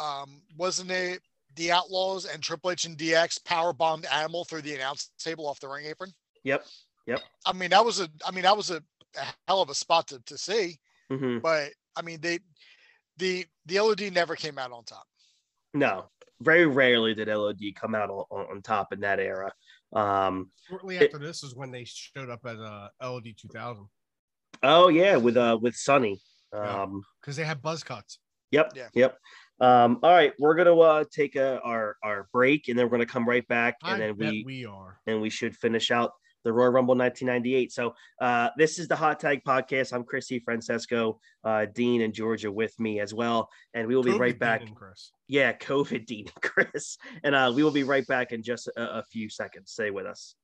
um, 0.00 0.42
wasn't 0.56 0.90
it 0.90 1.20
the 1.56 1.70
Outlaws 1.70 2.24
and 2.24 2.42
Triple 2.42 2.70
H 2.70 2.84
and 2.84 2.96
DX 2.96 3.44
power 3.44 3.72
bombed 3.72 4.06
Animal 4.06 4.44
through 4.44 4.62
the 4.62 4.74
announce 4.74 5.10
table 5.18 5.46
off 5.46 5.60
the 5.60 5.68
ring 5.68 5.86
apron. 5.86 6.12
Yep. 6.44 6.64
Yep. 7.06 7.20
I 7.46 7.52
mean, 7.52 7.70
that 7.70 7.84
was 7.84 8.00
a. 8.00 8.08
I 8.26 8.30
mean, 8.30 8.44
that 8.44 8.56
was 8.56 8.70
a, 8.70 8.76
a 8.76 9.24
hell 9.48 9.60
of 9.60 9.70
a 9.70 9.74
spot 9.74 10.08
to, 10.08 10.22
to 10.26 10.38
see. 10.38 10.78
Mm-hmm. 11.10 11.38
But 11.38 11.70
I 11.96 12.02
mean, 12.02 12.20
they, 12.20 12.38
the 13.18 13.44
the 13.66 13.80
LOD 13.80 14.12
never 14.12 14.36
came 14.36 14.58
out 14.58 14.72
on 14.72 14.84
top. 14.84 15.04
No, 15.74 16.10
very 16.40 16.66
rarely 16.66 17.14
did 17.14 17.28
LOD 17.28 17.60
come 17.74 17.94
out 17.94 18.10
on, 18.10 18.24
on 18.30 18.62
top 18.62 18.92
in 18.92 19.00
that 19.00 19.18
era. 19.18 19.52
Um, 19.92 20.50
Shortly 20.68 20.96
after 20.96 21.16
it, 21.16 21.20
this 21.20 21.42
is 21.42 21.54
when 21.54 21.70
they 21.70 21.84
showed 21.84 22.30
up 22.30 22.40
at 22.46 22.56
uh, 22.56 22.88
LOD 23.02 23.34
2000. 23.36 23.86
Oh 24.62 24.88
yeah, 24.88 25.16
with 25.16 25.36
uh 25.36 25.58
with 25.60 25.74
Sunny. 25.74 26.20
Um, 26.52 27.02
because 27.20 27.36
yeah, 27.36 27.44
they 27.44 27.48
had 27.48 27.62
buzz 27.62 27.82
cuts. 27.82 28.18
Yep. 28.52 28.72
Yeah. 28.76 28.88
Yep. 28.94 29.18
Um, 29.62 30.00
all 30.02 30.10
right, 30.10 30.32
we're 30.40 30.56
gonna 30.56 30.76
uh, 30.76 31.04
take 31.08 31.36
a, 31.36 31.60
our 31.60 31.96
our 32.02 32.28
break, 32.32 32.66
and 32.66 32.76
then 32.76 32.86
we're 32.86 32.90
gonna 32.90 33.06
come 33.06 33.28
right 33.28 33.46
back, 33.46 33.76
and 33.84 34.02
I 34.02 34.06
then 34.06 34.16
we 34.18 34.42
we 34.44 34.66
are, 34.66 34.98
and 35.06 35.22
we 35.22 35.30
should 35.30 35.56
finish 35.56 35.92
out 35.92 36.14
the 36.42 36.52
Royal 36.52 36.70
Rumble 36.70 36.96
1998. 36.96 37.70
So 37.70 37.94
uh, 38.20 38.48
this 38.58 38.80
is 38.80 38.88
the 38.88 38.96
Hot 38.96 39.20
Tag 39.20 39.44
Podcast. 39.46 39.92
I'm 39.92 40.02
Chrissy 40.02 40.40
Francesco, 40.40 41.20
uh, 41.44 41.66
Dean, 41.72 42.02
and 42.02 42.12
Georgia 42.12 42.50
with 42.50 42.74
me 42.80 42.98
as 42.98 43.14
well, 43.14 43.48
and 43.72 43.86
we 43.86 43.94
will 43.94 44.02
be 44.02 44.10
right 44.10 44.36
back. 44.36 44.62
Yeah, 45.28 45.52
COVID, 45.52 46.06
Dean, 46.06 46.26
and 46.26 46.42
Chris, 46.42 46.98
and 47.22 47.32
uh, 47.32 47.52
we 47.54 47.62
will 47.62 47.70
be 47.70 47.84
right 47.84 48.06
back 48.08 48.32
in 48.32 48.42
just 48.42 48.66
a, 48.66 48.98
a 48.98 49.04
few 49.04 49.28
seconds. 49.28 49.70
Stay 49.70 49.92
with 49.92 50.06
us. 50.06 50.34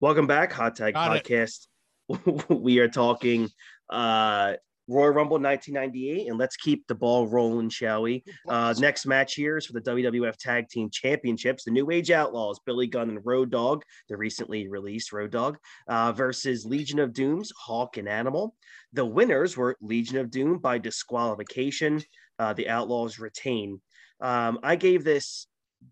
Welcome 0.00 0.28
back, 0.28 0.52
Hot 0.52 0.76
Tag 0.76 0.94
Got 0.94 1.24
Podcast. 1.24 1.66
we 2.48 2.78
are 2.78 2.88
talking 2.88 3.48
uh 3.90 4.54
Royal 4.88 5.10
Rumble 5.10 5.38
1998, 5.38 6.28
and 6.28 6.38
let's 6.38 6.56
keep 6.56 6.86
the 6.86 6.94
ball 6.94 7.26
rolling, 7.26 7.68
shall 7.68 8.02
we? 8.02 8.22
Uh, 8.48 8.72
next 8.78 9.04
match 9.04 9.34
here 9.34 9.56
is 9.56 9.66
for 9.66 9.72
the 9.72 9.80
WWF 9.80 10.36
Tag 10.36 10.68
Team 10.68 10.88
Championships. 10.90 11.64
The 11.64 11.72
New 11.72 11.90
Age 11.90 12.10
Outlaws, 12.10 12.60
Billy 12.64 12.86
Gunn 12.86 13.10
and 13.10 13.20
Road 13.24 13.50
Dog, 13.50 13.82
the 14.08 14.16
recently 14.16 14.68
released 14.68 15.12
Road 15.12 15.32
Dog, 15.32 15.58
uh, 15.88 16.12
versus 16.12 16.64
Legion 16.64 17.00
of 17.00 17.12
Dooms, 17.12 17.52
Hawk 17.56 17.96
and 17.96 18.08
Animal. 18.08 18.54
The 18.92 19.04
winners 19.04 19.56
were 19.56 19.76
Legion 19.80 20.18
of 20.18 20.30
Doom 20.30 20.58
by 20.58 20.78
disqualification. 20.78 22.02
Uh, 22.38 22.52
the 22.52 22.68
Outlaws 22.68 23.18
retain. 23.18 23.80
Um, 24.20 24.58
I 24.62 24.76
gave 24.76 25.04
this 25.04 25.46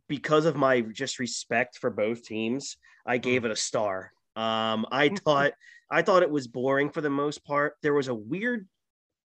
because 0.09 0.47
of 0.47 0.57
my 0.57 0.81
just 0.81 1.19
respect 1.19 1.79
for 1.79 1.91
both 1.91 2.23
teams. 2.23 2.77
I 3.07 3.19
gave 3.19 3.43
hmm. 3.43 3.47
it 3.47 3.53
a 3.53 3.57
star. 3.57 4.13
Um, 4.37 4.87
I 4.91 5.09
thought 5.25 5.53
I 5.91 6.03
thought 6.03 6.23
it 6.23 6.31
was 6.31 6.47
boring 6.47 6.91
for 6.91 7.01
the 7.01 7.11
most 7.11 7.45
part. 7.45 7.75
There 7.83 7.95
was 7.95 8.09
a 8.09 8.15
weird 8.15 8.67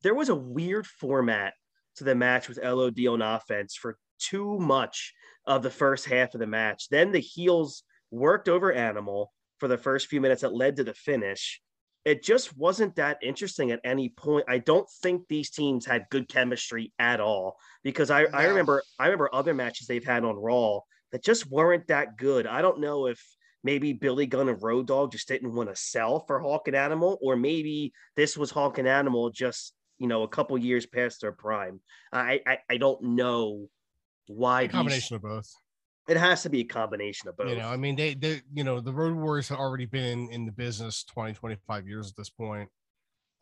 there 0.03 0.15
was 0.15 0.29
a 0.29 0.35
weird 0.35 0.85
format 0.85 1.53
to 1.97 2.03
the 2.03 2.15
match 2.15 2.47
with 2.47 2.63
LOD 2.63 2.99
on 3.07 3.21
offense 3.21 3.75
for 3.75 3.97
too 4.19 4.57
much 4.59 5.13
of 5.45 5.63
the 5.63 5.69
first 5.69 6.05
half 6.05 6.33
of 6.33 6.39
the 6.39 6.47
match. 6.47 6.89
Then 6.89 7.11
the 7.11 7.19
heels 7.19 7.83
worked 8.11 8.49
over 8.49 8.71
Animal 8.71 9.31
for 9.59 9.67
the 9.67 9.77
first 9.77 10.07
few 10.07 10.21
minutes 10.21 10.41
that 10.41 10.53
led 10.53 10.75
to 10.77 10.83
the 10.83 10.93
finish. 10.93 11.61
It 12.05 12.23
just 12.23 12.55
wasn't 12.55 12.95
that 12.95 13.17
interesting 13.21 13.71
at 13.71 13.81
any 13.83 14.09
point. 14.09 14.45
I 14.47 14.59
don't 14.59 14.87
think 15.01 15.27
these 15.27 15.49
teams 15.49 15.85
had 15.85 16.05
good 16.09 16.29
chemistry 16.29 16.93
at 16.99 17.19
all 17.19 17.57
because 17.83 18.09
I, 18.11 18.23
no. 18.23 18.29
I 18.33 18.45
remember 18.45 18.81
I 18.97 19.05
remember 19.05 19.29
other 19.33 19.53
matches 19.53 19.87
they've 19.87 20.05
had 20.05 20.23
on 20.23 20.37
Raw 20.37 20.79
that 21.11 21.23
just 21.23 21.49
weren't 21.49 21.87
that 21.87 22.17
good. 22.17 22.47
I 22.47 22.61
don't 22.61 22.79
know 22.79 23.07
if 23.07 23.21
maybe 23.63 23.91
Billy 23.91 24.25
Gunn 24.25 24.47
and 24.47 24.61
Road 24.61 24.87
Dog 24.87 25.11
just 25.11 25.27
didn't 25.27 25.53
want 25.53 25.69
to 25.69 25.75
sell 25.75 26.21
for 26.25 26.39
Hawk 26.39 26.67
and 26.67 26.77
Animal, 26.77 27.17
or 27.21 27.35
maybe 27.35 27.91
this 28.15 28.37
was 28.37 28.51
Hawk 28.51 28.77
and 28.77 28.87
Animal 28.87 29.29
just 29.29 29.73
you 29.99 30.07
know 30.07 30.23
a 30.23 30.27
couple 30.27 30.57
years 30.57 30.85
past 30.85 31.21
their 31.21 31.31
prime. 31.31 31.79
I 32.11 32.41
I, 32.45 32.57
I 32.69 32.77
don't 32.77 33.01
know 33.01 33.69
why 34.27 34.63
a 34.63 34.67
combination 34.67 35.15
these, 35.15 35.17
of 35.17 35.21
both. 35.21 35.51
It 36.07 36.17
has 36.17 36.43
to 36.43 36.49
be 36.49 36.61
a 36.61 36.65
combination 36.65 37.27
of 37.27 37.35
both. 37.35 37.49
You 37.49 37.57
know, 37.57 37.67
I 37.67 37.77
mean, 37.77 37.95
they 37.95 38.13
they 38.13 38.41
you 38.53 38.63
know 38.63 38.79
the 38.79 38.93
Road 38.93 39.15
Warriors 39.15 39.49
have 39.49 39.59
already 39.59 39.85
been 39.85 40.29
in 40.31 40.45
the 40.45 40.51
business 40.51 41.03
20, 41.05 41.33
25 41.33 41.87
years 41.87 42.09
at 42.09 42.15
this 42.15 42.29
point. 42.29 42.69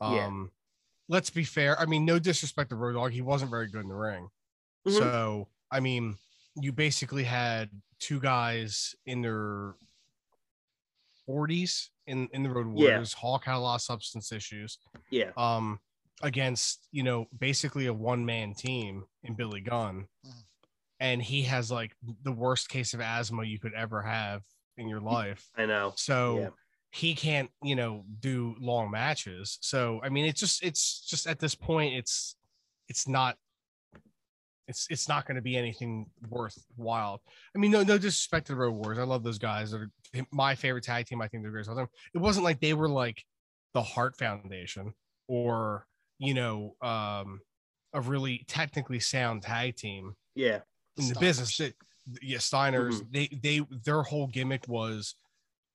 Um, 0.01 0.16
yeah. 0.16 1.16
let's 1.16 1.30
be 1.30 1.43
fair. 1.43 1.80
I 1.80 1.86
mean, 1.86 2.06
no 2.06 2.20
disrespect 2.20 2.70
to 2.72 2.76
Road 2.76 2.93
Dog, 2.93 3.12
he 3.12 3.22
wasn't 3.22 3.51
very 3.51 3.68
good 3.68 3.84
in 3.84 3.89
the 3.89 3.95
ring. 3.95 4.30
Mm-hmm. 4.88 4.97
So 4.97 5.47
I 5.72 5.80
mean, 5.80 6.16
you 6.56 6.72
basically 6.72 7.24
had 7.24 7.70
two 7.99 8.20
guys 8.20 8.95
in 9.06 9.22
their 9.22 9.76
40s 11.28 11.89
in 12.08 12.30
in 12.34 12.43
the 12.43 12.49
Road 12.49 12.68
Warriors. 12.68 13.16
Yeah. 13.16 13.22
Hawk 13.22 13.45
had 13.45 13.56
a 13.56 13.60
lot 13.60 13.76
of 13.76 13.82
substance 13.82 14.32
issues. 14.32 14.80
Yeah. 15.10 15.32
Um, 15.38 15.80
against 16.22 16.88
you 16.91 17.03
know 17.03 17.26
basically 17.38 17.88
a 17.88 17.93
one 17.93 18.26
man 18.26 18.53
team 18.53 19.03
in 19.24 19.36
Billy 19.36 19.61
Gunn, 19.61 20.07
mm. 20.26 20.32
and 20.99 21.22
he 21.22 21.43
has 21.43 21.72
like 21.72 21.95
the 22.24 22.32
worst 22.32 22.70
case 22.70 22.93
of 22.93 23.01
asthma 23.01 23.43
you 23.43 23.59
could 23.59 23.74
ever 23.74 24.01
have 24.01 24.41
in 24.78 24.88
your 24.88 25.01
life. 25.01 25.49
I 25.57 25.66
know. 25.66 25.93
So. 25.95 26.39
Yeah. 26.39 26.49
he 26.91 27.13
can't, 27.13 27.49
you 27.61 27.76
know, 27.76 28.05
do 28.22 28.55
long 28.57 28.89
matches. 28.89 29.57
So 29.59 29.99
I 30.01 30.07
mean, 30.07 30.26
it's 30.26 30.39
just 30.39 30.63
it's 30.63 31.01
just 31.01 31.28
at 31.28 31.39
this 31.39 31.53
point, 31.53 31.93
it's 31.93 32.38
it's 32.88 33.05
not 33.05 33.36
it's 34.68 34.88
it's 34.89 35.07
not 35.07 35.26
going 35.26 35.36
to 35.36 35.41
be 35.41 35.57
anything 35.57 36.07
worthwhile. 36.30 37.22
I 37.55 37.59
mean, 37.59 37.72
no 37.72 37.84
no 37.84 37.97
disrespect 37.97 38.47
to 38.47 38.53
the 38.53 38.57
Road 38.57 38.74
Wars. 38.74 38.97
I 38.97 39.03
love 39.03 39.24
those 39.24 39.38
guys. 39.38 39.72
They're 39.72 39.89
my 40.32 40.55
favorite 40.55 40.84
tag 40.84 41.05
team. 41.05 41.22
I 41.22 41.28
think 41.28 41.43
they're 41.43 41.51
great. 41.51 41.68
It 42.13 42.18
wasn't 42.18 42.45
like 42.45 42.59
they 42.59 42.74
were 42.74 42.89
like 42.89 43.24
the 43.74 43.84
Heart 43.84 44.18
Foundation 44.18 44.93
or 45.28 45.86
you 46.20 46.34
know 46.34 46.76
um 46.82 47.41
a 47.93 48.01
really 48.01 48.43
technically 48.47 48.99
sound 48.99 49.41
tag 49.41 49.76
team. 49.76 50.16
Yeah, 50.36 50.59
in 50.97 51.07
the 51.07 51.16
Steiners. 51.16 51.20
business. 51.20 51.57
That, 51.57 51.74
yeah, 52.22 52.38
Steiners. 52.38 53.01
Mm-hmm. 53.01 53.11
They 53.11 53.39
they 53.41 53.61
their 53.84 54.03
whole 54.03 54.28
gimmick 54.28 54.68
was 54.68 55.16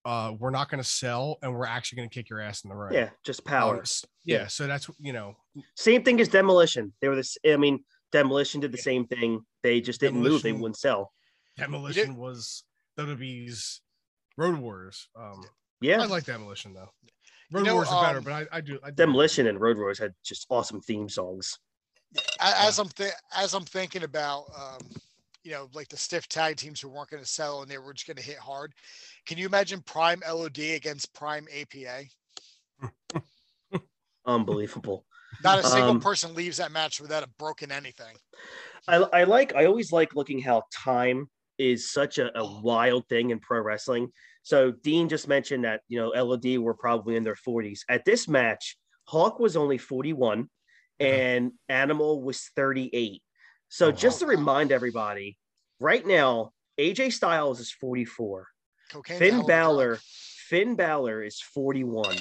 uh 0.04 0.32
we're 0.38 0.50
not 0.50 0.70
going 0.70 0.82
to 0.82 0.88
sell 0.88 1.38
and 1.42 1.52
we're 1.52 1.66
actually 1.66 1.96
going 1.96 2.08
to 2.08 2.14
kick 2.14 2.30
your 2.30 2.40
ass 2.40 2.64
in 2.64 2.70
the 2.70 2.76
ring. 2.76 2.94
Yeah, 2.94 3.10
just 3.24 3.44
power. 3.44 3.82
Yeah, 4.24 4.38
yeah, 4.38 4.46
so 4.46 4.66
that's 4.66 4.88
you 4.98 5.12
know 5.12 5.36
same 5.76 6.02
thing 6.02 6.20
as 6.20 6.28
demolition. 6.28 6.92
They 7.00 7.08
were 7.08 7.16
this. 7.16 7.36
I 7.46 7.56
mean, 7.56 7.84
demolition 8.12 8.60
did 8.60 8.72
the 8.72 8.78
yeah. 8.78 8.84
same 8.84 9.06
thing. 9.06 9.40
They 9.62 9.80
just 9.80 10.00
didn't 10.00 10.22
demolition, 10.22 10.34
move. 10.34 10.42
They 10.42 10.52
wouldn't 10.52 10.78
sell. 10.78 11.12
Demolition 11.58 12.16
was 12.16 12.64
WWE's 12.98 13.80
Road 14.36 14.58
Warriors. 14.58 15.08
Um, 15.18 15.42
yeah, 15.80 16.00
I 16.00 16.06
like 16.06 16.24
demolition 16.24 16.74
though. 16.74 16.90
Road 17.52 17.60
you 17.60 17.66
know, 17.66 17.74
Wars 17.74 17.88
are 17.88 18.02
better, 18.02 18.18
um, 18.18 18.24
but 18.24 18.32
I, 18.32 18.46
I 18.52 18.60
do. 18.60 18.78
I 18.82 18.90
do 18.90 18.96
demolition 18.96 19.46
and 19.46 19.60
Road 19.60 19.76
Wars 19.76 19.98
had 19.98 20.12
just 20.24 20.46
awesome 20.50 20.80
theme 20.80 21.08
songs. 21.08 21.58
As 22.40 22.78
I'm 22.78 22.88
th- 22.88 23.12
as 23.34 23.54
I'm 23.54 23.64
thinking 23.64 24.02
about, 24.02 24.44
um, 24.56 24.86
you 25.42 25.52
know, 25.52 25.68
like 25.74 25.88
the 25.88 25.96
stiff 25.96 26.28
tag 26.28 26.56
teams 26.56 26.80
who 26.80 26.88
weren't 26.88 27.10
going 27.10 27.22
to 27.22 27.28
sell 27.28 27.62
and 27.62 27.70
they 27.70 27.78
were 27.78 27.92
just 27.92 28.06
going 28.06 28.16
to 28.16 28.22
hit 28.22 28.38
hard. 28.38 28.72
Can 29.26 29.38
you 29.38 29.46
imagine 29.46 29.80
Prime 29.82 30.22
LOD 30.28 30.58
against 30.58 31.12
Prime 31.14 31.46
APA? 31.52 32.04
Unbelievable. 34.26 35.04
Not 35.42 35.58
a 35.58 35.64
single 35.64 35.92
um, 35.92 36.00
person 36.00 36.34
leaves 36.34 36.58
that 36.58 36.72
match 36.72 37.00
without 37.00 37.22
a 37.22 37.28
broken 37.38 37.72
anything. 37.72 38.16
I, 38.86 38.96
I 38.96 39.24
like. 39.24 39.54
I 39.54 39.66
always 39.66 39.92
like 39.92 40.14
looking 40.14 40.40
how 40.40 40.64
time 40.72 41.30
is 41.60 41.92
such 41.92 42.16
a, 42.16 42.36
a 42.38 42.60
wild 42.62 43.06
thing 43.08 43.30
in 43.30 43.38
pro 43.38 43.60
wrestling. 43.60 44.08
So 44.42 44.72
Dean 44.72 45.10
just 45.10 45.28
mentioned 45.28 45.64
that 45.64 45.82
you 45.88 46.00
know 46.00 46.08
LOD 46.08 46.56
were 46.58 46.74
probably 46.74 47.16
in 47.16 47.22
their 47.24 47.36
40s 47.36 47.80
at 47.88 48.04
this 48.04 48.26
match. 48.26 48.78
Hawk 49.04 49.38
was 49.38 49.56
only 49.56 49.76
41, 49.76 50.40
uh-huh. 50.40 50.48
and 51.06 51.52
Animal 51.68 52.22
was 52.22 52.50
38. 52.56 53.22
So 53.68 53.88
oh, 53.88 53.92
just 53.92 54.20
to 54.20 54.26
remind 54.26 54.72
everybody, 54.72 55.36
right 55.78 56.04
now 56.04 56.52
AJ 56.78 57.12
Styles 57.12 57.60
is 57.60 57.70
44. 57.70 58.46
Cocaine 58.90 59.18
Finn 59.18 59.46
Balor, 59.46 59.98
Finn 60.48 60.74
Balor 60.74 61.22
is 61.22 61.40
41. 61.40 62.16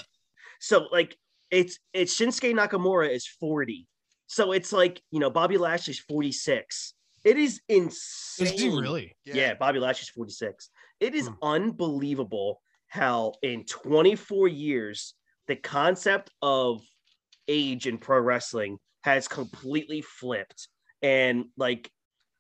So 0.60 0.88
like 0.92 1.16
it's 1.50 1.80
it's 1.94 2.20
Shinsuke 2.20 2.54
Nakamura 2.54 3.10
is 3.10 3.26
40. 3.26 3.88
So 4.28 4.52
it's 4.52 4.72
like, 4.72 5.02
you 5.10 5.20
know, 5.20 5.32
Bobby 5.32 5.58
Lashley's 5.58 6.00
46. 6.00 6.94
It 7.24 7.38
is 7.38 7.62
insane. 7.68 8.48
Is 8.48 8.62
he 8.62 8.70
really? 8.70 9.16
Yeah. 9.26 9.34
yeah, 9.36 9.54
Bobby 9.54 9.80
Lashley's 9.80 10.10
46. 10.10 10.70
It 11.00 11.16
is 11.16 11.28
hmm. 11.28 11.34
unbelievable 11.42 12.62
how 12.88 13.34
in 13.44 13.66
24 13.66 14.48
years 14.48 15.14
the 15.48 15.56
concept 15.56 16.32
of 16.42 16.82
age 17.48 17.88
in 17.88 17.98
pro 17.98 18.20
wrestling 18.20 18.78
has 19.04 19.28
completely 19.28 20.02
flipped. 20.02 20.68
And 21.02 21.46
like, 21.58 21.90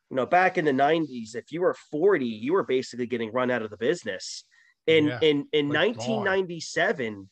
you 0.09 0.15
know, 0.15 0.25
back 0.25 0.57
in 0.57 0.65
the 0.65 0.71
90s, 0.71 1.35
if 1.35 1.51
you 1.51 1.61
were 1.61 1.75
40, 1.91 2.25
you 2.25 2.53
were 2.53 2.63
basically 2.63 3.07
getting 3.07 3.31
run 3.31 3.51
out 3.51 3.61
of 3.61 3.69
the 3.69 3.77
business. 3.77 4.43
In 4.87 5.07
yeah, 5.07 5.19
in 5.21 5.47
in 5.51 5.69
1997 5.69 7.05
gone. 7.05 7.29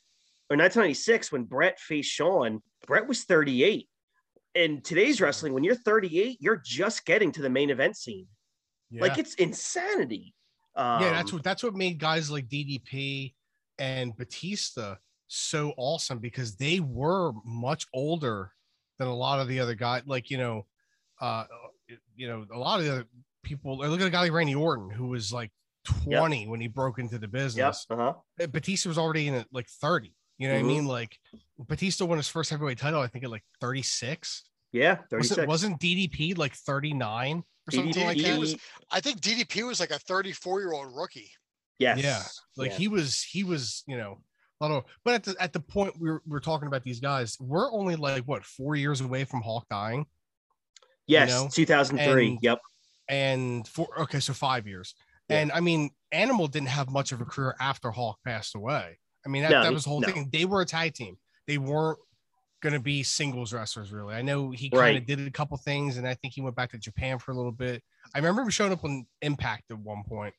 or 0.50 0.58
1996, 0.58 1.32
when 1.32 1.43
Bret 1.45 1.80
faced 1.80 2.12
Shawn, 2.12 2.62
Bret 2.86 3.08
was 3.08 3.24
38. 3.24 3.88
In 4.58 4.82
today's 4.82 5.22
wrestling, 5.22 5.53
when 5.53 5.64
you're 5.64 5.76
38, 5.76 6.38
you're 6.39 6.62
just 6.66 7.05
getting 7.05 7.32
to 7.34 7.41
the 7.41 7.49
main 7.49 7.70
event 7.70 7.95
scene. 7.95 8.28
Yeah. 8.89 9.01
Like 9.01 9.18
it's 9.18 9.36
insanity. 9.36 10.34
Um, 10.76 11.01
yeah, 11.01 11.12
that's 11.12 11.32
what 11.34 11.43
that's 11.43 11.64
what 11.64 11.76
made 11.76 11.99
guys 11.99 12.32
like 12.32 12.47
DDP 12.47 13.34
and 13.78 14.16
Batista 14.16 14.95
so 15.28 15.74
awesome 15.78 16.20
because 16.20 16.55
they 16.55 16.80
were 16.80 17.34
much 17.45 17.86
older 17.93 18.51
than 18.97 19.08
a 19.08 19.16
lot 19.16 19.39
of 19.39 19.47
the 19.47 19.60
other 19.60 19.76
guys. 19.76 20.03
Like 20.05 20.30
you 20.30 20.38
know, 20.38 20.66
uh, 21.22 21.45
you 22.16 22.28
know, 22.28 22.45
a 22.51 22.58
lot 22.58 22.80
of 22.80 22.86
the 22.86 22.91
other 22.91 23.05
people. 23.43 23.78
Look 23.78 24.01
at 24.01 24.08
a 24.08 24.10
guy 24.10 24.22
like 24.22 24.32
Randy 24.32 24.55
Orton 24.55 24.89
who 24.89 25.08
was 25.08 25.32
like 25.32 25.51
20 25.86 26.39
yep. 26.39 26.47
when 26.49 26.62
he 26.62 26.68
broke 26.68 26.99
into 26.99 27.18
the 27.18 27.28
business. 27.28 27.86
Yep. 27.89 27.99
Uh-huh. 27.99 28.14
Uh, 28.43 28.47
Batista 28.47 28.89
was 28.89 28.97
already 28.97 29.28
in 29.28 29.36
it 29.36 29.47
like 29.51 29.68
30. 29.68 30.14
You 30.38 30.48
know 30.48 30.56
mm-hmm. 30.56 30.66
what 30.66 30.72
I 30.72 30.74
mm-hmm. 30.74 30.82
mean? 30.82 30.88
Like 30.88 31.18
Batista 31.60 32.06
won 32.06 32.18
his 32.18 32.28
first 32.28 32.50
heavyweight 32.50 32.78
title, 32.78 33.02
I 33.02 33.08
think 33.08 33.24
at 33.24 33.32
like 33.32 33.44
36. 33.62 34.44
Yeah, 34.72 34.98
36. 35.10 35.30
Wasn't, 35.30 35.48
wasn't 35.48 35.80
DDP 35.80 36.38
like 36.38 36.54
39 36.54 37.38
or 37.38 37.72
something 37.72 37.94
DDP, 37.94 38.06
like 38.06 38.18
that? 38.22 38.40
Was, 38.40 38.56
I 38.92 39.00
think 39.00 39.22
DDP 39.22 39.66
was 39.66 39.80
like 39.80 39.92
a 39.92 40.00
34 40.00 40.62
year 40.62 40.74
old 40.74 40.96
rookie. 40.96 41.32
Yes. 41.80 42.02
Yeah. 42.02 42.22
Like 42.56 42.72
yeah. 42.72 42.78
he 42.78 42.88
was, 42.88 43.24
he 43.24 43.44
was, 43.44 43.84
you 43.88 43.98
know, 43.98 44.20
I 44.62 44.68
don't 44.68 44.78
know. 44.78 44.86
But 45.04 45.14
at 45.16 45.24
the 45.24 45.36
at 45.40 45.54
the 45.54 45.60
point 45.60 45.94
we 46.00 46.10
are 46.10 46.22
we're 46.26 46.40
talking 46.40 46.68
about 46.68 46.84
these 46.84 47.00
guys, 47.00 47.38
we're 47.40 47.72
only 47.72 47.96
like 47.96 48.24
what 48.24 48.44
four 48.44 48.76
years 48.76 49.02
away 49.02 49.24
from 49.24 49.42
Hawk 49.42 49.68
dying. 49.70 50.06
Yes, 51.06 51.30
you 51.30 51.36
know? 51.36 51.50
2003. 51.52 52.28
And, 52.28 52.40
yep. 52.42 52.60
And 53.08 53.68
for 53.68 53.88
okay, 54.02 54.20
so 54.20 54.34
five 54.34 54.68
years. 54.68 54.96
Yeah. 55.30 55.40
And 55.40 55.52
I 55.52 55.60
mean, 55.60 55.92
Animal 56.12 56.48
didn't 56.48 56.70
have 56.70 56.90
much 56.90 57.12
of 57.12 57.22
a 57.22 57.26
career 57.26 57.56
after 57.60 57.92
Hawk 57.92 58.18
passed 58.26 58.56
away. 58.56 58.98
I 59.28 59.30
mean, 59.30 59.42
that, 59.44 59.52
no, 59.52 59.64
that 59.64 59.74
was 59.74 59.84
the 59.84 59.90
whole 59.90 60.00
no. 60.00 60.08
thing. 60.08 60.30
They 60.32 60.46
were 60.46 60.62
a 60.62 60.66
tag 60.66 60.94
team. 60.94 61.18
They 61.48 61.58
weren't 61.58 62.00
going 62.62 62.74
to 62.74 62.80
be 62.80 63.04
singles 63.04 63.52
wrestlers, 63.52 63.92
really. 63.92 64.16
I 64.16 64.22
know 64.22 64.52
he 64.52 64.70
kind 64.70 64.80
of 64.80 64.94
right. 64.96 65.06
did 65.06 65.28
a 65.28 65.32
couple 65.32 65.58
things, 65.58 65.98
and 65.98 66.08
I 66.08 66.14
think 66.14 66.34
he 66.34 66.42
went 66.42 66.56
back 66.56 66.72
to 66.72 66.78
Japan 66.78 67.20
for 67.20 67.32
a 67.32 67.36
little 67.36 67.52
bit. 67.52 67.84
I 68.16 68.20
remember 68.20 68.42
him 68.42 68.50
showing 68.50 68.72
up 68.72 68.86
on 68.86 69.06
Impact 69.22 69.70
at 69.70 69.80
one 69.80 70.04
point. 70.08 70.34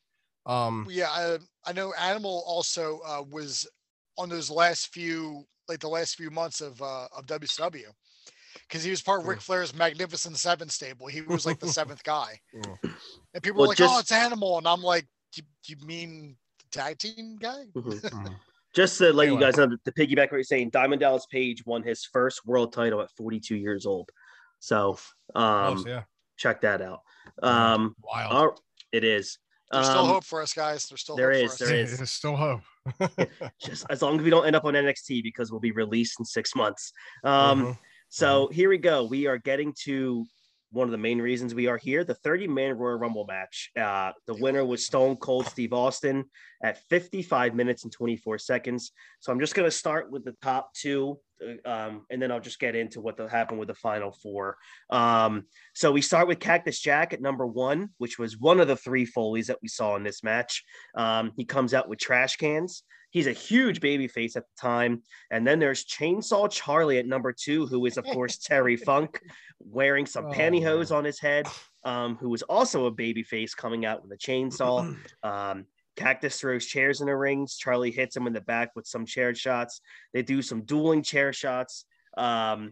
Um, 0.47 0.86
yeah, 0.89 1.09
I, 1.11 1.36
I 1.66 1.72
know 1.74 1.93
Animal 2.01 2.43
also 2.47 3.01
uh, 3.07 3.22
was 3.30 3.68
on 4.16 4.30
those 4.30 4.51
last 4.51 4.89
few, 4.89 5.45
like 5.68 5.80
the 5.80 5.89
last 5.89 6.16
few 6.16 6.30
months 6.30 6.62
of 6.62 6.80
uh, 6.80 7.09
of 7.14 7.26
WCW 7.26 7.84
because 8.66 8.82
he 8.82 8.91
was 8.91 9.03
part 9.03 9.20
of 9.20 9.26
Ric 9.26 9.43
Flair's 9.43 9.74
Magnificent 9.74 10.39
Seven 10.39 10.70
stable. 10.70 11.07
He 11.07 11.20
was 11.20 11.45
like 11.45 11.61
the 11.61 11.68
seventh 11.68 12.03
guy, 12.03 12.41
and 12.55 13.43
people 13.43 13.59
well, 13.59 13.64
were 13.64 13.68
like, 13.68 13.78
just, 13.78 13.95
"Oh, 13.95 13.99
it's 13.99 14.12
Animal," 14.12 14.57
and 14.57 14.66
I'm 14.66 14.82
like, 14.82 15.07
"Do 15.34 15.43
you 15.66 15.76
mean 15.84 16.36
tag 16.72 16.99
team 16.99 17.36
guy?" 17.39 17.64
Mm-hmm. 17.76 18.26
just 18.78 18.98
to 18.98 19.12
let 19.12 19.26
anyway. 19.26 19.40
you 19.40 19.44
guys 19.44 19.56
know, 19.56 19.66
to 19.66 19.92
piggyback 19.92 20.30
what 20.30 20.34
you're 20.34 20.44
saying, 20.44 20.70
Diamond 20.70 21.00
Dallas 21.00 21.26
Page 21.26 21.66
won 21.66 21.82
his 21.82 22.04
first 22.04 22.46
world 22.46 22.72
title 22.72 23.00
at 23.00 23.10
42 23.10 23.56
years 23.56 23.86
old. 23.86 24.08
So, 24.60 24.98
um, 25.34 25.74
Close, 25.74 25.86
yeah. 25.86 26.02
check 26.36 26.60
that 26.60 26.80
out. 26.80 27.00
Um, 27.42 27.96
Wild. 28.00 28.60
it 28.92 29.02
is. 29.02 29.38
There's 29.72 29.88
um, 29.88 29.92
still 29.92 30.06
hope 30.06 30.24
for 30.24 30.40
us, 30.40 30.52
guys. 30.52 30.86
There's 30.86 31.00
still 31.00 31.16
there 31.16 31.32
is, 31.32 31.58
there 31.58 31.74
is. 31.74 31.96
There's 31.96 32.10
still 32.12 32.36
hope. 32.36 32.60
just 33.60 33.84
as 33.90 34.00
long 34.00 34.16
as 34.16 34.22
we 34.22 34.30
don't 34.30 34.46
end 34.46 34.54
up 34.54 34.64
on 34.64 34.74
NXT 34.74 35.24
because 35.24 35.50
we'll 35.50 35.60
be 35.60 35.72
released 35.72 36.20
in 36.20 36.24
six 36.24 36.54
months. 36.54 36.92
Um, 37.24 37.60
mm-hmm. 37.60 37.72
So 38.10 38.44
mm-hmm. 38.44 38.54
here 38.54 38.68
we 38.68 38.78
go. 38.78 39.04
We 39.04 39.26
are 39.26 39.38
getting 39.38 39.74
to 39.86 40.24
one 40.70 40.86
of 40.86 40.90
the 40.90 40.98
main 40.98 41.20
reasons 41.20 41.54
we 41.54 41.66
are 41.66 41.78
here 41.78 42.04
the 42.04 42.14
30 42.14 42.48
man 42.48 42.76
Royal 42.76 42.98
Rumble 42.98 43.24
match. 43.26 43.70
Uh, 43.78 44.12
the 44.26 44.34
winner 44.34 44.64
was 44.64 44.84
Stone 44.84 45.16
Cold 45.16 45.46
Steve 45.46 45.72
Austin 45.72 46.24
at 46.62 46.78
55 46.88 47.54
minutes 47.54 47.84
and 47.84 47.92
24 47.92 48.38
seconds. 48.38 48.92
So 49.20 49.32
I'm 49.32 49.40
just 49.40 49.54
going 49.54 49.66
to 49.66 49.76
start 49.76 50.10
with 50.10 50.24
the 50.24 50.36
top 50.42 50.74
two, 50.74 51.18
uh, 51.42 51.68
um, 51.68 52.06
and 52.10 52.20
then 52.20 52.30
I'll 52.30 52.40
just 52.40 52.58
get 52.58 52.76
into 52.76 53.00
what 53.00 53.18
happened 53.30 53.58
with 53.58 53.68
the 53.68 53.74
final 53.74 54.12
four. 54.12 54.56
Um, 54.90 55.44
so 55.74 55.90
we 55.92 56.02
start 56.02 56.28
with 56.28 56.40
Cactus 56.40 56.80
Jack 56.80 57.12
at 57.12 57.22
number 57.22 57.46
one, 57.46 57.90
which 57.98 58.18
was 58.18 58.38
one 58.38 58.60
of 58.60 58.68
the 58.68 58.76
three 58.76 59.06
Foleys 59.06 59.46
that 59.46 59.58
we 59.62 59.68
saw 59.68 59.96
in 59.96 60.02
this 60.02 60.22
match. 60.22 60.64
Um, 60.94 61.32
he 61.36 61.44
comes 61.44 61.74
out 61.74 61.88
with 61.88 61.98
trash 61.98 62.36
cans. 62.36 62.82
He's 63.11 63.26
a 63.26 63.32
huge 63.32 63.80
baby 63.80 64.06
face 64.09 64.36
at 64.36 64.44
the 64.44 64.61
time. 64.61 65.02
And 65.30 65.46
then 65.46 65.59
there's 65.59 65.84
Chainsaw 65.84 66.50
Charlie 66.50 66.98
at 66.98 67.06
number 67.06 67.32
two, 67.32 67.66
who 67.66 67.86
is, 67.86 67.96
of 67.96 68.04
course, 68.12 68.38
Terry 68.38 68.76
Funk, 68.76 69.20
wearing 69.61 70.06
some 70.06 70.26
oh, 70.26 70.32
pantyhose 70.32 70.90
man. 70.90 70.98
on 70.98 71.04
his 71.04 71.18
head, 71.18 71.46
um, 71.84 72.16
who 72.16 72.28
was 72.28 72.42
also 72.42 72.86
a 72.86 72.90
baby 72.90 73.22
face 73.22 73.54
coming 73.54 73.86
out 73.86 74.02
with 74.02 74.12
a 74.12 74.18
chainsaw. 74.18 74.96
Um, 75.22 75.66
Cactus 75.96 76.38
throws 76.38 76.64
chairs 76.64 77.00
in 77.00 77.09
the 77.09 77.16
rings. 77.16 77.56
Charlie 77.56 77.90
hits 77.90 78.16
him 78.16 78.28
in 78.28 78.32
the 78.32 78.40
back 78.40 78.70
with 78.76 78.86
some 78.86 79.04
chair 79.04 79.34
shots. 79.34 79.80
They 80.14 80.22
do 80.22 80.42
some 80.42 80.62
dueling 80.62 81.02
chair 81.02 81.32
shots. 81.32 81.86
Um, 82.16 82.70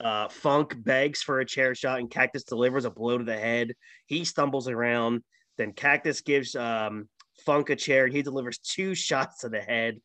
uh, 0.00 0.28
Funk 0.28 0.76
begs 0.84 1.20
for 1.20 1.40
a 1.40 1.44
chair 1.44 1.74
shot, 1.74 1.98
and 1.98 2.08
Cactus 2.08 2.44
delivers 2.44 2.84
a 2.84 2.90
blow 2.90 3.18
to 3.18 3.24
the 3.24 3.36
head. 3.36 3.74
He 4.06 4.24
stumbles 4.24 4.68
around. 4.68 5.24
Then 5.56 5.72
Cactus 5.72 6.20
gives 6.20 6.54
um, 6.54 7.08
Funk 7.44 7.70
a 7.70 7.76
chair, 7.76 8.04
and 8.04 8.14
he 8.14 8.22
delivers 8.22 8.58
two 8.58 8.94
shots 8.94 9.40
to 9.40 9.48
the 9.48 9.60
head. 9.60 10.00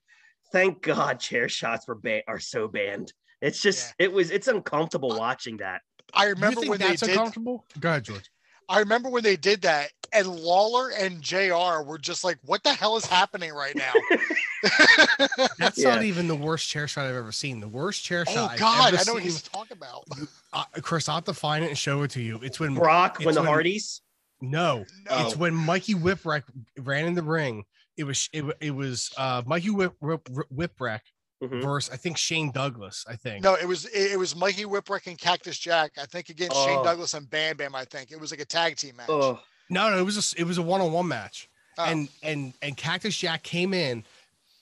Thank 0.52 0.82
God, 0.82 1.20
chair 1.20 1.50
shots 1.50 1.88
were 1.88 1.96
ba- 1.96 2.24
are 2.28 2.40
so 2.40 2.68
banned. 2.68 3.12
It's 3.42 3.62
just 3.62 3.94
yeah. 4.00 4.06
it 4.06 4.14
was 4.14 4.32
it's 4.32 4.48
uncomfortable 4.48 5.10
watching 5.18 5.58
that. 5.58 5.82
I 6.14 6.26
remember 6.26 6.62
when 6.62 6.80
they 6.80 6.96
did. 6.96 7.10
Uncomfortable? 7.10 7.66
Go 7.80 7.90
ahead, 7.90 8.04
George. 8.06 8.30
I 8.70 8.80
remember 8.80 9.10
when 9.10 9.24
they 9.24 9.36
did 9.36 9.64
that, 9.64 9.90
and 10.14 10.28
Lawler 10.28 10.90
and 10.90 11.22
JR 11.22 11.84
were 11.86 11.98
just 12.00 12.24
like, 12.24 12.38
what 12.46 12.64
the 12.64 12.74
hell 12.74 12.96
is 12.96 13.06
happening 13.06 13.52
right 13.52 13.76
now? 13.76 13.92
That's 15.58 15.78
yeah. 15.78 15.96
not 15.96 16.04
even 16.04 16.28
the 16.28 16.36
worst 16.36 16.70
chair 16.70 16.88
shot 16.88 17.06
I've 17.06 17.16
ever 17.16 17.32
seen. 17.32 17.60
The 17.60 17.68
worst 17.68 18.04
chair 18.04 18.24
oh, 18.28 18.34
shot. 18.34 18.52
Oh 18.56 18.58
God, 18.58 18.96
I 18.96 19.04
know 19.04 19.16
what 19.16 19.24
he's 19.24 19.42
talking 19.42 19.76
about. 19.76 20.06
Uh, 20.54 20.64
Chris, 20.82 21.10
I'll 21.10 21.16
have 21.16 21.26
to 21.26 21.34
find 21.34 21.66
it 21.66 21.68
and 21.68 21.78
show 21.78 22.04
it 22.04 22.12
to 22.12 22.22
you. 22.22 22.40
It's 22.42 22.60
when 22.60 22.74
Brock, 22.76 23.18
it's 23.18 23.26
when 23.26 23.36
the 23.36 23.42
when, 23.42 23.50
Hardys. 23.50 24.02
No, 24.44 24.86
no, 25.10 25.26
it's 25.26 25.38
when 25.38 25.56
Mikey 25.56 25.94
Whipwreck 25.94 26.44
ran 26.78 27.06
in 27.06 27.14
the 27.14 27.24
ring. 27.24 27.64
It 27.96 28.04
was 28.04 28.30
it, 28.34 28.44
it 28.60 28.72
was 28.72 29.10
uh 29.18 29.42
Mikey 29.46 29.70
Whip, 29.70 29.94
Whip, 30.02 30.28
Whipwreck 30.54 31.00
mm-hmm. 31.42 31.62
versus 31.62 31.94
I 31.94 31.96
think 31.96 32.18
Shane 32.18 32.52
Douglas. 32.52 33.06
I 33.08 33.16
think 33.16 33.42
no, 33.42 33.56
it 33.56 33.66
was 33.66 33.86
it, 33.86 34.20
was 34.20 34.36
Mikey 34.36 34.66
Whipwreck 34.66 35.08
and 35.08 35.18
Cactus 35.18 35.58
Jack. 35.58 35.94
I 35.98 36.06
think 36.06 36.28
against 36.28 36.58
oh. 36.58 36.68
Shane 36.68 36.84
Douglas 36.84 37.14
and 37.14 37.30
Bam 37.30 37.56
Bam. 37.56 37.74
I 37.74 37.86
think 37.86 38.12
it 38.12 38.20
was 38.20 38.32
like 38.32 38.42
a 38.42 38.46
tag 38.46 38.76
team 38.76 38.98
match. 38.98 39.08
Oh. 39.08 39.40
No, 39.70 39.90
no, 39.90 39.98
it 39.98 40.04
was 40.04 40.34
a, 40.36 40.42
it 40.42 40.44
was 40.44 40.58
a 40.58 40.62
one 40.62 40.82
on 40.82 40.92
one 40.92 41.08
match, 41.08 41.50
oh. 41.78 41.86
and 41.86 42.10
and 42.22 42.54
and 42.62 42.76
Cactus 42.76 43.18
Jack 43.18 43.44
came 43.44 43.74
in. 43.74 44.04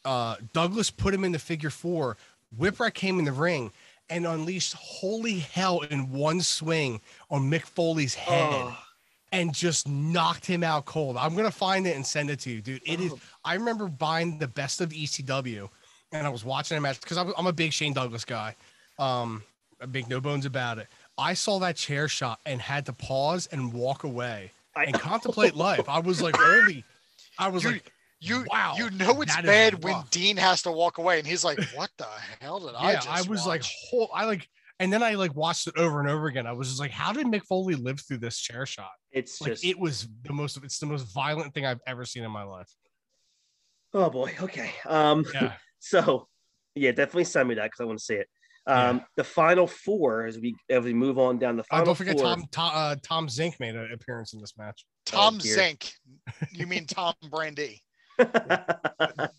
Uh, 0.05 0.36
Douglas 0.53 0.91
put 0.91 1.11
him 1.11 1.23
in 1.23 1.32
the 1.32 1.39
figure 1.39 1.71
four. 1.71 2.17
Whipwreck 2.55 2.93
came 2.93 3.17
in 3.17 3.25
the 3.25 3.32
ring 3.32 3.71
and 4.11 4.27
unleashed 4.27 4.73
holy 4.73 5.39
hell 5.39 5.82
in 5.82 6.11
one 6.11 6.41
swing 6.41 7.01
on 7.32 7.49
Mick 7.49 7.65
Foley's 7.65 8.13
head. 8.13 8.47
Oh 8.51 8.77
and 9.32 9.53
just 9.53 9.88
knocked 9.88 10.45
him 10.45 10.63
out 10.63 10.86
cold. 10.86 11.17
I'm 11.17 11.36
gonna 11.36 11.51
find 11.51 11.88
it 11.88 11.95
and 11.95 12.05
send 12.05 12.29
it 12.29 12.39
to 12.41 12.51
you, 12.51 12.61
dude. 12.61 12.82
It 12.86 12.99
is. 12.99 13.11
Oh. 13.13 13.19
I 13.45 13.55
remember 13.55 13.88
buying 13.88 14.38
the 14.38 14.47
best 14.47 14.82
of 14.82 14.89
ECW, 14.89 15.69
and 16.11 16.27
I 16.27 16.29
was 16.29 16.43
watching 16.43 16.77
a 16.77 16.82
match 16.82 16.99
because 17.01 17.17
I'm 17.17 17.47
a 17.47 17.53
big 17.53 17.73
Shane 17.73 17.93
Douglas 17.93 18.25
guy. 18.25 18.55
Um, 18.99 19.43
I 19.82 19.86
make 19.86 20.07
no 20.07 20.21
bones 20.21 20.45
about 20.45 20.77
it. 20.77 20.88
I 21.17 21.34
saw 21.34 21.59
that 21.59 21.75
chair 21.75 22.07
shot 22.07 22.39
and 22.45 22.61
had 22.61 22.86
to 22.88 22.93
pause 22.93 23.47
and 23.51 23.73
walk 23.73 24.03
away 24.03 24.51
and 24.75 24.93
contemplate 24.93 25.55
life. 25.55 25.88
I 25.88 25.99
was 25.99 26.21
like, 26.21 26.36
holy, 26.38 26.84
I 27.38 27.49
was 27.49 27.63
you, 27.63 27.71
like, 27.71 27.91
you, 28.19 28.45
wow, 28.51 28.75
you 28.77 28.89
know 28.91 29.21
it's 29.21 29.36
bad 29.41 29.84
when 29.84 29.95
Dean 30.11 30.38
has 30.38 30.61
to 30.63 30.71
walk 30.71 30.97
away, 30.97 31.19
and 31.19 31.27
he's 31.27 31.43
like, 31.43 31.59
what 31.75 31.89
the 31.97 32.07
hell 32.39 32.59
did 32.59 32.75
I? 32.75 32.93
Yeah, 32.93 33.01
I 33.09 33.21
was 33.21 33.39
watch? 33.39 33.47
like, 33.47 33.63
whole, 33.89 34.09
I 34.13 34.25
like, 34.25 34.47
and 34.82 34.91
then 34.91 35.03
I 35.03 35.13
like 35.13 35.36
watched 35.36 35.67
it 35.67 35.77
over 35.77 35.99
and 35.99 36.09
over 36.09 36.27
again. 36.27 36.47
I 36.47 36.53
was 36.53 36.67
just 36.67 36.79
like, 36.79 36.91
how 36.91 37.13
did 37.13 37.27
Mick 37.27 37.43
Foley 37.43 37.75
live 37.75 37.99
through 38.01 38.17
this 38.17 38.39
chair 38.39 38.65
shot? 38.65 38.91
It's 39.11 39.39
like 39.39 39.51
just, 39.51 39.63
it 39.63 39.79
was 39.79 40.07
the 40.23 40.34
most, 40.34 40.57
it's 40.63 40.79
the 40.79 40.88
most 40.88 41.13
violent 41.13 41.53
thing 41.53 41.65
I've 41.65 41.82
ever 41.86 42.03
seen 42.03 42.23
in 42.23 42.32
my 42.32 42.43
life. 42.43 42.69
Oh 43.93 44.09
boy. 44.09 44.34
Okay. 44.41 44.71
Um. 44.86 45.25
Yeah. 45.34 45.53
So 45.84 46.27
yeah, 46.75 46.91
definitely 46.91 47.23
send 47.23 47.49
me 47.49 47.55
that 47.55 47.63
because 47.63 47.79
I 47.79 47.86
want 47.86 47.97
to 47.97 48.05
see 48.05 48.13
it. 48.13 48.27
Um, 48.67 48.97
yeah. 48.97 49.03
The 49.17 49.23
final 49.23 49.65
four 49.65 50.27
as 50.27 50.38
we 50.38 50.55
as 50.69 50.84
we 50.84 50.93
move 50.93 51.17
on 51.17 51.39
down 51.39 51.57
the 51.57 51.63
final. 51.63 51.82
Oh, 51.82 51.86
don't 51.88 51.95
forget 51.95 52.19
four, 52.19 52.23
Tom 52.23 52.45
Tom, 52.51 52.71
uh, 52.75 52.95
Tom 53.01 53.27
Zenk 53.27 53.59
made 53.59 53.75
an 53.75 53.91
appearance 53.91 54.34
in 54.34 54.39
this 54.39 54.53
match. 54.59 54.86
Tom 55.07 55.38
oh, 55.38 55.43
Zenk, 55.43 55.91
you 56.51 56.67
mean 56.67 56.86
Tom 56.86 57.15
Brandi? 57.25 57.79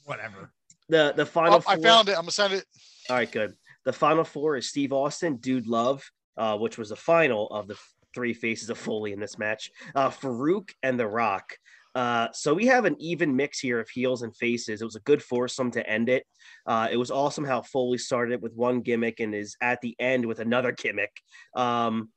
Whatever. 0.05 0.51
The 0.89 1.13
the 1.15 1.25
final. 1.25 1.55
Oh, 1.55 1.61
four, 1.61 1.75
I 1.75 1.81
found 1.81 2.09
it. 2.09 2.13
I'm 2.13 2.23
gonna 2.23 2.33
send 2.33 2.55
it. 2.55 2.65
All 3.09 3.17
right, 3.17 3.31
good. 3.31 3.55
The 3.85 3.93
final 3.93 4.25
four 4.25 4.57
is 4.57 4.69
Steve 4.69 4.93
Austin, 4.93 5.37
Dude 5.37 5.67
Love, 5.67 6.03
uh, 6.37 6.57
which 6.57 6.79
was 6.79 6.91
the 6.91 6.97
final 6.97 7.49
of 7.49 7.69
the 7.69 7.77
three 8.15 8.35
faces 8.35 8.71
of 8.71 8.79
Foley 8.79 9.13
in 9.13 9.21
this 9.21 9.39
match. 9.39 9.71
Uh, 9.95 10.11
Farouk 10.11 10.71
and 10.83 10.99
The 10.99 11.07
Rock. 11.07 11.57
Uh, 11.95 12.29
so 12.33 12.55
we 12.55 12.67
have 12.67 12.85
an 12.85 12.97
even 12.99 13.37
mix 13.37 13.59
here 13.59 13.79
of 13.79 13.89
heels 13.91 14.23
and 14.23 14.35
faces. 14.37 14.81
It 14.81 14.85
was 14.85 14.97
a 14.97 15.01
good 15.01 15.23
foursome 15.23 15.71
to 15.73 15.87
end 15.87 16.09
it. 16.09 16.25
Uh, 16.67 16.89
it 16.91 16.97
was 16.97 17.11
awesome 17.11 17.45
how 17.45 17.63
Foley 17.63 17.99
started 17.99 18.41
with 18.41 18.55
one 18.55 18.81
gimmick 18.81 19.21
and 19.21 19.35
is 19.35 19.57
at 19.61 19.81
the 19.83 19.95
end 19.99 20.25
with 20.25 20.41
another 20.41 20.73
gimmick. 20.73 21.13
Um, 21.55 22.11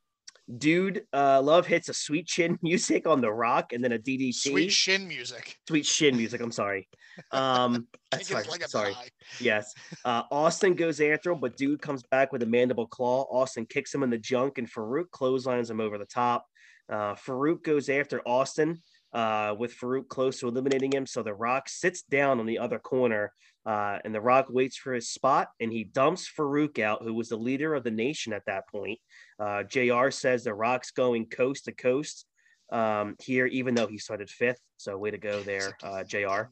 dude, 0.57 1.03
uh, 1.13 1.41
Love 1.41 1.67
hits 1.67 1.89
a 1.89 1.93
sweet 1.93 2.27
chin 2.27 2.57
music 2.63 3.07
on 3.07 3.21
the 3.21 3.31
rock 3.31 3.73
and 3.73 3.83
then 3.83 3.91
a 3.91 3.99
DDT. 3.99 4.33
Sweet 4.33 4.71
shin 4.71 5.07
music. 5.07 5.57
Sweet 5.67 5.85
shin 5.85 6.15
music. 6.17 6.41
I'm 6.41 6.51
sorry. 6.51 6.87
Um, 7.31 7.87
that's 8.11 8.29
right. 8.29 8.45
Like 8.45 8.67
sorry. 8.67 8.93
Yes. 9.39 9.73
Uh, 10.03 10.23
Austin 10.31 10.73
goes 10.75 10.99
after 10.99 11.31
him, 11.31 11.39
but 11.39 11.55
dude 11.55 11.81
comes 11.81 12.03
back 12.03 12.33
with 12.33 12.43
a 12.43 12.45
mandible 12.45 12.87
claw. 12.87 13.25
Austin 13.31 13.65
kicks 13.65 13.95
him 13.95 14.03
in 14.03 14.09
the 14.09 14.17
junk, 14.17 14.57
and 14.57 14.69
Farouk 14.69 15.09
clotheslines 15.11 15.69
him 15.69 15.79
over 15.79 15.97
the 15.97 16.05
top. 16.05 16.45
Uh, 16.89 17.15
Farouk 17.15 17.63
goes 17.63 17.87
after 17.87 18.21
Austin 18.27 18.81
uh, 19.13 19.55
with 19.57 19.73
Farouk 19.77 20.09
close 20.09 20.41
to 20.41 20.49
eliminating 20.49 20.91
him. 20.91 21.05
So 21.05 21.23
The 21.23 21.33
Rock 21.33 21.69
sits 21.69 22.01
down 22.01 22.41
on 22.41 22.45
the 22.45 22.59
other 22.59 22.79
corner, 22.79 23.31
uh, 23.65 23.99
and 24.05 24.13
The 24.13 24.21
Rock 24.21 24.47
waits 24.49 24.77
for 24.77 24.93
his 24.93 25.09
spot, 25.09 25.49
and 25.59 25.71
he 25.71 25.83
dumps 25.83 26.29
Farouk 26.29 26.79
out, 26.79 27.03
who 27.03 27.13
was 27.13 27.29
the 27.29 27.37
leader 27.37 27.73
of 27.73 27.83
the 27.83 27.91
nation 27.91 28.33
at 28.33 28.45
that 28.45 28.67
point. 28.67 28.99
Uh, 29.39 29.63
JR 29.63 30.09
says 30.11 30.43
The 30.43 30.53
Rock's 30.53 30.91
going 30.91 31.25
coast 31.27 31.65
to 31.65 31.71
coast 31.71 32.25
um, 32.71 33.15
here, 33.21 33.45
even 33.47 33.75
though 33.75 33.87
he 33.87 33.97
started 33.97 34.29
fifth. 34.29 34.59
So 34.77 34.97
way 34.97 35.11
to 35.11 35.17
go 35.17 35.41
there, 35.43 35.75
uh, 35.83 36.03
JR. 36.03 36.49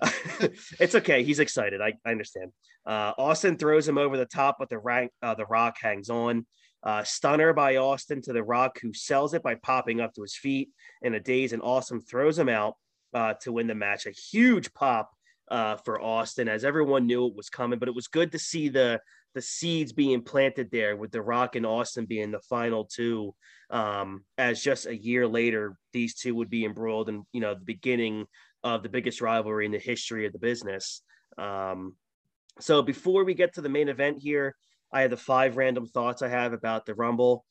it's 0.80 0.94
okay. 0.94 1.22
He's 1.22 1.40
excited. 1.40 1.80
I, 1.80 1.94
I 2.04 2.10
understand. 2.10 2.52
Uh, 2.86 3.12
Austin 3.18 3.56
throws 3.56 3.86
him 3.86 3.98
over 3.98 4.16
the 4.16 4.26
top, 4.26 4.56
but 4.58 4.68
the 4.68 4.78
rank, 4.78 5.10
uh, 5.22 5.34
the 5.34 5.46
Rock 5.46 5.76
hangs 5.80 6.10
on. 6.10 6.46
Uh, 6.82 7.02
stunner 7.02 7.54
by 7.54 7.76
Austin 7.76 8.20
to 8.20 8.32
the 8.34 8.42
Rock, 8.42 8.78
who 8.80 8.92
sells 8.92 9.32
it 9.32 9.42
by 9.42 9.54
popping 9.54 10.02
up 10.02 10.12
to 10.14 10.22
his 10.22 10.36
feet 10.36 10.68
in 11.00 11.14
a 11.14 11.20
daze, 11.20 11.54
and 11.54 11.62
Austin 11.62 12.00
throws 12.00 12.38
him 12.38 12.50
out 12.50 12.74
uh, 13.14 13.34
to 13.40 13.52
win 13.52 13.66
the 13.66 13.74
match. 13.74 14.04
A 14.04 14.10
huge 14.10 14.72
pop 14.74 15.10
uh, 15.50 15.76
for 15.76 16.00
Austin, 16.00 16.48
as 16.48 16.64
everyone 16.64 17.06
knew 17.06 17.26
it 17.26 17.36
was 17.36 17.48
coming. 17.48 17.78
But 17.78 17.88
it 17.88 17.94
was 17.94 18.08
good 18.08 18.32
to 18.32 18.38
see 18.38 18.68
the 18.68 19.00
the 19.34 19.42
seeds 19.42 19.92
being 19.92 20.22
planted 20.22 20.70
there, 20.70 20.96
with 20.96 21.10
the 21.10 21.20
Rock 21.20 21.56
and 21.56 21.66
Austin 21.66 22.06
being 22.06 22.30
the 22.30 22.40
final 22.40 22.84
two. 22.84 23.34
Um, 23.70 24.24
as 24.38 24.62
just 24.62 24.86
a 24.86 24.96
year 24.96 25.26
later, 25.26 25.76
these 25.92 26.14
two 26.14 26.34
would 26.36 26.50
be 26.50 26.64
embroiled 26.64 27.08
in 27.08 27.24
you 27.32 27.40
know 27.40 27.54
the 27.54 27.60
beginning 27.64 28.26
of 28.62 28.82
the 28.82 28.88
biggest 28.88 29.20
rivalry 29.20 29.66
in 29.66 29.72
the 29.72 29.78
history 29.78 30.26
of 30.26 30.32
the 30.32 30.38
business. 30.38 31.02
Um, 31.36 31.96
so 32.60 32.82
before 32.82 33.24
we 33.24 33.34
get 33.34 33.54
to 33.54 33.60
the 33.60 33.68
main 33.68 33.88
event 33.88 34.18
here, 34.20 34.56
I 34.92 35.02
have 35.02 35.10
the 35.10 35.16
five 35.16 35.56
random 35.56 35.86
thoughts 35.86 36.22
I 36.22 36.28
have 36.28 36.52
about 36.52 36.86
the 36.86 36.94
Rumble. 36.94 37.44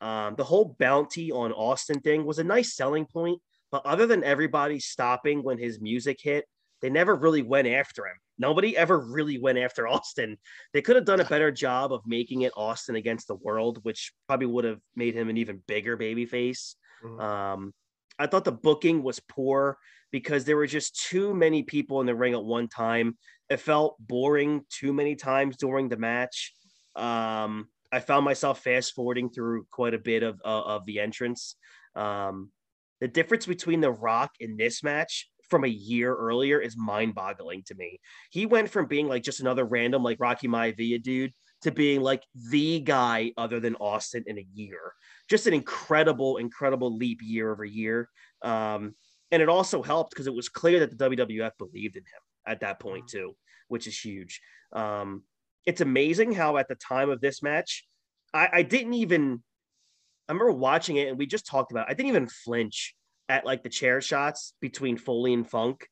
Um, 0.00 0.34
the 0.36 0.44
whole 0.44 0.76
bounty 0.78 1.32
on 1.32 1.52
Austin 1.52 2.00
thing 2.00 2.24
was 2.24 2.38
a 2.38 2.44
nice 2.44 2.74
selling 2.74 3.06
point, 3.06 3.40
but 3.72 3.84
other 3.84 4.06
than 4.06 4.22
everybody 4.22 4.78
stopping 4.78 5.42
when 5.42 5.58
his 5.58 5.80
music 5.80 6.18
hit, 6.22 6.44
they 6.82 6.90
never 6.90 7.14
really 7.14 7.42
went 7.42 7.68
after 7.68 8.06
him. 8.06 8.16
Nobody 8.38 8.76
ever 8.76 8.98
really 8.98 9.38
went 9.38 9.58
after 9.58 9.86
Austin. 9.86 10.38
They 10.72 10.82
could 10.82 10.96
have 10.96 11.04
done 11.04 11.20
a 11.20 11.24
better 11.24 11.50
job 11.50 11.92
of 11.92 12.00
making 12.06 12.42
it 12.42 12.52
Austin 12.56 12.96
against 12.96 13.28
the 13.28 13.34
world, 13.34 13.80
which 13.82 14.12
probably 14.26 14.46
would 14.46 14.64
have 14.64 14.80
made 14.96 15.14
him 15.14 15.28
an 15.28 15.36
even 15.36 15.62
bigger 15.66 15.96
babyface. 15.96 16.74
Mm-hmm. 17.04 17.20
Um, 17.20 17.74
I 18.18 18.26
thought 18.26 18.44
the 18.44 18.52
booking 18.52 19.02
was 19.02 19.20
poor 19.20 19.78
because 20.10 20.44
there 20.44 20.56
were 20.56 20.66
just 20.66 21.08
too 21.08 21.34
many 21.34 21.62
people 21.62 22.00
in 22.00 22.06
the 22.06 22.14
ring 22.14 22.34
at 22.34 22.44
one 22.44 22.68
time. 22.68 23.16
It 23.48 23.58
felt 23.58 23.96
boring 23.98 24.62
too 24.70 24.92
many 24.92 25.16
times 25.16 25.56
during 25.56 25.88
the 25.88 25.96
match. 25.96 26.54
Um, 26.96 27.68
I 27.92 28.00
found 28.00 28.24
myself 28.24 28.62
fast 28.62 28.94
forwarding 28.94 29.30
through 29.30 29.66
quite 29.70 29.94
a 29.94 29.98
bit 29.98 30.22
of 30.22 30.40
uh, 30.44 30.62
of 30.62 30.86
the 30.86 31.00
entrance. 31.00 31.56
Um, 31.94 32.50
the 33.00 33.08
difference 33.08 33.46
between 33.46 33.80
The 33.80 33.90
Rock 33.90 34.32
in 34.40 34.56
this 34.56 34.82
match 34.82 35.28
from 35.50 35.64
a 35.64 35.68
year 35.68 36.14
earlier 36.14 36.60
is 36.60 36.76
mind 36.76 37.14
boggling 37.14 37.62
to 37.66 37.74
me. 37.74 38.00
He 38.30 38.46
went 38.46 38.70
from 38.70 38.86
being 38.86 39.08
like 39.08 39.22
just 39.22 39.40
another 39.40 39.64
random 39.64 40.02
like 40.02 40.20
Rocky 40.20 40.48
Maivia 40.48 41.02
dude 41.02 41.32
to 41.62 41.70
being 41.70 42.00
like 42.00 42.22
the 42.50 42.80
guy 42.80 43.32
other 43.36 43.60
than 43.60 43.74
Austin 43.76 44.24
in 44.26 44.38
a 44.38 44.46
year. 44.54 44.94
Just 45.28 45.46
an 45.46 45.54
incredible, 45.54 46.38
incredible 46.38 46.96
leap 46.96 47.20
year 47.22 47.52
over 47.52 47.64
year. 47.64 48.08
Um, 48.42 48.94
and 49.30 49.42
it 49.42 49.48
also 49.48 49.82
helped 49.82 50.10
because 50.10 50.26
it 50.26 50.34
was 50.34 50.48
clear 50.48 50.80
that 50.80 50.96
the 50.96 51.10
WWF 51.10 51.52
believed 51.58 51.96
in 51.96 52.02
him 52.02 52.22
at 52.46 52.60
that 52.60 52.80
point 52.80 53.08
too, 53.08 53.36
which 53.68 53.86
is 53.86 53.98
huge. 53.98 54.40
Um, 54.72 55.24
it's 55.66 55.80
amazing 55.80 56.32
how 56.32 56.56
at 56.56 56.68
the 56.68 56.76
time 56.76 57.10
of 57.10 57.20
this 57.20 57.42
match, 57.42 57.86
I, 58.32 58.48
I 58.52 58.62
didn't 58.62 58.94
even. 58.94 59.42
I 60.28 60.32
remember 60.32 60.52
watching 60.52 60.96
it, 60.96 61.08
and 61.08 61.18
we 61.18 61.26
just 61.26 61.46
talked 61.46 61.72
about. 61.72 61.88
It. 61.88 61.90
I 61.90 61.94
didn't 61.94 62.10
even 62.10 62.28
flinch 62.28 62.94
at 63.30 63.46
like 63.46 63.62
the 63.62 63.68
chair 63.68 64.00
shots 64.00 64.54
between 64.60 64.98
Foley 64.98 65.32
and 65.32 65.48
Funk. 65.48 65.86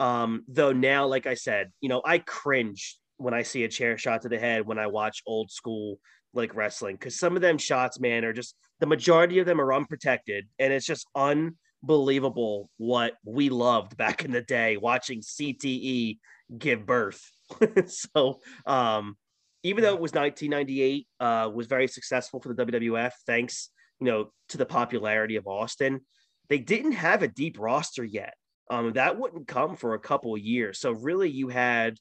Um, 0.00 0.42
though 0.48 0.72
now, 0.72 1.06
like 1.06 1.26
I 1.26 1.34
said, 1.34 1.70
you 1.80 1.88
know, 1.88 2.02
I 2.04 2.18
cringe 2.18 2.98
when 3.16 3.32
I 3.32 3.42
see 3.42 3.62
a 3.62 3.68
chair 3.68 3.96
shot 3.96 4.22
to 4.22 4.28
the 4.28 4.38
head 4.38 4.66
when 4.66 4.78
I 4.78 4.88
watch 4.88 5.22
old 5.24 5.50
school 5.52 6.00
like 6.34 6.54
wrestling 6.54 6.96
because 6.96 7.18
some 7.18 7.36
of 7.36 7.42
them 7.42 7.58
shots, 7.58 8.00
man, 8.00 8.24
are 8.24 8.32
just 8.32 8.56
the 8.80 8.86
majority 8.86 9.38
of 9.38 9.46
them 9.46 9.60
are 9.60 9.72
unprotected, 9.72 10.48
and 10.58 10.72
it's 10.72 10.86
just 10.86 11.06
unbelievable 11.14 12.68
what 12.78 13.14
we 13.24 13.50
loved 13.50 13.96
back 13.96 14.24
in 14.24 14.32
the 14.32 14.42
day 14.42 14.76
watching 14.76 15.20
CTE 15.20 16.18
give 16.58 16.86
birth. 16.86 17.22
so 17.86 18.40
um, 18.66 19.16
even 19.62 19.84
though 19.84 19.94
it 19.94 20.00
was 20.00 20.12
1998, 20.12 21.06
uh, 21.20 21.50
was 21.54 21.68
very 21.68 21.86
successful 21.86 22.40
for 22.40 22.52
the 22.52 22.66
WWF, 22.66 23.12
thanks 23.26 23.70
you 24.00 24.06
know 24.06 24.32
to 24.48 24.58
the 24.58 24.66
popularity 24.66 25.36
of 25.36 25.46
Austin. 25.46 26.00
They 26.50 26.58
didn't 26.58 26.92
have 26.92 27.22
a 27.22 27.28
deep 27.28 27.58
roster 27.58 28.04
yet. 28.04 28.34
Um, 28.70 28.92
that 28.92 29.18
wouldn't 29.18 29.48
come 29.48 29.76
for 29.76 29.94
a 29.94 30.00
couple 30.00 30.34
of 30.34 30.40
years. 30.40 30.78
So 30.78 30.92
really, 30.92 31.30
you 31.30 31.48
had 31.48 31.96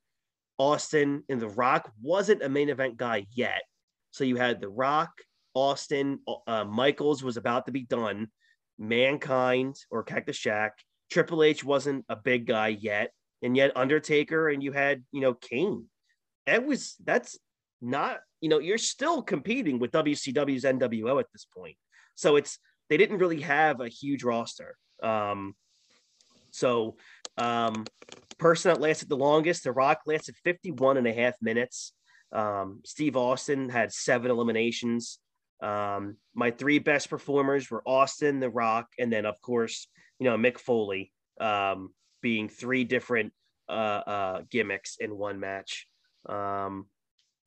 Austin 0.57 1.23
and 1.29 1.39
The 1.39 1.47
Rock 1.47 1.91
wasn't 2.01 2.43
a 2.43 2.49
main 2.49 2.69
event 2.69 2.97
guy 2.97 3.25
yet. 3.31 3.61
So 4.11 4.23
you 4.23 4.35
had 4.35 4.59
The 4.59 4.69
Rock, 4.69 5.11
Austin, 5.53 6.19
uh, 6.47 6.65
Michaels 6.65 7.23
was 7.23 7.37
about 7.37 7.67
to 7.67 7.71
be 7.71 7.83
done. 7.83 8.27
Mankind 8.79 9.75
or 9.91 10.03
Cactus 10.03 10.37
Jack. 10.37 10.73
Triple 11.11 11.43
H 11.43 11.63
wasn't 11.63 12.05
a 12.07 12.15
big 12.15 12.45
guy 12.45 12.69
yet, 12.69 13.11
and 13.41 13.55
yet 13.55 13.75
Undertaker 13.75 14.49
and 14.49 14.63
you 14.63 14.71
had 14.71 15.03
you 15.11 15.21
know 15.21 15.33
Kane. 15.33 15.85
That 16.45 16.65
was 16.65 16.95
that's 17.03 17.37
not 17.81 18.19
you 18.41 18.49
know 18.49 18.59
you're 18.59 18.77
still 18.77 19.21
competing 19.21 19.79
with 19.79 19.91
WCW's 19.91 20.63
NWO 20.63 21.19
at 21.19 21.27
this 21.33 21.45
point. 21.45 21.75
So 22.15 22.35
it's 22.35 22.59
they 22.89 22.97
didn't 22.97 23.19
really 23.19 23.41
have 23.41 23.81
a 23.81 23.87
huge 23.87 24.23
roster. 24.23 24.75
Um, 25.01 25.55
so 26.51 26.97
um, 27.37 27.85
person 28.37 28.73
that 28.73 28.81
lasted 28.81 29.09
the 29.09 29.17
longest, 29.17 29.63
The 29.63 29.71
Rock 29.71 30.01
lasted 30.05 30.35
51 30.43 30.97
and 30.97 31.07
a 31.07 31.13
half 31.13 31.35
minutes. 31.41 31.93
Um, 32.31 32.81
Steve 32.85 33.15
Austin 33.15 33.69
had 33.69 33.91
seven 33.91 34.31
eliminations. 34.31 35.19
Um, 35.61 36.17
my 36.33 36.51
three 36.51 36.79
best 36.79 37.09
performers 37.09 37.69
were 37.69 37.83
Austin, 37.85 38.39
The 38.39 38.49
Rock, 38.49 38.87
and 38.97 39.11
then 39.11 39.25
of 39.25 39.41
course, 39.41 39.87
you 40.19 40.29
know, 40.29 40.37
Mick 40.37 40.57
Foley, 40.57 41.11
um, 41.39 41.93
being 42.21 42.49
three 42.49 42.83
different 42.83 43.33
uh, 43.67 43.71
uh, 43.71 44.41
gimmicks 44.49 44.97
in 44.99 45.17
one 45.17 45.39
match. 45.39 45.87
Um, 46.27 46.87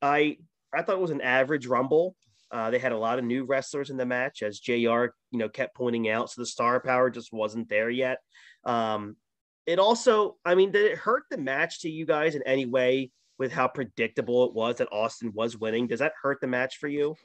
I 0.01 0.37
I 0.73 0.81
thought 0.81 0.95
it 0.95 1.01
was 1.01 1.11
an 1.11 1.21
average 1.21 1.67
Rumble. 1.67 2.15
Uh, 2.53 2.69
they 2.69 2.77
had 2.77 2.91
a 2.91 2.97
lot 2.97 3.17
of 3.17 3.25
new 3.25 3.45
wrestlers 3.45 3.89
in 3.89 3.97
the 3.97 4.05
match, 4.05 4.43
as 4.43 4.59
Jr. 4.59 4.73
you 4.73 5.09
know 5.33 5.49
kept 5.49 5.75
pointing 5.75 6.07
out. 6.07 6.29
So 6.29 6.41
the 6.41 6.45
star 6.45 6.79
power 6.79 7.09
just 7.09 7.33
wasn't 7.33 7.67
there 7.67 7.89
yet. 7.89 8.19
Um, 8.63 9.17
it 9.65 9.79
also, 9.79 10.37
I 10.45 10.53
mean, 10.55 10.71
did 10.71 10.91
it 10.91 10.97
hurt 10.97 11.23
the 11.31 11.37
match 11.37 11.81
to 11.81 11.89
you 11.89 12.05
guys 12.05 12.35
in 12.35 12.43
any 12.45 12.65
way 12.65 13.11
with 13.39 13.51
how 13.51 13.67
predictable 13.67 14.45
it 14.45 14.53
was 14.53 14.77
that 14.77 14.91
Austin 14.91 15.31
was 15.33 15.57
winning? 15.57 15.87
Does 15.87 15.99
that 15.99 16.13
hurt 16.21 16.39
the 16.41 16.47
match 16.47 16.77
for 16.77 16.87
you? 16.87 17.15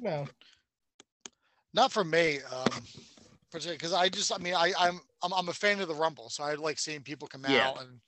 No, 0.00 0.26
not 1.74 1.90
for 1.90 2.04
me. 2.04 2.38
Um, 2.52 2.82
because 3.50 3.92
I 3.92 4.08
just, 4.08 4.32
I 4.32 4.38
mean, 4.38 4.54
I, 4.54 4.72
I'm, 4.78 5.00
I'm, 5.22 5.32
I'm 5.32 5.48
a 5.48 5.54
fan 5.54 5.80
of 5.80 5.88
the 5.88 5.94
Rumble, 5.94 6.28
so 6.28 6.44
I 6.44 6.54
like 6.54 6.78
seeing 6.78 7.00
people 7.00 7.26
come 7.28 7.44
yeah. 7.48 7.68
out 7.68 7.80
and, 7.80 8.00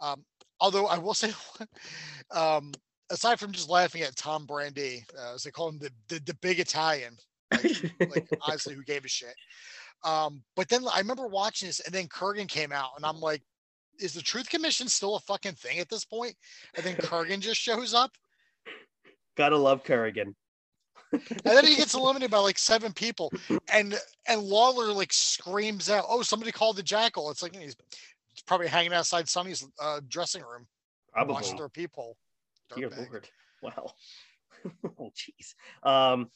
um, 0.00 0.24
although 0.60 0.86
I 0.86 0.98
will 0.98 1.14
say, 1.14 1.32
um, 2.30 2.72
aside 3.12 3.38
from 3.38 3.52
just 3.52 3.68
laughing 3.68 4.02
at 4.02 4.16
Tom 4.16 4.46
Brandi, 4.46 5.04
uh, 5.16 5.34
as 5.34 5.44
they 5.44 5.50
call 5.50 5.68
him 5.68 5.78
the 5.78 5.90
the, 6.08 6.20
the 6.20 6.34
big 6.40 6.58
Italian, 6.58 7.16
like, 7.52 7.92
like 8.00 8.28
honestly, 8.40 8.74
who 8.74 8.82
gave 8.82 9.04
a 9.04 9.08
shit. 9.08 9.34
Um, 10.02 10.42
but 10.56 10.68
then 10.68 10.84
I 10.92 10.98
remember 10.98 11.28
watching 11.28 11.68
this, 11.68 11.80
and 11.80 11.94
then 11.94 12.08
Kurgan 12.08 12.48
came 12.48 12.72
out, 12.72 12.90
and 12.96 13.06
I'm 13.06 13.20
like, 13.20 13.42
is 14.00 14.14
the 14.14 14.22
Truth 14.22 14.48
Commission 14.48 14.88
still 14.88 15.14
a 15.14 15.20
fucking 15.20 15.52
thing 15.52 15.78
at 15.78 15.88
this 15.88 16.04
point? 16.04 16.34
And 16.76 16.84
then 16.84 16.96
Kurgan 16.96 17.40
just 17.40 17.60
shows 17.60 17.94
up. 17.94 18.10
Gotta 19.36 19.56
love 19.56 19.84
Kurgan. 19.84 20.34
and 21.12 21.22
then 21.44 21.66
he 21.66 21.76
gets 21.76 21.94
eliminated 21.94 22.30
by 22.30 22.38
like 22.38 22.58
seven 22.58 22.92
people, 22.92 23.30
and 23.72 23.98
and 24.26 24.42
Lawler 24.42 24.92
like 24.92 25.12
screams 25.12 25.90
out, 25.90 26.06
"Oh, 26.08 26.22
somebody 26.22 26.52
called 26.52 26.76
the 26.76 26.82
Jackal!" 26.82 27.30
It's 27.30 27.42
like 27.42 27.54
he's, 27.54 27.76
he's 28.28 28.42
probably 28.46 28.66
hanging 28.66 28.94
outside 28.94 29.28
Sunny's 29.28 29.66
uh, 29.78 30.00
dressing 30.08 30.42
room, 30.42 30.66
probably 31.12 31.34
watching 31.34 31.56
their 31.56 31.68
people. 31.68 32.16
Dear 32.76 32.90
Lord, 32.90 33.28
wow. 33.62 33.92
oh, 34.98 35.10
jeez. 35.10 35.54
Um, 35.88 36.28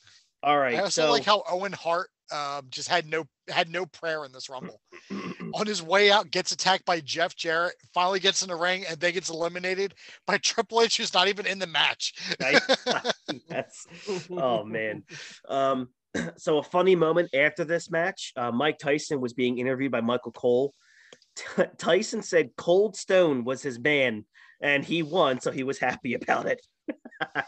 all 0.42 0.58
right. 0.58 0.76
I 0.76 0.82
also 0.82 1.02
so... 1.02 1.10
like 1.10 1.24
how 1.24 1.42
Owen 1.48 1.72
Hart 1.72 2.10
um, 2.32 2.66
just 2.70 2.88
had 2.88 3.06
no 3.06 3.24
had 3.48 3.68
no 3.68 3.86
prayer 3.86 4.24
in 4.24 4.32
this 4.32 4.48
rumble. 4.48 4.80
On 5.54 5.66
his 5.66 5.82
way 5.82 6.10
out, 6.10 6.30
gets 6.30 6.52
attacked 6.52 6.84
by 6.84 7.00
Jeff 7.00 7.36
Jarrett, 7.36 7.74
finally 7.94 8.20
gets 8.20 8.42
in 8.42 8.48
the 8.48 8.56
ring, 8.56 8.84
and 8.88 8.98
then 8.98 9.12
gets 9.12 9.30
eliminated 9.30 9.94
by 10.26 10.38
Triple 10.42 10.82
H, 10.82 10.96
who's 10.96 11.14
not 11.14 11.28
even 11.28 11.46
in 11.46 11.58
the 11.58 11.66
match. 11.66 12.14
yes. 13.48 13.86
Oh 14.30 14.64
man. 14.64 15.04
Um, 15.48 15.88
so 16.36 16.58
a 16.58 16.62
funny 16.62 16.96
moment 16.96 17.34
after 17.34 17.64
this 17.64 17.90
match, 17.90 18.32
uh, 18.36 18.50
Mike 18.50 18.78
Tyson 18.78 19.20
was 19.20 19.32
being 19.32 19.58
interviewed 19.58 19.92
by 19.92 20.00
Michael 20.00 20.32
Cole. 20.32 20.72
T- 21.36 21.64
Tyson 21.78 22.22
said 22.22 22.50
Cold 22.56 22.96
Stone 22.96 23.44
was 23.44 23.62
his 23.62 23.78
man, 23.78 24.24
and 24.60 24.84
he 24.84 25.02
won, 25.02 25.40
so 25.40 25.50
he 25.50 25.62
was 25.62 25.78
happy 25.78 26.14
about 26.14 26.46
it. 26.46 26.64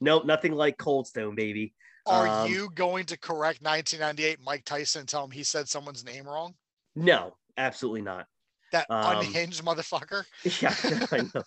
nope, 0.00 0.24
nothing 0.24 0.52
like 0.52 0.78
Cold 0.78 1.06
Stone, 1.06 1.34
baby. 1.34 1.74
Are 2.06 2.26
um, 2.26 2.50
you 2.50 2.70
going 2.74 3.04
to 3.06 3.18
correct 3.18 3.62
1998 3.62 4.38
Mike 4.44 4.64
Tyson 4.64 5.00
and 5.00 5.08
tell 5.08 5.24
him 5.24 5.30
he 5.30 5.42
said 5.42 5.68
someone's 5.68 6.04
name 6.04 6.26
wrong? 6.26 6.54
No, 6.96 7.36
absolutely 7.56 8.02
not. 8.02 8.26
That 8.72 8.86
um, 8.90 9.18
unhinged 9.18 9.64
motherfucker. 9.64 10.24
Yeah, 10.60 10.74
I 11.12 11.28
know. 11.34 11.42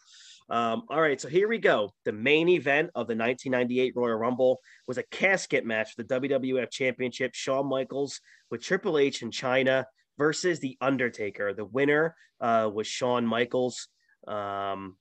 Um, 0.50 0.84
all 0.90 1.02
right, 1.02 1.20
so 1.20 1.30
here 1.30 1.48
we 1.48 1.58
go. 1.58 1.94
The 2.06 2.12
main 2.12 2.50
event 2.50 2.88
of 2.96 3.08
the 3.08 3.16
1998 3.16 3.94
Royal 3.96 4.18
Rumble 4.18 4.60
was 4.88 4.98
a 4.98 5.04
casket 5.04 5.66
match 5.66 5.94
for 5.96 6.04
the 6.04 6.20
WWF 6.20 6.70
Championship. 6.70 7.34
Shawn 7.34 7.68
Michaels 7.68 8.20
with 8.52 8.62
Triple 8.62 8.98
H 8.98 9.22
in 9.22 9.32
Chyna 9.32 9.86
versus 10.18 10.60
The 10.60 10.78
Undertaker. 10.82 11.54
The 11.54 11.66
winner 11.66 12.16
uh, 12.42 12.70
was 12.74 12.88
Shawn 12.88 13.26
Michaels. 13.26 13.88
Um, 14.28 14.98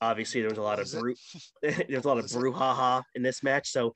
obviously, 0.00 0.40
there 0.40 0.50
was 0.50 0.58
a 0.58 0.62
lot 0.62 0.80
of 0.80 0.90
bru- 0.90 1.14
there's 1.62 2.04
a 2.04 2.08
lot 2.08 2.18
of 2.18 2.26
brouhaha 2.26 3.02
in 3.14 3.22
this 3.22 3.42
match. 3.42 3.70
So 3.70 3.94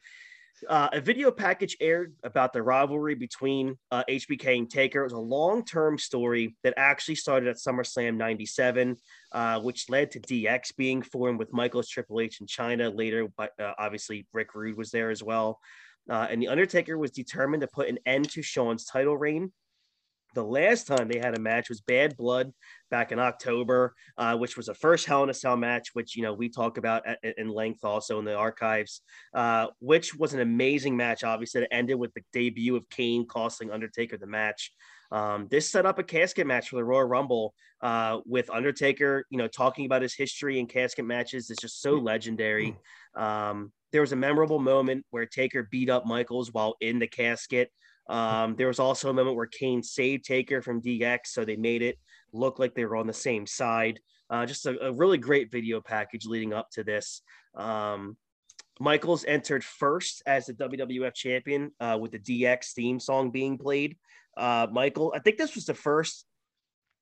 uh, 0.69 0.89
a 0.93 1.01
video 1.01 1.31
package 1.31 1.77
aired 1.81 2.15
about 2.23 2.53
the 2.53 2.63
rivalry 2.63 3.15
between 3.15 3.77
uh, 3.91 4.05
HBK 4.09 4.59
and 4.59 4.71
Taker. 4.71 5.01
It 5.01 5.05
was 5.05 5.13
a 5.13 5.19
long 5.19 5.65
term 5.65 5.99
story 5.99 6.57
that 6.63 6.75
actually 6.77 7.17
started 7.17 7.49
at 7.49 7.57
SummerSlam 7.57 8.17
97, 8.17 8.97
uh, 9.33 9.61
which 9.61 9.91
led 9.91 10.11
to 10.13 10.21
DX 10.21 10.75
being 10.77 11.03
formed 11.03 11.39
with 11.39 11.53
Michaels, 11.53 11.89
Triple 11.89 12.21
H, 12.21 12.41
and 12.41 12.49
Chyna 12.49 12.97
Later, 12.97 13.29
but 13.37 13.53
uh, 13.61 13.75
obviously, 13.79 14.27
Rick 14.33 14.55
Rude 14.55 14.77
was 14.77 14.91
there 14.91 15.11
as 15.11 15.23
well. 15.23 15.59
Uh, 16.09 16.27
and 16.31 16.41
The 16.41 16.49
Undertaker 16.49 16.97
was 16.97 17.11
determined 17.11 17.63
to 17.63 17.67
put 17.67 17.89
an 17.89 17.99
end 18.07 18.31
to 18.31 18.43
Shawn's 18.43 18.85
title 18.85 19.17
reign 19.17 19.53
the 20.37 20.45
last 20.45 20.87
time 20.87 21.09
they 21.09 21.19
had 21.19 21.37
a 21.37 21.41
match 21.41 21.69
was 21.69 21.81
Badd 21.81 22.17
Blood 22.17 22.53
back 22.91 23.11
in 23.11 23.19
October, 23.19 23.95
uh, 24.19 24.37
which 24.37 24.57
was 24.57 24.69
a 24.69 24.75
first 24.75 25.07
Hell 25.07 25.25
in 25.25 25.31
a 25.31 25.35
Cell 25.35 25.57
match, 25.57 25.89
which 25.95 26.15
you 26.15 26.23
know 26.23 26.35
we 26.35 26.49
talk 26.49 26.79
about 26.79 27.07
at, 27.07 27.19
in 27.39 27.49
length 27.49 27.85
also 27.85 28.19
in 28.19 28.25
the 28.25 28.37
archives, 28.37 29.01
uh, 29.35 29.67
which 29.81 30.15
was 30.15 30.35
an 30.35 30.41
amazing 30.41 30.97
match. 30.97 31.25
Obviously, 31.25 31.63
it 31.63 31.69
ended 31.73 31.99
with 31.99 32.13
the 32.15 32.23
debut 32.33 32.77
of 32.77 32.89
Kane 32.91 33.27
costing 33.27 33.73
Undertaker 33.73 34.17
the 34.19 34.27
match. 34.27 34.71
Um, 35.11 35.49
this 35.51 35.71
set 35.71 35.87
up 35.87 35.99
a 35.99 36.03
casket 36.03 36.47
match 36.47 36.69
for 36.69 36.77
the 36.77 36.85
Royal 36.85 37.05
Rumble 37.05 37.55
uh, 37.81 38.19
with 38.27 38.51
Undertaker. 38.51 39.25
You 39.31 39.39
know, 39.39 39.49
talking 39.49 39.87
about 39.87 40.03
his 40.03 40.15
history 40.15 40.59
in 40.61 40.67
casket 40.67 41.07
matches 41.07 41.51
is 41.51 41.57
just 41.59 41.81
so 41.81 41.95
legendary. 41.95 42.77
Um, 43.17 43.73
there 43.93 44.01
was 44.03 44.13
a 44.13 44.17
memorable 44.17 44.59
moment 44.59 45.07
where 45.11 45.25
Taker 45.25 45.69
beat 45.71 45.89
up 45.89 46.05
Michaels 46.05 46.53
while 46.53 46.77
in 46.81 46.99
the 46.99 47.07
casket. 47.07 47.71
Um, 48.09 48.55
there 48.57 48.69
was 48.69 48.79
also 48.79 49.11
a 49.11 49.15
moment 49.15 49.37
where 49.37 49.47
Kane 49.47 49.83
saved 49.83 50.25
Taker 50.25 50.63
from 50.63 50.83
DX, 50.83 51.27
so 51.27 51.45
they 51.45 51.57
made 51.57 51.83
it 51.83 51.99
look 52.33 52.59
like 52.59 52.75
they 52.75 52.85
were 52.85 52.97
on 52.97 53.07
the 53.07 53.13
same 53.13 53.47
side. 53.47 54.01
Uh, 54.31 54.47
just 54.47 54.67
a, 54.67 54.87
a, 54.87 54.93
really 54.93 55.19
great 55.19 55.51
video 55.51 55.81
package 55.81 56.27
leading 56.27 56.53
up 56.53 56.69
to 56.71 56.83
this. 56.83 57.23
Um, 57.55 58.17
Michaels 58.79 59.25
entered 59.25 59.65
first 59.65 60.23
as 60.27 60.47
the 60.47 60.55
WWF 60.55 61.15
champion 61.15 61.73
uh, 61.81 61.97
with 62.01 62.13
the 62.13 62.19
DX 62.19 62.73
theme 62.73 63.01
song 63.01 63.31
being 63.31 63.57
played. 63.57 63.97
Uh, 64.37 64.67
Michael, 64.71 65.13
I 65.15 65.21
think 65.21 65.39
this 65.39 65.55
was 65.55 65.65
the 65.65 65.75
first 65.75 66.27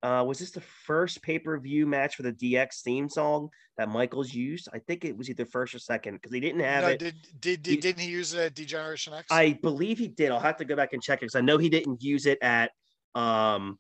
uh, 0.04 0.22
was 0.22 0.38
this 0.38 0.50
the 0.50 0.60
first 0.60 1.22
pay 1.22 1.38
per 1.38 1.58
view 1.58 1.86
match 1.86 2.14
for 2.14 2.22
the 2.22 2.32
DX 2.32 2.82
theme 2.82 3.08
song 3.08 3.48
that 3.78 3.88
Michaels 3.88 4.34
used? 4.34 4.68
I 4.74 4.78
think 4.78 5.04
it 5.06 5.16
was 5.16 5.30
either 5.30 5.46
first 5.46 5.74
or 5.74 5.78
second 5.78 6.16
because 6.16 6.30
he 6.30 6.40
didn't 6.40 6.60
have 6.60 6.84
no, 6.84 6.90
it. 6.90 6.98
Did, 6.98 7.14
did, 7.40 7.62
did, 7.62 7.70
he, 7.70 7.76
didn't 7.78 8.02
he 8.02 8.10
use 8.10 8.34
it 8.34 8.40
at 8.40 8.54
D-Generation 8.54 9.14
X? 9.14 9.26
I 9.30 9.58
believe 9.62 9.98
he 9.98 10.08
did. 10.08 10.30
I'll 10.30 10.40
have 10.40 10.58
to 10.58 10.66
go 10.66 10.76
back 10.76 10.92
and 10.92 11.02
check 11.02 11.20
it 11.20 11.22
because 11.22 11.36
I 11.36 11.40
know 11.40 11.56
he 11.56 11.70
didn't 11.70 12.02
use 12.02 12.26
it 12.26 12.38
at 12.42 12.70
um 13.14 13.78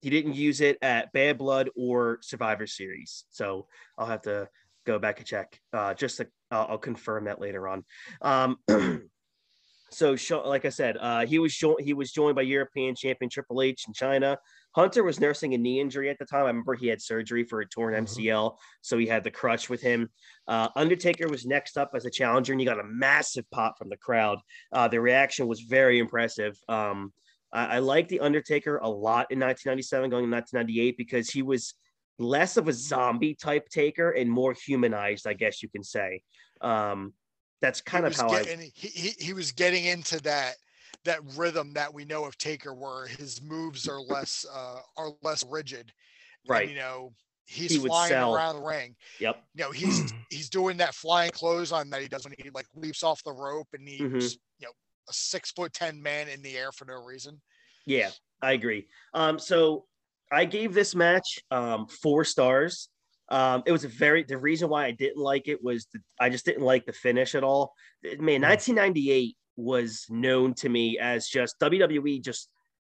he 0.00 0.10
didn't 0.10 0.34
use 0.34 0.60
it 0.60 0.78
at 0.80 1.12
Badd 1.12 1.38
Blood 1.38 1.70
or 1.76 2.18
Survivor 2.22 2.68
Series. 2.68 3.24
So 3.30 3.66
I'll 3.98 4.06
have 4.06 4.22
to 4.22 4.48
go 4.86 5.00
back 5.00 5.18
and 5.18 5.26
check. 5.26 5.60
Uh, 5.72 5.92
just 5.92 6.18
to, 6.18 6.28
uh, 6.52 6.66
I'll 6.68 6.78
confirm 6.78 7.24
that 7.24 7.40
later 7.40 7.66
on. 7.66 7.84
Um, 8.22 8.58
so 9.90 10.16
like 10.46 10.64
I 10.64 10.68
said, 10.68 10.96
uh, 11.00 11.26
he 11.26 11.38
was 11.38 11.54
jo- 11.56 11.78
he 11.80 11.94
was 11.94 12.12
joined 12.12 12.36
by 12.36 12.42
European 12.42 12.94
champion 12.94 13.30
Triple 13.30 13.62
H 13.62 13.84
in 13.86 13.94
Chyna. 13.94 14.36
Hunter 14.72 15.02
was 15.02 15.18
nursing 15.18 15.54
a 15.54 15.58
knee 15.58 15.80
injury 15.80 16.10
at 16.10 16.18
the 16.18 16.24
time. 16.24 16.44
I 16.44 16.48
remember 16.48 16.74
he 16.74 16.88
had 16.88 17.00
surgery 17.00 17.42
for 17.42 17.60
a 17.60 17.68
torn 17.68 17.94
MCL, 17.94 18.50
mm-hmm. 18.50 18.56
so 18.82 18.98
he 18.98 19.06
had 19.06 19.24
the 19.24 19.30
crutch 19.30 19.70
with 19.70 19.80
him. 19.80 20.08
Uh, 20.46 20.68
Undertaker 20.76 21.28
was 21.28 21.46
next 21.46 21.78
up 21.78 21.90
as 21.94 22.04
a 22.04 22.10
challenger, 22.10 22.52
and 22.52 22.60
he 22.60 22.66
got 22.66 22.78
a 22.78 22.84
massive 22.84 23.50
pop 23.50 23.78
from 23.78 23.88
the 23.88 23.96
crowd. 23.96 24.38
Uh, 24.72 24.86
the 24.86 25.00
reaction 25.00 25.48
was 25.48 25.60
very 25.60 25.98
impressive. 25.98 26.56
Um, 26.68 27.12
I, 27.52 27.76
I 27.76 27.78
like 27.78 28.08
the 28.08 28.20
Undertaker 28.20 28.76
a 28.76 28.88
lot 28.88 29.26
in 29.30 29.40
1997, 29.40 30.10
going 30.10 30.26
to 30.26 30.30
1998 30.30 30.96
because 30.98 31.30
he 31.30 31.42
was 31.42 31.74
less 32.18 32.56
of 32.56 32.68
a 32.68 32.72
zombie 32.72 33.34
type 33.34 33.68
taker 33.68 34.10
and 34.10 34.30
more 34.30 34.52
humanized, 34.52 35.26
I 35.26 35.32
guess 35.32 35.62
you 35.62 35.68
can 35.68 35.82
say. 35.82 36.22
Um, 36.60 37.14
that's 37.60 37.80
kind 37.80 38.06
of 38.06 38.16
how 38.16 38.28
getting, 38.28 38.60
I. 38.60 38.70
He, 38.74 38.88
he, 38.88 39.08
he 39.18 39.32
was 39.32 39.52
getting 39.52 39.84
into 39.84 40.20
that 40.22 40.54
that 41.04 41.20
rhythm 41.36 41.72
that 41.74 41.92
we 41.92 42.04
know 42.04 42.24
of 42.24 42.36
Taker, 42.38 42.74
where 42.74 43.06
his 43.06 43.42
moves 43.42 43.88
are 43.88 44.00
less 44.00 44.44
uh, 44.52 44.80
are 44.96 45.10
less 45.22 45.44
rigid. 45.48 45.92
Right. 46.48 46.62
And, 46.62 46.70
you 46.70 46.76
know, 46.76 47.12
he's 47.46 47.72
he 47.72 47.78
flying 47.78 48.12
around 48.12 48.56
the 48.56 48.62
ring. 48.62 48.94
Yep. 49.20 49.42
You 49.54 49.64
know, 49.64 49.70
he's 49.72 50.12
he's 50.30 50.48
doing 50.48 50.76
that 50.78 50.94
flying 50.94 51.30
clothesline 51.30 51.90
that 51.90 52.02
he 52.02 52.08
does 52.08 52.24
when 52.24 52.34
he 52.38 52.50
like 52.50 52.66
leaps 52.74 53.02
off 53.02 53.22
the 53.24 53.32
rope 53.32 53.68
and 53.72 53.88
he's 53.88 54.00
mm-hmm. 54.00 54.16
you 54.16 54.66
know 54.66 54.72
a 55.08 55.12
six 55.12 55.50
foot 55.50 55.72
ten 55.72 56.00
man 56.02 56.28
in 56.28 56.42
the 56.42 56.56
air 56.56 56.72
for 56.72 56.84
no 56.84 57.02
reason. 57.02 57.40
Yeah, 57.86 58.10
I 58.42 58.52
agree. 58.52 58.86
Um, 59.14 59.38
so 59.38 59.86
I 60.30 60.44
gave 60.44 60.74
this 60.74 60.94
match 60.94 61.40
um, 61.50 61.86
four 61.86 62.24
stars. 62.24 62.88
Um, 63.30 63.62
it 63.66 63.72
was 63.72 63.84
a 63.84 63.88
very 63.88 64.22
the 64.22 64.38
reason 64.38 64.68
why 64.68 64.86
I 64.86 64.90
didn't 64.90 65.22
like 65.22 65.48
it 65.48 65.62
was 65.62 65.86
the, 65.92 66.00
I 66.18 66.30
just 66.30 66.44
didn't 66.44 66.64
like 66.64 66.86
the 66.86 66.92
finish 66.92 67.34
at 67.34 67.44
all. 67.44 67.74
Man, 68.02 68.42
1998 68.42 69.36
was 69.56 70.06
known 70.08 70.54
to 70.54 70.68
me 70.68 70.98
as 70.98 71.28
just 71.28 71.58
WWE 71.60 72.22
just 72.22 72.48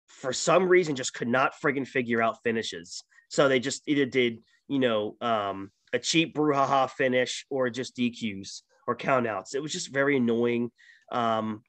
for 0.07 0.31
some 0.33 0.67
reason 0.67 0.95
just 0.95 1.13
could 1.13 1.27
not 1.27 1.53
friggin' 1.61 1.87
figure 1.87 2.21
out 2.21 2.43
finishes. 2.43 3.03
So 3.29 3.47
they 3.47 3.59
just 3.59 3.83
either 3.87 4.05
did 4.05 4.39
you 4.67 4.79
know 4.79 5.15
um, 5.21 5.71
a 5.93 5.99
cheap 5.99 6.35
brouhaha 6.35 6.89
finish 6.89 7.45
or 7.49 7.69
just 7.69 7.95
DQs 7.97 8.61
or 8.87 8.95
countouts. 8.95 9.55
It 9.55 9.61
was 9.61 9.71
just 9.71 9.91
very 9.91 10.17
annoying. 10.17 10.71
Um, 11.11 11.61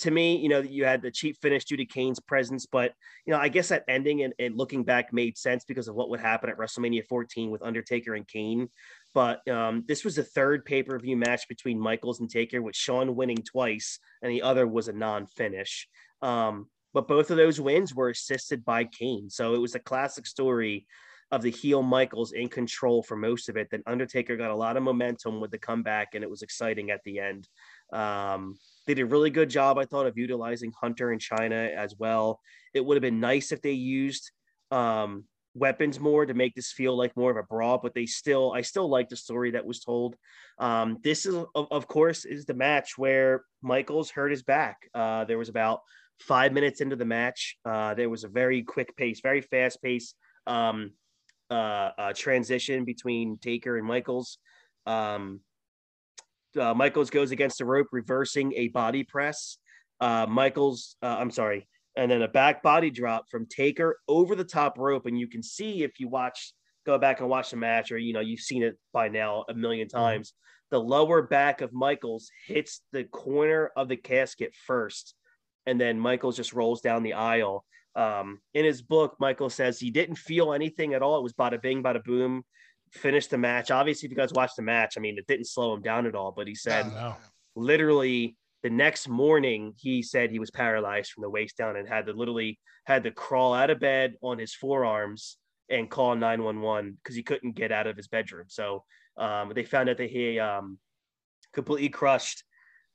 to 0.00 0.10
me, 0.10 0.36
you 0.36 0.48
know, 0.48 0.60
you 0.60 0.84
had 0.84 1.02
the 1.02 1.10
cheap 1.10 1.36
finish 1.40 1.64
due 1.64 1.76
to 1.76 1.84
Kane's 1.84 2.20
presence, 2.20 2.66
but 2.66 2.92
you 3.26 3.32
know, 3.32 3.38
I 3.38 3.48
guess 3.48 3.68
that 3.68 3.84
ending 3.88 4.22
and, 4.22 4.34
and, 4.38 4.56
looking 4.56 4.82
back 4.82 5.12
made 5.12 5.36
sense 5.36 5.64
because 5.64 5.88
of 5.88 5.94
what 5.94 6.10
would 6.10 6.20
happen 6.20 6.50
at 6.50 6.56
WrestleMania 6.56 7.06
14 7.06 7.50
with 7.50 7.62
Undertaker 7.62 8.14
and 8.14 8.26
Kane. 8.26 8.68
But 9.14 9.46
um, 9.48 9.84
this 9.86 10.04
was 10.04 10.16
the 10.16 10.24
third 10.24 10.64
pay 10.64 10.82
per 10.82 10.98
view 10.98 11.16
match 11.16 11.48
between 11.48 11.78
Michaels 11.78 12.20
and 12.20 12.30
Taker, 12.30 12.62
with 12.62 12.76
Shawn 12.76 13.14
winning 13.14 13.42
twice, 13.42 13.98
and 14.22 14.30
the 14.30 14.42
other 14.42 14.66
was 14.66 14.88
a 14.88 14.92
non 14.92 15.26
finish. 15.26 15.88
Um, 16.22 16.68
but 16.92 17.08
both 17.08 17.30
of 17.30 17.36
those 17.36 17.60
wins 17.60 17.94
were 17.94 18.08
assisted 18.10 18.64
by 18.64 18.84
Kane, 18.84 19.30
so 19.30 19.54
it 19.54 19.60
was 19.60 19.74
a 19.74 19.80
classic 19.80 20.26
story 20.26 20.86
of 21.30 21.42
the 21.42 21.50
heel 21.50 21.82
Michaels 21.82 22.32
in 22.32 22.48
control 22.48 23.02
for 23.02 23.16
most 23.16 23.48
of 23.48 23.56
it. 23.56 23.68
Then 23.70 23.82
Undertaker 23.86 24.36
got 24.36 24.50
a 24.50 24.56
lot 24.56 24.76
of 24.76 24.82
momentum 24.82 25.40
with 25.40 25.50
the 25.50 25.58
comeback, 25.58 26.14
and 26.14 26.24
it 26.24 26.30
was 26.30 26.42
exciting 26.42 26.90
at 26.90 27.02
the 27.04 27.20
end. 27.20 27.48
Um, 27.92 28.56
they 28.86 28.94
did 28.94 29.02
a 29.02 29.06
really 29.06 29.30
good 29.30 29.50
job, 29.50 29.78
I 29.78 29.84
thought, 29.84 30.06
of 30.06 30.18
utilizing 30.18 30.72
Hunter 30.80 31.10
and 31.10 31.20
Chyna 31.20 31.74
as 31.74 31.94
well. 31.98 32.40
It 32.74 32.84
would 32.84 32.96
have 32.96 33.02
been 33.02 33.20
nice 33.20 33.52
if 33.52 33.62
they 33.62 33.72
used 33.72 34.30
um, 34.70 35.24
weapons 35.54 35.98
more 35.98 36.26
to 36.26 36.34
make 36.34 36.54
this 36.54 36.72
feel 36.72 36.96
like 36.96 37.16
more 37.16 37.30
of 37.30 37.36
a 37.36 37.42
brawl, 37.42 37.78
but 37.78 37.94
they 37.94 38.06
still, 38.06 38.52
I 38.52 38.62
still 38.62 38.88
like 38.88 39.08
the 39.08 39.16
story 39.16 39.52
that 39.52 39.66
was 39.66 39.80
told. 39.80 40.16
Um, 40.58 40.98
this 41.02 41.26
is, 41.26 41.34
of, 41.34 41.66
of, 41.70 41.88
course, 41.88 42.24
is 42.24 42.44
the 42.44 42.54
match 42.54 42.96
where 42.96 43.44
Michaels 43.62 44.10
hurt 44.10 44.30
his 44.30 44.42
back. 44.42 44.88
Uh, 44.94 45.24
there 45.24 45.38
was 45.38 45.48
about 45.48 45.80
five 46.20 46.52
minutes 46.52 46.80
into 46.80 46.96
the 46.96 47.04
match. 47.04 47.56
Uh, 47.64 47.94
there 47.94 48.10
was 48.10 48.24
a 48.24 48.28
very 48.28 48.62
quick 48.62 48.96
pace, 48.96 49.20
very 49.22 49.40
fast 49.40 49.82
pace 49.82 50.14
um, 50.46 50.92
uh, 51.50 51.90
uh 51.98 52.12
transition 52.12 52.84
between 52.84 53.38
Taker 53.38 53.76
and 53.76 53.86
Michaels. 53.86 54.38
Um, 54.86 55.40
uh, 56.58 56.74
Michaels 56.74 57.10
goes 57.10 57.30
against 57.30 57.58
the 57.58 57.64
rope, 57.64 57.88
reversing 57.92 58.52
a 58.54 58.68
body 58.68 59.04
press. 59.04 59.58
Uh, 60.00 60.26
Michaels, 60.28 60.96
uh, 61.02 61.16
I'm 61.18 61.30
sorry, 61.30 61.68
and 61.96 62.10
then 62.10 62.22
a 62.22 62.28
back 62.28 62.62
body 62.62 62.90
drop 62.90 63.26
from 63.30 63.46
Taker 63.46 63.98
over 64.08 64.34
the 64.34 64.44
top 64.44 64.78
rope. 64.78 65.06
And 65.06 65.18
you 65.18 65.28
can 65.28 65.42
see 65.42 65.82
if 65.82 66.00
you 66.00 66.08
watch, 66.08 66.52
go 66.86 66.98
back 66.98 67.20
and 67.20 67.28
watch 67.28 67.50
the 67.50 67.56
match, 67.56 67.92
or 67.92 67.98
you 67.98 68.12
know, 68.12 68.20
you've 68.20 68.40
seen 68.40 68.62
it 68.62 68.78
by 68.92 69.08
now 69.08 69.44
a 69.48 69.54
million 69.54 69.88
mm-hmm. 69.88 69.98
times. 69.98 70.32
The 70.70 70.80
lower 70.80 71.22
back 71.22 71.60
of 71.60 71.72
Michaels 71.72 72.30
hits 72.46 72.82
the 72.92 73.04
corner 73.04 73.72
of 73.76 73.88
the 73.88 73.96
casket 73.96 74.54
first, 74.66 75.14
and 75.66 75.80
then 75.80 75.98
Michaels 75.98 76.36
just 76.36 76.52
rolls 76.52 76.80
down 76.80 77.02
the 77.02 77.14
aisle. 77.14 77.64
Um, 77.96 78.40
in 78.54 78.64
his 78.64 78.82
book, 78.82 79.16
Michael 79.18 79.50
says 79.50 79.80
he 79.80 79.90
didn't 79.90 80.16
feel 80.16 80.52
anything 80.52 80.94
at 80.94 81.02
all. 81.02 81.18
It 81.18 81.24
was 81.24 81.32
bada 81.32 81.60
bing, 81.60 81.82
bada 81.82 82.02
boom 82.02 82.44
finished 82.92 83.30
the 83.30 83.38
match. 83.38 83.70
Obviously, 83.70 84.06
if 84.06 84.10
you 84.10 84.16
guys 84.16 84.32
watched 84.32 84.56
the 84.56 84.62
match, 84.62 84.94
I 84.96 85.00
mean, 85.00 85.16
it 85.18 85.26
didn't 85.26 85.46
slow 85.46 85.74
him 85.74 85.82
down 85.82 86.06
at 86.06 86.14
all. 86.14 86.32
But 86.32 86.46
he 86.46 86.54
said, 86.54 86.86
oh, 86.86 86.90
no. 86.94 87.16
literally, 87.54 88.36
the 88.62 88.70
next 88.70 89.08
morning, 89.08 89.72
he 89.76 90.02
said 90.02 90.30
he 90.30 90.38
was 90.38 90.50
paralyzed 90.50 91.12
from 91.12 91.22
the 91.22 91.30
waist 91.30 91.56
down 91.56 91.76
and 91.76 91.88
had 91.88 92.06
to 92.06 92.12
literally 92.12 92.58
had 92.84 93.04
to 93.04 93.10
crawl 93.10 93.54
out 93.54 93.70
of 93.70 93.80
bed 93.80 94.14
on 94.22 94.38
his 94.38 94.54
forearms 94.54 95.38
and 95.70 95.88
call 95.90 96.14
911 96.14 96.98
because 97.02 97.16
he 97.16 97.22
couldn't 97.22 97.54
get 97.54 97.72
out 97.72 97.86
of 97.86 97.96
his 97.96 98.08
bedroom. 98.08 98.46
So 98.48 98.84
um, 99.16 99.52
they 99.54 99.64
found 99.64 99.88
out 99.88 99.98
that 99.98 100.10
he 100.10 100.38
um, 100.38 100.78
completely 101.52 101.88
crushed 101.88 102.44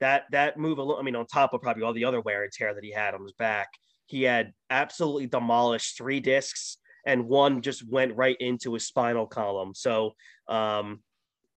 that 0.02 0.26
that 0.32 0.58
move. 0.58 0.78
alone. 0.78 1.00
I 1.00 1.04
mean, 1.04 1.16
on 1.16 1.26
top 1.26 1.54
of 1.54 1.62
probably 1.62 1.84
all 1.84 1.94
the 1.94 2.06
other 2.06 2.22
wear 2.22 2.44
and 2.44 2.52
tear 2.52 2.74
that 2.74 2.84
he 2.84 2.92
had 2.92 3.14
on 3.14 3.24
his 3.24 3.34
back, 3.34 3.70
he 4.06 4.24
had 4.24 4.54
absolutely 4.70 5.28
demolished 5.28 5.98
three 5.98 6.20
discs 6.20 6.78
and 7.06 7.28
one 7.28 7.62
just 7.62 7.88
went 7.88 8.16
right 8.16 8.38
into 8.40 8.74
his 8.74 8.86
spinal 8.86 9.28
column. 9.28 9.74
So 9.76 10.16
um, 10.48 11.02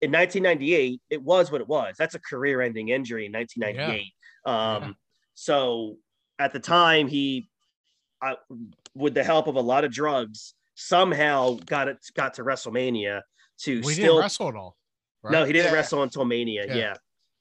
in 0.00 0.12
1998, 0.12 1.00
it 1.10 1.22
was 1.22 1.50
what 1.50 1.60
it 1.60 1.68
was. 1.68 1.96
That's 1.98 2.14
a 2.14 2.20
career-ending 2.20 2.90
injury 2.90 3.26
in 3.26 3.32
1998. 3.32 4.12
Yeah. 4.46 4.74
Um, 4.76 4.82
yeah. 4.82 4.90
So 5.34 5.96
at 6.38 6.52
the 6.52 6.60
time, 6.60 7.08
he, 7.08 7.48
uh, 8.20 8.34
with 8.94 9.14
the 9.14 9.24
help 9.24 9.46
of 9.46 9.56
a 9.56 9.60
lot 9.60 9.84
of 9.84 9.92
drugs, 9.92 10.54
somehow 10.74 11.56
got 11.66 11.88
it 11.88 11.98
got 12.14 12.34
to 12.34 12.44
WrestleMania 12.44 13.22
to 13.60 13.80
we 13.80 13.94
still 13.94 14.18
wrestle 14.18 14.48
at 14.48 14.54
all. 14.54 14.76
Right? 15.22 15.32
No, 15.32 15.44
he 15.44 15.52
didn't 15.52 15.72
yeah. 15.72 15.74
wrestle 15.74 16.02
until 16.02 16.24
Mania. 16.24 16.66
Yeah. 16.68 16.94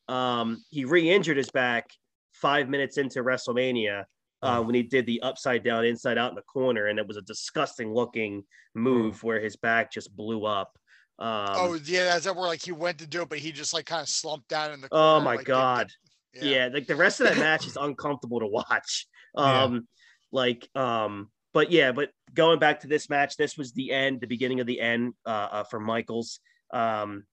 Um, 0.10 0.64
he 0.70 0.86
re-injured 0.86 1.38
his 1.38 1.51
back 1.51 1.89
five 2.32 2.70
minutes 2.70 2.97
into 2.97 3.24
WrestleMania 3.24 4.05
uh, 4.42 4.62
when 4.62 4.76
he 4.76 4.84
did 4.84 5.06
the 5.06 5.22
upside 5.22 5.64
down, 5.64 5.86
inside 5.86 6.18
out 6.18 6.30
in 6.30 6.36
the 6.36 6.42
corner, 6.44 6.88
and 6.88 7.00
it 7.00 7.08
was 7.08 7.18
a 7.18 7.22
disgusting 7.22 7.94
looking 7.94 8.44
move 8.76 9.24
where 9.24 9.40
his 9.40 9.56
back 9.56 9.92
just 9.92 10.16
blew 10.16 10.46
up. 10.46 10.78
Um, 11.20 11.48
oh 11.56 11.80
yeah, 11.86 12.16
is 12.16 12.26
that 12.26 12.36
where 12.36 12.46
like 12.46 12.64
he 12.64 12.72
went 12.72 13.00
to 13.00 13.08
do 13.08 13.24
it, 13.24 13.30
but 13.30 13.40
he 13.40 13.52
just 13.52 13.74
like 13.74 13.86
kind 13.86 14.02
of 14.02 14.10
slumped 14.10 14.50
down 14.50 14.72
in 14.72 14.82
the. 14.82 14.88
Oh 14.92 14.98
corner, 14.98 15.16
oh 15.16 15.20
my 15.22 15.36
like, 15.36 15.46
god! 15.46 15.92
yeah. 16.34 16.44
yeah. 16.44 16.70
like 16.72 16.86
the 16.86 16.96
rest 16.96 17.20
of 17.20 17.28
that 17.28 17.38
match 17.38 17.66
is 17.66 17.78
uncomfortable 17.82 18.40
to 18.40 18.48
watch. 18.48 19.08
Um, 19.36 19.74
yeah. 19.74 19.80
like 20.32 20.70
um, 20.76 21.30
but 21.54 21.72
yeah, 21.72 21.92
but 21.92 22.12
going 22.34 22.60
back 22.60 22.82
to 22.82 22.88
this 22.88 23.10
match, 23.10 23.36
this 23.36 23.58
was 23.58 23.74
the 23.74 23.92
end, 23.92 24.22
the 24.22 24.28
beginning 24.28 24.60
of 24.60 24.68
the 24.68 24.80
end 24.80 25.14
uh, 25.26 25.48
uh 25.52 25.64
for 25.64 25.80
Michaels. 25.80 26.40
Um, 26.72 27.24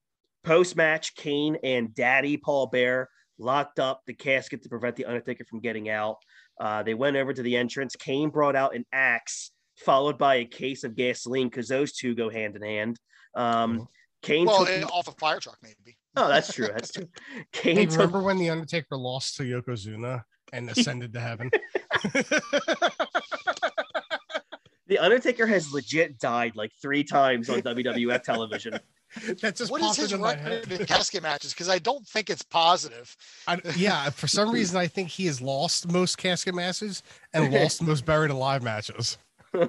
post 0.43 0.75
match, 0.75 1.13
Kane 1.15 1.57
and 1.63 1.93
Daddy 1.93 2.37
Paul 2.37 2.67
Bearer 2.67 3.09
locked 3.37 3.79
up 3.79 4.01
the 4.07 4.13
casket 4.13 4.63
to 4.63 4.69
prevent 4.69 4.95
the 4.95 5.05
Undertaker 5.05 5.43
from 5.45 5.59
getting 5.59 5.89
out. 5.89 6.17
Uh, 6.59 6.83
they 6.83 6.93
went 6.93 7.17
over 7.17 7.33
to 7.33 7.41
the 7.41 7.57
entrance. 7.57 7.95
Kane 7.95 8.29
brought 8.29 8.55
out 8.55 8.75
an 8.75 8.85
axe, 8.93 9.51
followed 9.77 10.17
by 10.17 10.35
a 10.35 10.45
case 10.45 10.83
of 10.83 10.95
gasoline, 10.95 11.49
because 11.49 11.67
those 11.67 11.91
two 11.93 12.15
go 12.15 12.29
hand 12.29 12.55
in 12.55 12.61
hand. 12.61 12.99
Um, 13.35 13.73
mm-hmm. 13.73 13.83
Kane 14.21 14.45
well, 14.45 14.65
took... 14.65 14.93
off 14.93 15.07
a 15.07 15.11
fire 15.11 15.39
truck, 15.39 15.57
maybe. 15.61 15.97
Oh, 16.15 16.27
that's 16.27 16.53
true. 16.53 16.67
That's 16.67 16.91
true. 16.91 17.07
Kane 17.51 17.75
hey, 17.75 17.85
took... 17.85 17.97
remember 17.99 18.21
when 18.21 18.37
the 18.37 18.49
Undertaker 18.49 18.97
lost 18.97 19.35
to 19.37 19.43
Yokozuna 19.43 20.23
and 20.53 20.69
ascended 20.69 21.13
to 21.13 21.19
heaven? 21.19 21.51
the 24.87 24.99
Undertaker 24.99 25.45
has 25.45 25.71
legit 25.73 26.19
died 26.19 26.55
like 26.55 26.71
three 26.81 27.03
times 27.03 27.49
on 27.49 27.61
WWF 27.61 28.23
television. 28.23 28.79
That's 29.41 29.59
just 29.59 29.71
what 29.71 29.81
is 29.81 29.95
his 29.95 30.13
record 30.13 30.71
in 30.71 30.85
casket 30.85 31.23
matches? 31.23 31.53
Because 31.53 31.69
I 31.69 31.79
don't 31.79 32.05
think 32.07 32.29
it's 32.29 32.41
positive. 32.41 33.15
I, 33.47 33.59
yeah, 33.75 34.09
for 34.09 34.27
some 34.27 34.51
reason, 34.53 34.77
I 34.77 34.87
think 34.87 35.09
he 35.09 35.25
has 35.27 35.41
lost 35.41 35.91
most 35.91 36.17
casket 36.17 36.55
matches 36.55 37.03
and 37.33 37.53
lost 37.53 37.81
most 37.81 38.05
buried 38.05 38.31
alive 38.31 38.63
matches. 38.63 39.17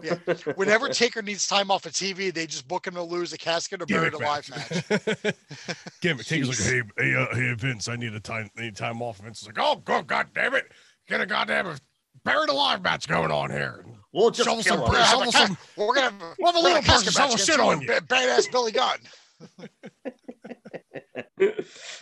Yeah. 0.03 0.17
Whenever 0.57 0.89
Taker 0.89 1.23
needs 1.23 1.47
time 1.47 1.71
off 1.71 1.87
of 1.87 1.93
TV, 1.93 2.35
they 2.35 2.47
just 2.47 2.67
book 2.67 2.89
him 2.89 2.95
to 2.95 3.03
lose 3.03 3.33
a 3.33 3.39
casket 3.39 3.81
or 3.81 3.87
buried 3.87 4.15
alive 4.15 4.49
match. 4.51 4.85
Give 6.01 6.19
it. 6.19 6.27
Taker's 6.27 6.49
like, 6.49 6.59
hey, 6.59 6.83
hey, 6.99 7.15
uh, 7.15 7.33
hey, 7.33 7.55
Vince, 7.55 7.89
I 7.89 7.95
need 7.95 8.13
a 8.13 8.19
time, 8.19 8.51
I 8.59 8.63
need 8.63 8.75
time 8.75 9.01
off. 9.01 9.19
Vince 9.19 9.43
is 9.43 9.47
like, 9.47 9.59
oh, 9.61 9.77
God, 9.85 10.09
God 10.09 10.27
damn 10.35 10.55
it, 10.55 10.73
get 11.07 11.21
a 11.21 11.27
goddamn 11.27 11.77
buried 12.25 12.49
alive 12.49 12.83
match 12.83 13.07
going 13.07 13.31
on 13.31 13.51
here. 13.51 13.85
We'll 14.13 14.31
just 14.31 14.49
shovel 14.49 14.63
some, 14.63 14.85
shovel 14.93 15.31
some, 15.31 15.59
We're 15.77 15.95
gonna 15.95 16.11
have, 16.11 16.23
a, 16.23 16.35
we'll 16.39 16.53
have 16.53 16.61
a 16.61 16.65
little 16.65 16.83
person 16.83 17.13
shovel 17.13 17.37
shit 17.37 17.61
on 17.61 17.83
you. 17.83 17.89
Badass 17.89 18.51
Billy 18.51 18.73
Gunn. 18.73 18.99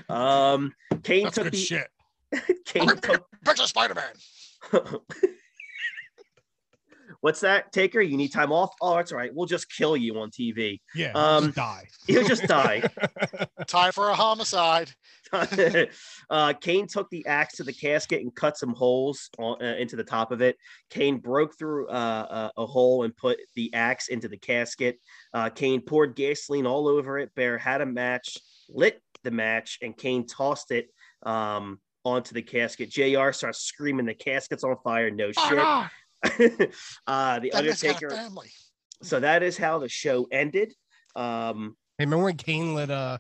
Um, 0.09 0.73
Kane 1.03 1.25
That's 1.25 1.37
took 1.37 1.51
the 1.51 1.57
shit. 1.57 1.89
Kane 2.67 2.89
took 2.89 3.27
picture 3.45 3.67
Spider 3.67 3.95
Man. 3.95 4.13
What's 7.21 7.41
that, 7.41 7.73
Taker? 7.73 8.01
You 8.03 8.17
need 8.19 8.33
time 8.33 8.53
off? 8.53 8.75
Oh, 8.83 8.97
that's 8.97 9.11
all 9.11 9.17
right. 9.17 9.35
We'll 9.35 9.47
just 9.47 9.71
kill 9.73 9.97
you 9.97 10.19
on 10.19 10.31
TV. 10.31 10.81
Yeah, 10.95 11.13
um, 11.15 11.45
just 11.45 11.57
die. 11.57 11.87
He'll 12.07 12.27
just 12.27 12.43
die. 12.43 12.83
Time 13.67 13.93
for 13.93 14.11
a 14.11 14.15
homicide. 14.15 14.91
uh, 16.31 16.53
Kane 16.61 16.87
took 16.87 17.11
the 17.11 17.27
axe 17.27 17.57
to 17.57 17.65
the 17.65 17.73
casket 17.73 18.23
and 18.23 18.35
cut 18.35 18.57
some 18.57 18.75
holes 18.75 19.31
on, 19.39 19.63
uh, 19.63 19.75
into 19.77 19.97
the 19.97 20.05
top 20.05 20.33
of 20.33 20.41
it. 20.41 20.57
Kane 20.91 21.19
broke 21.19 21.59
through 21.59 21.89
uh, 21.89 22.51
a 22.57 22.67
hole 22.67 23.05
and 23.05 23.17
put 23.17 23.39
the 23.55 23.73
axe 23.75 24.09
into 24.09 24.29
the 24.29 24.37
casket. 24.37 24.99
Uh, 25.33 25.51
Kane 25.51 25.81
poured 25.81 26.15
gasoline 26.15 26.67
all 26.67 26.89
over 26.89 27.19
it. 27.19 27.35
Bearer 27.35 27.59
had 27.59 27.81
a 27.81 27.87
match, 27.87 28.39
lit 28.69 29.01
the 29.23 29.31
match, 29.31 29.79
and 29.83 29.97
Kane 29.97 30.27
tossed 30.27 30.71
it 30.71 30.89
um, 31.25 31.81
onto 32.05 32.35
the 32.35 32.43
casket. 32.43 32.91
JR 32.91 33.33
starts 33.33 33.61
screaming, 33.61 34.07
The 34.07 34.15
casket's 34.15 34.65
on 34.65 34.77
fire. 34.85 35.11
No 35.11 35.33
oh, 35.37 35.89
shit. 36.29 36.71
uh, 37.07 37.39
the 37.41 37.51
that 37.51 37.59
Undertaker. 37.59 38.29
So 39.03 39.21
that 39.21 39.43
is 39.43 39.57
how 39.57 39.79
the 39.79 39.89
show 39.89 40.27
ended. 40.31 40.73
Um, 41.15 41.77
hey, 41.99 42.05
remember 42.05 42.25
when 42.25 42.37
Kane 42.37 42.75
lit 42.75 42.91
a 42.91 43.19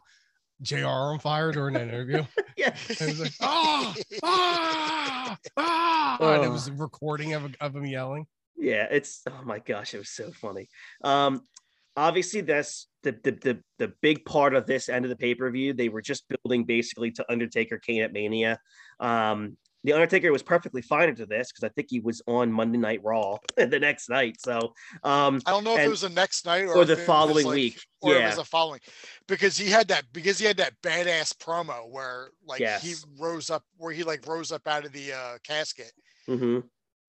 JR 0.62 0.86
on 0.86 1.18
fire 1.18 1.52
during 1.52 1.74
that 1.74 1.88
interview. 1.88 2.24
yeah. 2.56 2.74
And 2.88 3.08
he's 3.08 3.20
like, 3.20 3.32
ah, 3.40 3.94
ah, 4.22 5.36
ah. 5.56 6.34
And 6.34 6.44
it 6.44 6.50
was 6.50 6.68
a 6.68 6.72
recording 6.72 7.34
of, 7.34 7.54
of 7.60 7.76
him 7.76 7.86
yelling. 7.86 8.26
Yeah, 8.56 8.86
it's 8.90 9.22
oh 9.28 9.42
my 9.44 9.58
gosh, 9.58 9.94
it 9.94 9.98
was 9.98 10.10
so 10.10 10.30
funny. 10.30 10.68
Um, 11.02 11.42
obviously 11.96 12.40
that's 12.40 12.88
the 13.02 13.12
the 13.22 13.32
the, 13.32 13.62
the 13.78 13.92
big 14.00 14.24
part 14.24 14.54
of 14.54 14.66
this 14.66 14.88
end 14.88 15.04
of 15.04 15.08
the 15.08 15.16
pay-per-view. 15.16 15.74
They 15.74 15.88
were 15.88 16.02
just 16.02 16.24
building 16.28 16.64
basically 16.64 17.10
to 17.12 17.30
Undertaker 17.30 17.78
Kane 17.78 18.02
at 18.02 18.12
Mania. 18.12 18.58
Um, 19.00 19.56
the 19.84 19.92
Undertaker 19.92 20.32
was 20.32 20.42
perfectly 20.42 20.80
fine 20.80 21.10
into 21.10 21.26
this 21.26 21.52
because 21.52 21.62
I 21.62 21.68
think 21.68 21.88
he 21.90 22.00
was 22.00 22.22
on 22.26 22.50
Monday 22.50 22.78
Night 22.78 23.00
Raw 23.04 23.38
the 23.56 23.78
next 23.78 24.08
night. 24.08 24.40
So 24.40 24.74
um, 25.04 25.40
I 25.46 25.50
don't 25.50 25.62
know 25.62 25.76
if 25.76 25.80
it 25.80 25.90
was 25.90 26.00
the 26.00 26.08
next 26.08 26.46
night 26.46 26.64
or, 26.64 26.78
or 26.78 26.84
the 26.86 26.96
following 26.96 27.46
like, 27.46 27.54
week, 27.54 27.86
or 28.00 28.14
yeah. 28.14 28.20
it 28.20 28.26
was 28.28 28.36
the 28.36 28.44
following, 28.44 28.80
because 29.28 29.56
he 29.58 29.70
had 29.70 29.88
that 29.88 30.04
because 30.12 30.38
he 30.38 30.46
had 30.46 30.56
that 30.56 30.72
badass 30.82 31.34
promo 31.34 31.88
where 31.90 32.30
like 32.46 32.60
yes. 32.60 32.82
he 32.82 32.94
rose 33.22 33.50
up 33.50 33.62
where 33.76 33.92
he 33.92 34.02
like 34.02 34.26
rose 34.26 34.50
up 34.50 34.66
out 34.66 34.86
of 34.86 34.92
the 34.92 35.12
uh, 35.12 35.38
casket. 35.44 35.92
Mm-hmm. 36.28 36.60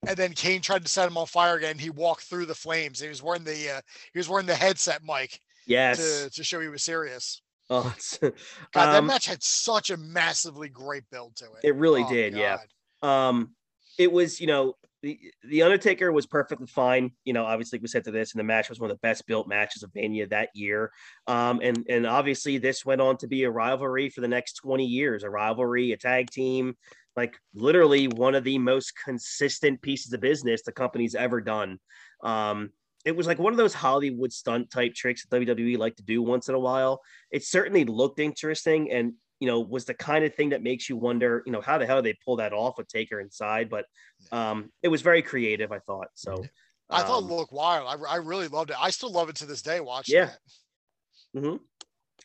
And 0.08 0.18
then 0.18 0.34
Kane 0.34 0.62
tried 0.62 0.84
to 0.84 0.90
set 0.90 1.08
him 1.08 1.18
on 1.18 1.26
fire 1.26 1.56
again. 1.56 1.80
He 1.80 1.90
walked 1.90 2.24
through 2.24 2.46
the 2.46 2.54
flames. 2.54 3.00
He 3.00 3.08
was 3.08 3.24
wearing 3.24 3.46
the 3.46 3.78
uh, 3.78 3.82
he 4.12 4.20
was 4.20 4.30
wearing 4.30 4.46
the 4.46 4.56
headset 4.56 5.02
mic. 5.04 5.40
Yes. 5.66 5.98
To, 5.98 6.30
to 6.30 6.44
show 6.44 6.60
he 6.60 6.68
was 6.68 6.84
serious. 6.84 7.42
Oh, 7.70 7.94
God, 8.22 8.34
that 8.74 8.96
um, 8.96 9.08
match 9.08 9.26
had 9.26 9.44
such 9.44 9.90
a 9.90 9.98
massively 9.98 10.70
great 10.70 11.04
build 11.12 11.36
to 11.38 11.46
it. 11.46 11.68
It 11.68 11.76
really 11.76 12.04
oh, 12.04 12.10
did, 12.10 12.34
God. 12.34 12.40
yeah. 12.40 12.58
Um, 13.02 13.56
it 13.98 14.12
was, 14.12 14.40
you 14.40 14.48
know, 14.48 14.76
the, 15.02 15.20
the 15.44 15.62
Undertaker 15.62 16.12
was 16.12 16.26
perfectly 16.26 16.68
fine. 16.68 17.12
You 17.26 17.34
know, 17.34 17.46
obviously 17.46 17.80
we 17.80 17.88
said 17.88 18.04
to 18.06 18.12
this, 18.12 18.34
and 18.34 18.40
the 18.40 18.44
match 18.44 18.70
was 18.70 18.80
one 18.80 18.90
of 18.90 18.98
the 18.98 19.08
best 19.08 19.26
built 19.28 19.48
matches 19.48 19.84
of 19.84 19.92
Mania 19.94 20.28
that 20.28 20.50
year. 20.56 20.92
Um, 21.28 21.60
and 21.62 21.86
and 21.88 22.08
obviously 22.08 22.58
this 22.58 22.86
went 22.86 23.02
on 23.02 23.18
to 23.18 23.28
be 23.28 23.44
a 23.44 23.52
rivalry 23.52 24.10
for 24.10 24.22
the 24.22 24.28
next 24.28 24.54
20 24.54 24.84
years, 24.84 25.24
a 25.24 25.30
rivalry, 25.30 25.92
a 25.92 25.98
tag 25.98 26.32
team, 26.32 26.76
like 27.16 27.38
literally 27.54 28.08
one 28.08 28.36
of 28.36 28.44
the 28.44 28.58
most 28.58 28.94
consistent 29.04 29.82
pieces 29.82 30.12
of 30.12 30.22
business 30.22 30.64
the 30.64 30.72
company's 30.72 31.16
ever 31.16 31.40
done. 31.40 31.80
Um, 32.24 32.72
it 33.06 33.16
was 33.16 33.28
like 33.28 33.40
one 33.40 33.54
of 33.54 33.58
those 33.58 33.74
Hollywood 33.74 34.34
stunt 34.34 34.72
type 34.72 34.96
tricks 34.96 35.26
that 35.26 35.42
WWE 35.42 35.78
like 35.78 35.96
to 35.98 36.04
do 36.04 36.22
once 36.22 36.50
in 36.50 36.56
a 36.56 36.60
while. 36.60 37.02
It 37.32 37.44
certainly 37.44 37.86
looked 37.86 38.20
interesting, 38.20 38.92
and 38.92 39.14
you 39.40 39.48
know, 39.48 39.60
was 39.60 39.86
the 39.86 39.94
kind 39.94 40.26
of 40.26 40.34
thing 40.34 40.50
that 40.50 40.64
makes 40.64 40.90
you 40.90 40.98
wonder, 40.98 41.44
you 41.46 41.52
know, 41.52 41.62
how 41.62 41.78
the 41.78 41.86
hell 41.86 42.02
they 42.02 42.18
pull 42.26 42.38
that 42.38 42.54
off 42.54 42.78
with 42.78 42.88
Taker 42.88 43.20
inside. 43.20 43.70
But 43.70 43.86
um, 44.32 44.72
it 44.82 44.88
was 44.88 45.02
very 45.02 45.22
creative, 45.22 45.72
I 45.72 45.80
thought. 45.80 46.08
So 46.16 46.44
I 46.90 47.04
thought 47.04 47.20
it 47.20 47.26
um, 47.26 47.34
looked 47.34 47.54
wild. 47.54 47.88
I, 47.88 48.14
I 48.14 48.16
really 48.18 48.48
loved 48.48 48.72
it. 48.72 48.78
I 48.80 48.90
still 48.90 49.12
love 49.12 49.30
it 49.30 49.36
to 49.38 49.46
this 49.46 49.62
day. 49.62 49.80
Watching 49.80 50.16
yeah. 50.16 50.30
it. 50.30 51.40
Mm-hmm. 51.40 51.56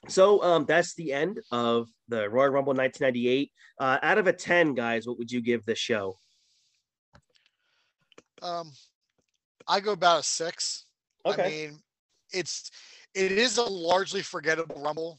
So 0.09 0.43
um, 0.43 0.65
that's 0.67 0.95
the 0.95 1.13
end 1.13 1.41
of 1.51 1.89
the 2.09 2.29
Royal 2.31 2.51
Rumble 2.51 2.73
1998. 2.73 3.53
Uh, 3.79 3.99
out 4.03 4.19
of 4.19 4.27
a 4.27 4.33
10, 4.33 4.75
guys, 4.75 5.07
what 5.07 5.19
would 5.19 5.31
you 5.31 5.43
give 5.43 5.65
the 5.67 5.75
show? 5.75 6.17
Um, 8.41 8.73
I 9.69 9.81
go 9.81 9.93
about 9.93 10.21
a 10.21 10.23
six. 10.23 10.87
Okay. 11.27 11.43
I 11.43 11.49
mean, 11.49 11.81
it's 12.33 12.71
it 13.15 13.33
is 13.33 13.59
a 13.59 13.63
largely 13.63 14.23
forgettable 14.23 14.81
Rumble 14.81 15.19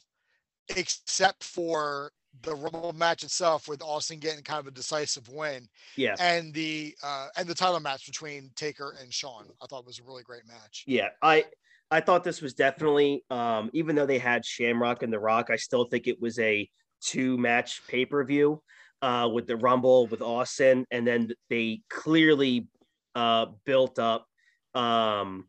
except 0.70 1.44
for 1.44 2.12
the 2.44 2.56
Rumble 2.56 2.94
match 2.94 3.24
itself, 3.24 3.68
with 3.68 3.82
Austin 3.82 4.20
getting 4.20 4.44
kind 4.44 4.60
of 4.60 4.68
a 4.68 4.72
decisive 4.72 5.28
win. 5.30 5.68
Yeah. 5.98 6.16
And 6.20 6.54
the 6.54 6.96
uh, 7.04 7.28
and 7.38 7.48
the 7.48 7.56
title 7.56 7.80
match 7.80 8.06
between 8.06 8.52
Taker 8.56 8.96
and 9.02 9.14
Shawn, 9.14 9.46
I 9.62 9.66
thought 9.66 9.86
was 9.86 10.00
a 10.00 10.04
really 10.04 10.24
great 10.24 10.48
match. 10.48 10.84
Yeah, 10.88 11.10
I 11.22 11.46
I 11.92 12.00
thought 12.00 12.24
this 12.24 12.42
was 12.42 12.54
definitely, 12.54 13.24
um, 13.30 13.70
even 13.74 13.96
though 13.96 14.06
they 14.06 14.20
had 14.20 14.46
Shamrock 14.46 15.04
and 15.04 15.12
The 15.12 15.20
Rock, 15.20 15.50
I 15.52 15.58
still 15.58 15.86
think 15.86 16.08
it 16.08 16.22
was 16.22 16.40
a 16.40 16.70
two 17.02 17.38
match 17.38 17.82
pay 17.88 18.06
per 18.06 18.24
view 18.24 18.64
uh, 19.02 19.30
with 19.32 19.46
the 19.46 19.58
Rumble 19.58 20.08
with 20.08 20.22
Austin, 20.22 20.86
and 20.90 21.06
then 21.06 21.32
they 21.50 21.82
clearly 21.90 22.68
uh, 23.14 23.48
built 23.66 24.00
up 24.00 24.26
um, 24.74 25.46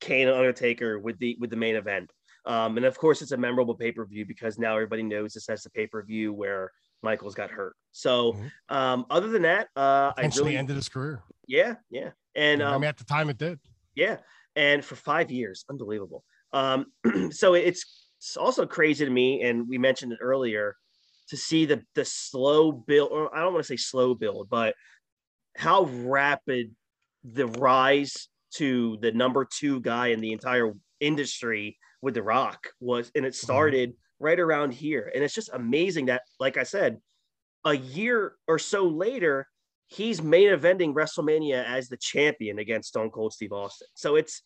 Kane 0.00 0.28
and 0.28 0.36
Undertaker 0.36 0.98
with 0.98 1.18
the 1.18 1.36
with 1.40 1.50
the 1.50 1.56
main 1.56 1.76
event. 1.76 2.10
Um, 2.46 2.76
and 2.76 2.86
of 2.86 2.96
course, 2.96 3.22
it's 3.22 3.32
a 3.32 3.36
memorable 3.36 3.74
pay 3.74 3.92
per 3.92 4.04
view 4.06 4.24
because 4.24 4.58
now 4.58 4.74
everybody 4.74 5.02
knows 5.02 5.34
this 5.34 5.48
as 5.48 5.62
the 5.62 5.70
pay 5.70 5.86
per 5.86 6.02
view 6.02 6.32
where 6.32 6.72
Michaels 7.02 7.34
got 7.34 7.50
hurt. 7.50 7.74
So, 7.92 8.32
mm-hmm. 8.32 8.76
um, 8.76 9.06
other 9.10 9.28
than 9.28 9.42
that, 9.42 9.68
uh, 9.76 10.12
I 10.16 10.30
really 10.36 10.56
ended 10.56 10.76
his 10.76 10.88
career. 10.88 11.22
Yeah, 11.46 11.74
yeah, 11.90 12.10
and 12.34 12.62
um, 12.62 12.74
I 12.74 12.78
mean, 12.78 12.88
at 12.88 12.96
the 12.96 13.04
time, 13.04 13.28
it 13.28 13.38
did. 13.38 13.58
Yeah, 13.94 14.18
and 14.56 14.84
for 14.84 14.96
five 14.96 15.30
years, 15.30 15.64
unbelievable. 15.68 16.24
Um, 16.52 16.86
so 17.30 17.54
it's, 17.54 18.10
it's 18.18 18.36
also 18.36 18.66
crazy 18.66 19.04
to 19.04 19.10
me, 19.10 19.42
and 19.42 19.68
we 19.68 19.78
mentioned 19.78 20.12
it 20.12 20.18
earlier, 20.20 20.76
to 21.28 21.36
see 21.36 21.66
the 21.66 21.82
the 21.94 22.04
slow 22.04 22.72
build. 22.72 23.10
Or 23.12 23.34
I 23.34 23.42
don't 23.42 23.52
want 23.52 23.64
to 23.64 23.68
say 23.68 23.76
slow 23.76 24.14
build, 24.14 24.48
but 24.48 24.74
how 25.56 25.84
rapid 25.84 26.74
the 27.24 27.46
rise 27.46 28.28
to 28.54 28.98
the 29.00 29.12
number 29.12 29.44
two 29.44 29.80
guy 29.80 30.08
in 30.08 30.20
the 30.20 30.32
entire 30.32 30.72
industry 31.00 31.78
with 32.02 32.14
The 32.14 32.22
Rock 32.22 32.68
was, 32.80 33.10
and 33.14 33.24
it 33.24 33.30
mm-hmm. 33.30 33.46
started 33.46 33.94
right 34.18 34.38
around 34.38 34.72
here. 34.72 35.10
And 35.14 35.24
it's 35.24 35.34
just 35.34 35.50
amazing 35.52 36.06
that, 36.06 36.22
like 36.38 36.56
I 36.56 36.62
said, 36.62 36.98
a 37.64 37.74
year 37.74 38.34
or 38.48 38.58
so 38.58 38.86
later, 38.86 39.46
he's 39.86 40.22
main 40.22 40.48
eventing 40.48 40.94
WrestleMania 40.94 41.64
as 41.64 41.88
the 41.88 41.96
champion 41.96 42.58
against 42.58 42.88
Stone 42.88 43.10
Cold 43.10 43.32
Steve 43.32 43.52
Austin. 43.52 43.88
So 43.94 44.16
it's 44.16 44.42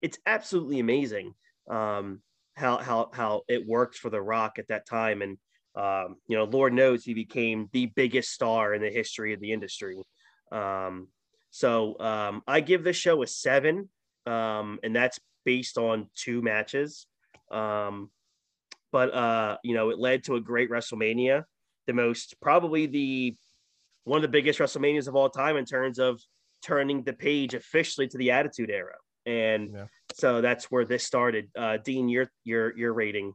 it's 0.00 0.18
absolutely 0.26 0.80
amazing 0.80 1.34
um, 1.70 2.20
how 2.56 2.78
how 2.78 3.10
how 3.12 3.42
it 3.48 3.66
worked 3.66 3.96
for 3.96 4.10
The 4.10 4.20
Rock 4.20 4.58
at 4.58 4.68
that 4.68 4.86
time, 4.86 5.22
and 5.22 5.38
um, 5.74 6.16
you 6.26 6.36
know, 6.36 6.44
Lord 6.44 6.72
knows 6.72 7.04
he 7.04 7.14
became 7.14 7.68
the 7.72 7.86
biggest 7.86 8.32
star 8.32 8.74
in 8.74 8.82
the 8.82 8.90
history 8.90 9.32
of 9.32 9.40
the 9.40 9.52
industry. 9.52 10.02
Um, 10.50 11.08
so 11.50 11.98
um, 12.00 12.42
I 12.46 12.60
give 12.60 12.84
this 12.84 12.96
show 12.96 13.22
a 13.22 13.26
seven, 13.26 13.88
um, 14.26 14.78
and 14.82 14.94
that's 14.94 15.18
based 15.44 15.78
on 15.78 16.08
two 16.14 16.42
matches. 16.42 17.06
Um, 17.50 18.10
but 18.92 19.14
uh, 19.14 19.56
you 19.62 19.74
know, 19.74 19.90
it 19.90 19.98
led 19.98 20.24
to 20.24 20.36
a 20.36 20.40
great 20.40 20.70
WrestleMania, 20.70 21.44
the 21.86 21.92
most 21.92 22.36
probably 22.40 22.86
the 22.86 23.36
one 24.04 24.18
of 24.18 24.22
the 24.22 24.28
biggest 24.28 24.58
WrestleManias 24.58 25.08
of 25.08 25.16
all 25.16 25.28
time 25.28 25.56
in 25.56 25.64
terms 25.64 25.98
of 25.98 26.20
turning 26.62 27.02
the 27.02 27.12
page 27.12 27.54
officially 27.54 28.08
to 28.08 28.18
the 28.18 28.30
Attitude 28.30 28.70
Era. 28.70 28.94
And 29.26 29.72
yeah. 29.74 29.84
so 30.14 30.40
that's 30.40 30.70
where 30.70 30.84
this 30.84 31.04
started. 31.04 31.50
Uh, 31.56 31.76
Dean, 31.78 32.08
your 32.08 32.30
your 32.44 32.76
your 32.76 32.92
rating? 32.92 33.34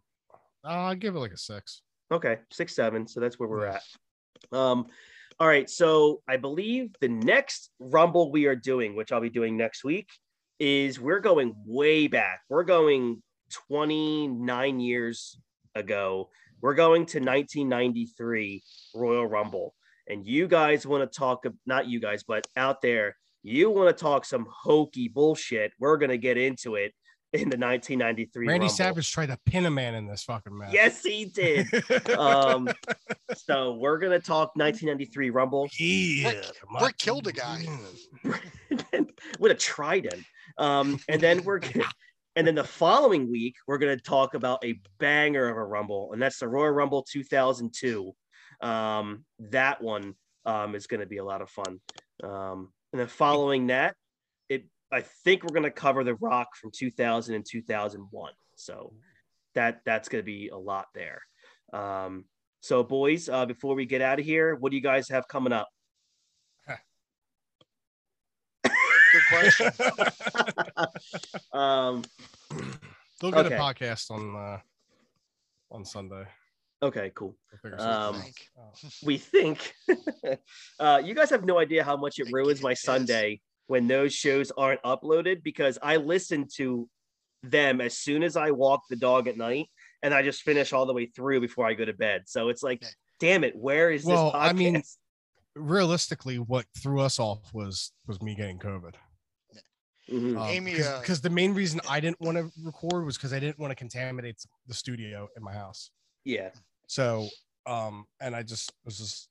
Uh, 0.63 0.67
I'll 0.67 0.95
give 0.95 1.15
it 1.15 1.19
like 1.19 1.33
a 1.33 1.37
six. 1.37 1.81
Okay, 2.11 2.39
six 2.51 2.75
seven. 2.75 3.07
So 3.07 3.19
that's 3.19 3.39
where 3.39 3.49
we're 3.49 3.67
at. 3.67 3.83
Um, 4.51 4.87
all 5.39 5.47
right. 5.47 5.69
So 5.69 6.21
I 6.27 6.37
believe 6.37 6.95
the 7.01 7.09
next 7.09 7.69
Rumble 7.79 8.31
we 8.31 8.45
are 8.45 8.55
doing, 8.55 8.95
which 8.95 9.11
I'll 9.11 9.21
be 9.21 9.29
doing 9.29 9.57
next 9.57 9.83
week, 9.83 10.09
is 10.59 10.99
we're 10.99 11.19
going 11.19 11.55
way 11.65 12.07
back. 12.07 12.41
We're 12.49 12.63
going 12.63 13.21
29 13.67 14.79
years 14.79 15.37
ago. 15.75 16.29
We're 16.61 16.75
going 16.75 17.05
to 17.07 17.19
1993 17.19 18.63
Royal 18.95 19.25
Rumble. 19.25 19.73
And 20.07 20.25
you 20.25 20.47
guys 20.47 20.85
want 20.85 21.09
to 21.09 21.17
talk, 21.17 21.45
not 21.65 21.87
you 21.87 21.99
guys, 21.99 22.23
but 22.23 22.47
out 22.55 22.81
there, 22.81 23.15
you 23.41 23.69
want 23.69 23.95
to 23.95 24.01
talk 24.01 24.25
some 24.25 24.47
hokey 24.49 25.07
bullshit. 25.07 25.73
We're 25.79 25.97
going 25.97 26.09
to 26.11 26.17
get 26.17 26.37
into 26.37 26.75
it 26.75 26.93
in 27.33 27.49
the 27.49 27.57
1993 27.57 28.47
Randy 28.47 28.65
Rumble. 28.65 28.69
Savage 28.73 29.11
tried 29.11 29.27
to 29.27 29.39
pin 29.45 29.65
a 29.65 29.71
man 29.71 29.95
in 29.95 30.05
this 30.05 30.23
fucking 30.23 30.55
match. 30.55 30.71
Yes, 30.71 31.03
he 31.03 31.25
did. 31.25 31.67
um, 32.17 32.69
so 33.35 33.73
we're 33.73 33.97
gonna 33.97 34.19
talk 34.19 34.55
1993 34.55 35.31
Rumble. 35.31 35.67
Yeah, 35.79 36.29
Rick, 36.29 36.45
Rick 36.81 36.97
killed 36.99 37.27
a 37.27 37.31
guy 37.31 37.65
with 39.39 39.51
a 39.51 39.55
trident. 39.55 40.23
Um, 40.59 40.99
and 41.09 41.19
then 41.19 41.43
we're 41.43 41.59
gonna, 41.59 41.85
and 42.35 42.45
then 42.45 42.55
the 42.55 42.63
following 42.63 43.31
week 43.31 43.55
we're 43.67 43.79
gonna 43.79 43.97
talk 43.97 44.35
about 44.35 44.63
a 44.63 44.79
banger 44.99 45.49
of 45.49 45.57
a 45.57 45.63
Rumble, 45.63 46.13
and 46.13 46.21
that's 46.21 46.37
the 46.37 46.47
Royal 46.47 46.71
Rumble 46.71 47.03
2002. 47.03 48.13
Um, 48.61 49.25
that 49.39 49.81
one 49.81 50.13
um, 50.45 50.75
is 50.75 50.85
gonna 50.85 51.07
be 51.07 51.17
a 51.17 51.25
lot 51.25 51.41
of 51.41 51.49
fun. 51.49 51.79
Um, 52.23 52.71
and 52.91 52.99
then 52.99 53.07
following 53.07 53.67
that, 53.67 53.91
it 53.91 53.95
I 54.93 55.01
think 55.01 55.43
we're 55.43 55.55
gonna 55.55 55.71
cover 55.71 56.03
the 56.03 56.15
Rock 56.15 56.55
from 56.55 56.71
2000 56.71 57.35
and 57.35 57.45
2001. 57.49 58.33
So 58.55 58.93
that 59.55 59.81
that's 59.85 60.07
gonna 60.07 60.23
be 60.23 60.49
a 60.49 60.57
lot 60.57 60.87
there. 60.93 61.21
Um, 61.73 62.25
so 62.61 62.83
boys, 62.83 63.27
uh, 63.27 63.45
before 63.45 63.75
we 63.75 63.85
get 63.85 64.01
out 64.01 64.19
of 64.19 64.25
here, 64.25 64.55
what 64.55 64.69
do 64.69 64.77
you 64.77 64.83
guys 64.83 65.09
have 65.09 65.27
coming 65.27 65.51
up? 65.51 65.67
Good 69.13 69.21
question. 69.29 69.71
um, 71.53 72.03
They'll 73.21 73.31
get 73.31 73.45
okay. 73.45 73.55
a 73.55 73.59
podcast 73.59 74.09
on 74.09 74.35
uh, 74.35 74.59
on 75.71 75.85
Sunday. 75.85 76.25
Okay, 76.81 77.11
cool. 77.15 77.37
Um, 77.77 78.21
we 79.03 79.17
think 79.17 79.73
uh, 80.79 81.01
you 81.03 81.13
guys 81.13 81.29
have 81.29 81.45
no 81.45 81.59
idea 81.59 81.83
how 81.83 81.95
much 81.95 82.19
it 82.19 82.27
ruins 82.31 82.61
my 82.61 82.73
Sunday 82.73 83.39
when 83.73 83.87
those 83.87 84.13
shows 84.13 84.51
aren't 84.55 84.83
uploaded 84.83 85.41
because 85.41 85.79
I 85.81 85.95
listen 85.95 86.47
to 86.57 86.87
them 87.41 87.81
as 87.81 87.97
soon 87.97 88.21
as 88.21 88.37
I 88.37 88.51
walk 88.51 88.83
the 88.87 88.95
dog 88.95 89.27
at 89.27 89.35
night 89.35 89.65
and 90.03 90.13
I 90.13 90.21
just 90.21 90.43
finish 90.43 90.73
all 90.73 90.85
the 90.85 90.93
way 90.93 91.07
through 91.07 91.41
before 91.41 91.65
I 91.65 91.73
go 91.73 91.83
to 91.83 91.91
bed. 91.91 92.25
So 92.27 92.49
it's 92.49 92.61
like, 92.61 92.85
damn 93.19 93.43
it, 93.43 93.55
where 93.55 93.89
is 93.89 94.05
well, 94.05 94.25
this? 94.25 94.33
Podcast? 94.35 94.49
I 94.49 94.53
mean, 94.53 94.83
realistically, 95.55 96.37
what 96.37 96.65
threw 96.83 96.99
us 97.01 97.17
off 97.17 97.51
was 97.51 97.91
was 98.05 98.21
me 98.21 98.35
getting 98.35 98.59
COVID. 98.59 98.93
Mm-hmm. 100.07 100.37
Um, 100.37 100.47
Amy, 100.49 100.73
because 100.73 101.17
uh, 101.17 101.23
the 101.23 101.31
main 101.31 101.55
reason 101.55 101.81
I 101.89 101.99
didn't 101.99 102.21
want 102.21 102.37
to 102.37 102.51
record 102.61 103.07
was 103.07 103.17
because 103.17 103.33
I 103.33 103.39
didn't 103.39 103.57
want 103.57 103.71
to 103.71 103.75
contaminate 103.75 104.35
the 104.67 104.75
studio 104.75 105.27
in 105.35 105.41
my 105.41 105.53
house. 105.53 105.89
Yeah. 106.25 106.49
So, 106.85 107.27
um, 107.65 108.05
and 108.21 108.35
I 108.35 108.43
just 108.43 108.71
was 108.85 108.99
just 108.99 109.29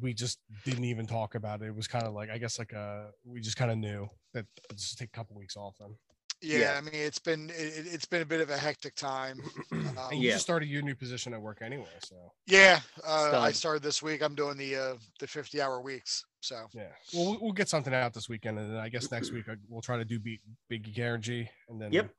we 0.00 0.14
just 0.14 0.38
didn't 0.64 0.84
even 0.84 1.06
talk 1.06 1.34
about 1.34 1.62
it. 1.62 1.66
It 1.66 1.76
was 1.76 1.86
kind 1.86 2.04
of 2.04 2.14
like 2.14 2.30
I 2.30 2.38
guess 2.38 2.58
like 2.58 2.74
uh 2.74 3.04
we 3.24 3.40
just 3.40 3.56
kind 3.56 3.70
of 3.70 3.78
knew 3.78 4.08
that 4.32 4.46
just 4.74 4.98
take 4.98 5.08
a 5.08 5.16
couple 5.16 5.36
weeks 5.36 5.56
off 5.56 5.76
then. 5.78 5.94
Yeah, 6.40 6.58
yeah, 6.58 6.74
I 6.76 6.80
mean 6.82 6.94
it's 6.94 7.18
been 7.18 7.50
it, 7.54 7.86
has 7.86 8.04
been 8.04 8.22
a 8.22 8.26
bit 8.26 8.40
of 8.40 8.50
a 8.50 8.56
hectic 8.56 8.94
time. 8.94 9.40
Um, 9.96 10.10
and 10.10 10.20
you 10.20 10.26
yeah. 10.26 10.34
just 10.34 10.44
started 10.44 10.68
your 10.68 10.82
new 10.82 10.96
position 10.96 11.32
at 11.34 11.40
work 11.40 11.58
anyway, 11.62 11.86
so 12.02 12.16
yeah, 12.48 12.80
uh, 13.06 13.38
I 13.38 13.52
started 13.52 13.80
this 13.80 14.02
week. 14.02 14.24
I'm 14.24 14.34
doing 14.34 14.56
the 14.56 14.74
uh, 14.74 14.94
the 15.20 15.26
50 15.28 15.62
hour 15.62 15.80
weeks. 15.80 16.24
So 16.40 16.66
yeah, 16.72 16.88
well 17.12 17.38
we'll 17.40 17.52
get 17.52 17.68
something 17.68 17.94
out 17.94 18.12
this 18.12 18.28
weekend, 18.28 18.58
and 18.58 18.70
then 18.70 18.76
I 18.76 18.88
guess 18.88 19.12
next 19.12 19.30
week 19.30 19.48
uh, 19.48 19.54
we'll 19.68 19.82
try 19.82 19.96
to 19.96 20.04
do 20.04 20.18
beat 20.18 20.40
Big 20.68 20.92
Guarantee, 20.92 21.48
and 21.68 21.80
then 21.80 21.92
yep, 21.92 22.10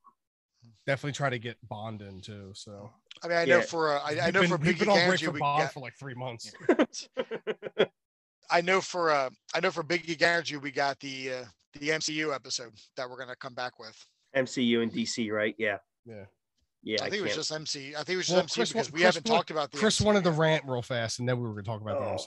definitely 0.86 1.14
try 1.14 1.30
to 1.30 1.40
get 1.40 1.58
Bond 1.68 2.02
in 2.02 2.22
too. 2.22 2.52
So 2.54 2.92
I 3.24 3.28
mean, 3.28 3.38
I 3.38 3.46
know 3.46 3.62
for 3.62 3.98
uh, 3.98 4.00
I, 4.00 4.20
I 4.28 4.32
know 4.32 4.42
been, 4.42 4.50
for 4.50 4.58
Big 4.58 4.80
Geek 4.80 4.88
Energy 4.88 5.28
we 5.28 5.40
Bond 5.40 5.64
got... 5.64 5.74
for 5.74 5.80
like 5.80 5.96
three 5.98 6.14
months. 6.14 6.52
I 8.52 8.62
know 8.62 8.82
for 8.82 9.12
uh, 9.12 9.30
I 9.54 9.60
know 9.60 9.72
for 9.72 9.84
Big 9.84 10.06
Geek 10.06 10.22
Energy 10.22 10.58
we 10.58 10.72
got 10.72 11.00
the 11.00 11.32
uh, 11.32 11.46
the 11.80 11.90
MCU 11.90 12.34
episode 12.34 12.74
that 12.98 13.10
we're 13.10 13.18
gonna 13.18 13.36
come 13.36 13.54
back 13.54 13.80
with. 13.80 13.96
MCU 14.36 14.84
and 14.84 14.92
DC, 14.92 15.32
right? 15.32 15.56
Yeah. 15.58 15.78
Yeah. 16.06 16.26
Yeah, 16.84 16.98
I 17.02 17.10
think 17.10 17.16
I 17.16 17.18
it 17.18 17.22
was 17.24 17.36
just 17.36 17.52
MC. 17.52 17.96
I 17.96 18.04
think 18.04 18.10
it 18.10 18.18
was 18.18 18.28
just 18.28 18.36
well, 18.36 18.44
MC 18.44 18.56
Chris, 18.56 18.72
because 18.72 18.92
we 18.92 19.02
Chris 19.02 19.16
haven't 19.16 19.24
talked 19.24 19.50
about 19.50 19.72
the. 19.72 19.80
Chris 19.80 20.00
MCU 20.00 20.06
wanted 20.06 20.24
to 20.26 20.32
rant 20.32 20.66
real 20.68 20.84
fast, 20.84 21.18
and 21.18 21.28
then 21.28 21.38
we 21.38 21.48
were 21.48 21.54
going 21.54 21.64
to 21.64 21.70
talk 21.72 21.82
about 21.82 21.98
oh. 21.98 22.18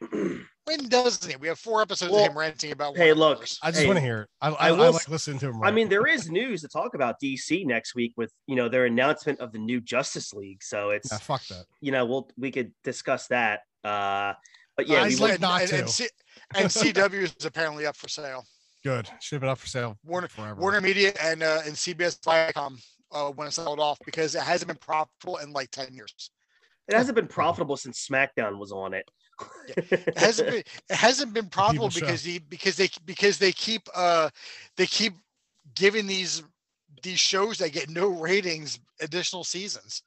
the 0.00 0.06
MCU. 0.08 0.46
When 0.66 0.88
doesn't 0.88 1.30
he? 1.30 1.36
We 1.36 1.48
have 1.48 1.58
four 1.58 1.80
episodes 1.80 2.12
well, 2.12 2.24
of 2.24 2.30
him 2.30 2.38
ranting 2.38 2.72
about. 2.72 2.96
Hey, 2.96 3.12
look, 3.12 3.46
I 3.62 3.70
just 3.70 3.82
hey, 3.82 3.86
want 3.86 3.98
to 3.98 4.04
hear 4.04 4.22
it. 4.22 4.28
I, 4.40 4.50
I, 4.50 4.68
I, 4.68 4.72
will, 4.72 4.84
I 4.84 4.88
like 4.88 5.08
listening 5.08 5.38
to 5.40 5.46
him. 5.46 5.60
Rant. 5.60 5.66
I 5.66 5.70
mean, 5.70 5.88
there 5.88 6.06
is 6.06 6.28
news 6.28 6.62
to 6.62 6.68
talk 6.68 6.94
about 6.94 7.16
DC 7.22 7.64
next 7.66 7.94
week 7.94 8.12
with 8.16 8.32
you 8.46 8.56
know 8.56 8.68
their 8.68 8.86
announcement 8.86 9.40
of 9.40 9.52
the 9.52 9.58
new 9.58 9.80
Justice 9.80 10.34
League. 10.34 10.62
So 10.62 10.90
it's 10.90 11.10
yeah, 11.10 11.18
fuck 11.18 11.46
that. 11.46 11.64
You 11.80 11.92
know, 11.92 12.04
we'll 12.04 12.28
we 12.36 12.50
could 12.50 12.72
discuss 12.84 13.28
that. 13.28 13.60
Uh, 13.84 14.34
but 14.76 14.88
yeah, 14.88 15.02
I 15.02 15.08
we 15.08 15.16
like 15.16 15.40
not 15.40 15.62
and, 15.62 15.70
to. 15.70 15.78
And, 15.78 15.88
C- 15.88 16.08
and 16.54 16.66
CW 16.66 17.22
is 17.22 17.44
apparently 17.44 17.86
up 17.86 17.96
for 17.96 18.08
sale. 18.08 18.44
Good. 18.84 19.08
Should 19.20 19.36
have 19.36 19.40
been 19.40 19.50
up 19.50 19.58
for 19.58 19.66
sale. 19.66 19.98
Warner 20.04 20.28
forever. 20.28 20.60
Warner 20.60 20.80
Media 20.80 21.12
and 21.22 21.42
uh, 21.42 21.60
and 21.64 21.74
CBS 21.74 22.20
Viacom 22.20 22.80
uh, 23.12 23.30
when 23.30 23.48
it 23.48 23.52
sold 23.52 23.80
off 23.80 23.98
because 24.04 24.34
it 24.34 24.42
hasn't 24.42 24.68
been 24.68 24.76
profitable 24.76 25.38
in 25.38 25.52
like 25.52 25.70
ten 25.70 25.92
years. 25.94 26.30
It 26.88 26.94
hasn't 26.94 27.16
been 27.16 27.26
profitable 27.26 27.76
since 27.76 28.06
SmackDown 28.06 28.58
was 28.58 28.70
on 28.70 28.94
it. 28.94 29.10
Yeah. 29.68 29.84
It 29.90 30.18
hasn't 30.18 30.50
been. 30.50 30.62
It 30.90 30.96
hasn't 30.96 31.34
been 31.34 31.48
profitable 31.48 31.88
because 31.88 32.22
they 32.24 32.38
because 32.38 32.76
they 32.76 32.88
because 33.04 33.38
they 33.38 33.52
keep 33.52 33.82
uh 33.94 34.30
they 34.76 34.86
keep 34.86 35.14
giving 35.74 36.06
these 36.06 36.42
these 37.02 37.20
shows 37.20 37.58
that 37.58 37.72
get 37.72 37.88
no 37.90 38.08
ratings 38.08 38.80
additional 39.00 39.44
seasons. 39.44 40.02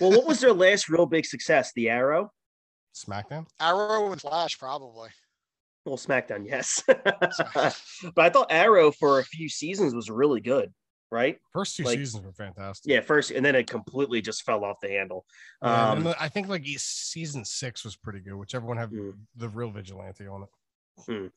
well, 0.00 0.10
what 0.10 0.26
was 0.26 0.40
their 0.40 0.52
last 0.64 0.88
real 0.88 1.06
big 1.06 1.26
success? 1.26 1.72
The 1.74 1.88
Arrow. 1.88 2.30
SmackDown. 2.94 3.46
Arrow 3.60 4.12
and 4.12 4.20
Flash, 4.20 4.58
probably. 4.58 5.10
Well, 5.84 5.96
SmackDown, 5.96 6.46
yes. 6.46 6.82
but 6.86 7.74
I 8.18 8.30
thought 8.30 8.48
Arrow 8.50 8.90
for 8.90 9.20
a 9.20 9.24
few 9.24 9.48
seasons 9.48 9.94
was 9.94 10.10
really 10.10 10.40
good, 10.40 10.72
right? 11.10 11.38
First 11.52 11.76
two 11.76 11.84
like, 11.84 11.98
seasons 11.98 12.24
were 12.24 12.32
fantastic. 12.32 12.90
Yeah, 12.90 13.00
first, 13.00 13.30
and 13.30 13.44
then 13.44 13.54
it 13.54 13.66
completely 13.66 14.20
just 14.20 14.44
fell 14.44 14.64
off 14.64 14.80
the 14.80 14.88
handle. 14.88 15.24
Yeah, 15.62 15.90
um, 15.90 16.14
I 16.20 16.28
think 16.28 16.48
like 16.48 16.64
season 16.76 17.44
six 17.44 17.84
was 17.84 17.96
pretty 17.96 18.20
good, 18.20 18.34
whichever 18.34 18.66
one 18.66 18.76
had 18.76 18.90
mm. 18.90 19.14
the 19.36 19.48
real 19.48 19.70
vigilante 19.70 20.26
on 20.26 20.44
it. 20.44 20.48
Mm. 21.08 21.30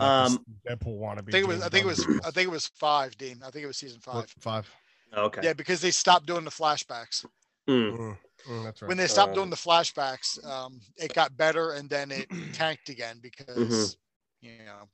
Um, 0.00 0.44
Deadpool 0.68 0.98
wannabe. 0.98 1.28
I 1.28 1.32
think 1.32 1.44
it 1.44 1.48
was. 1.48 1.62
I 1.62 1.68
think 1.68 1.84
it 1.84 1.88
was. 1.88 2.06
I 2.24 2.30
think 2.30 2.48
it 2.48 2.50
was 2.50 2.66
five, 2.78 3.16
Dean. 3.18 3.40
I 3.44 3.50
think 3.50 3.64
it 3.64 3.68
was 3.68 3.76
season 3.76 4.00
five. 4.00 4.32
Five. 4.40 4.70
Okay. 5.14 5.40
Yeah, 5.44 5.52
because 5.52 5.80
they 5.80 5.90
stopped 5.90 6.26
doing 6.26 6.44
the 6.44 6.50
flashbacks. 6.50 7.26
Mm. 7.68 8.16
Mm, 8.48 8.64
that's 8.64 8.82
right. 8.82 8.88
When 8.88 8.96
they 8.96 9.06
stopped 9.06 9.32
uh, 9.32 9.34
doing 9.34 9.50
the 9.50 9.56
flashbacks, 9.56 10.44
um, 10.44 10.80
it 10.96 11.14
got 11.14 11.36
better 11.36 11.72
and 11.72 11.88
then 11.88 12.10
it 12.10 12.26
tanked 12.54 12.88
again 12.88 13.18
because 13.22 13.56
mm-hmm. 13.56 14.46
you 14.46 14.64
know 14.64 14.88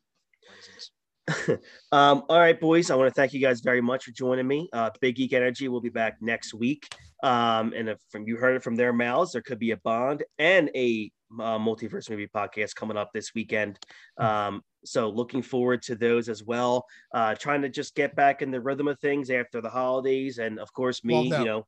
um, 1.93 2.23
all 2.29 2.39
right, 2.39 2.59
boys. 2.59 2.91
I 2.91 2.95
want 2.97 3.09
to 3.09 3.15
thank 3.15 3.33
you 3.33 3.41
guys 3.41 3.61
very 3.61 3.81
much 3.81 4.05
for 4.05 4.11
joining 4.13 4.47
me. 4.47 4.69
Uh, 4.73 4.91
Big 5.01 5.17
Geek 5.17 5.33
Energy 5.33 5.69
will 5.69 5.81
be 5.81 5.89
back 5.89 6.19
next 6.21 6.55
week. 6.55 6.89
Um, 7.23 7.73
and 7.75 7.89
if 7.89 7.99
from 8.11 8.27
you 8.27 8.37
heard 8.37 8.57
it 8.57 8.63
from 8.63 8.77
their 8.77 8.93
mouths, 8.93 9.33
there 9.33 9.43
could 9.43 9.59
be 9.59 9.73
a 9.73 9.77
Bond 9.79 10.25
and 10.39 10.71
a 10.75 11.11
uh, 11.33 11.59
multiverse 11.59 12.09
movie 12.09 12.29
podcast 12.29 12.75
coming 12.75 12.97
up 12.97 13.11
this 13.13 13.35
weekend. 13.35 13.79
Hmm. 14.19 14.25
Um, 14.25 14.63
so 14.85 15.09
looking 15.09 15.43
forward 15.43 15.83
to 15.83 15.97
those 15.97 16.29
as 16.29 16.45
well. 16.45 16.87
Uh, 17.13 17.35
trying 17.35 17.63
to 17.63 17.69
just 17.69 17.95
get 17.95 18.15
back 18.15 18.43
in 18.43 18.51
the 18.51 18.61
rhythm 18.61 18.89
of 18.89 18.99
things 19.01 19.31
after 19.31 19.61
the 19.61 19.71
holidays, 19.71 20.39
and 20.39 20.59
of 20.59 20.73
course, 20.73 21.05
me, 21.05 21.15
well, 21.15 21.25
no. 21.25 21.39
you 21.39 21.45
know, 21.45 21.67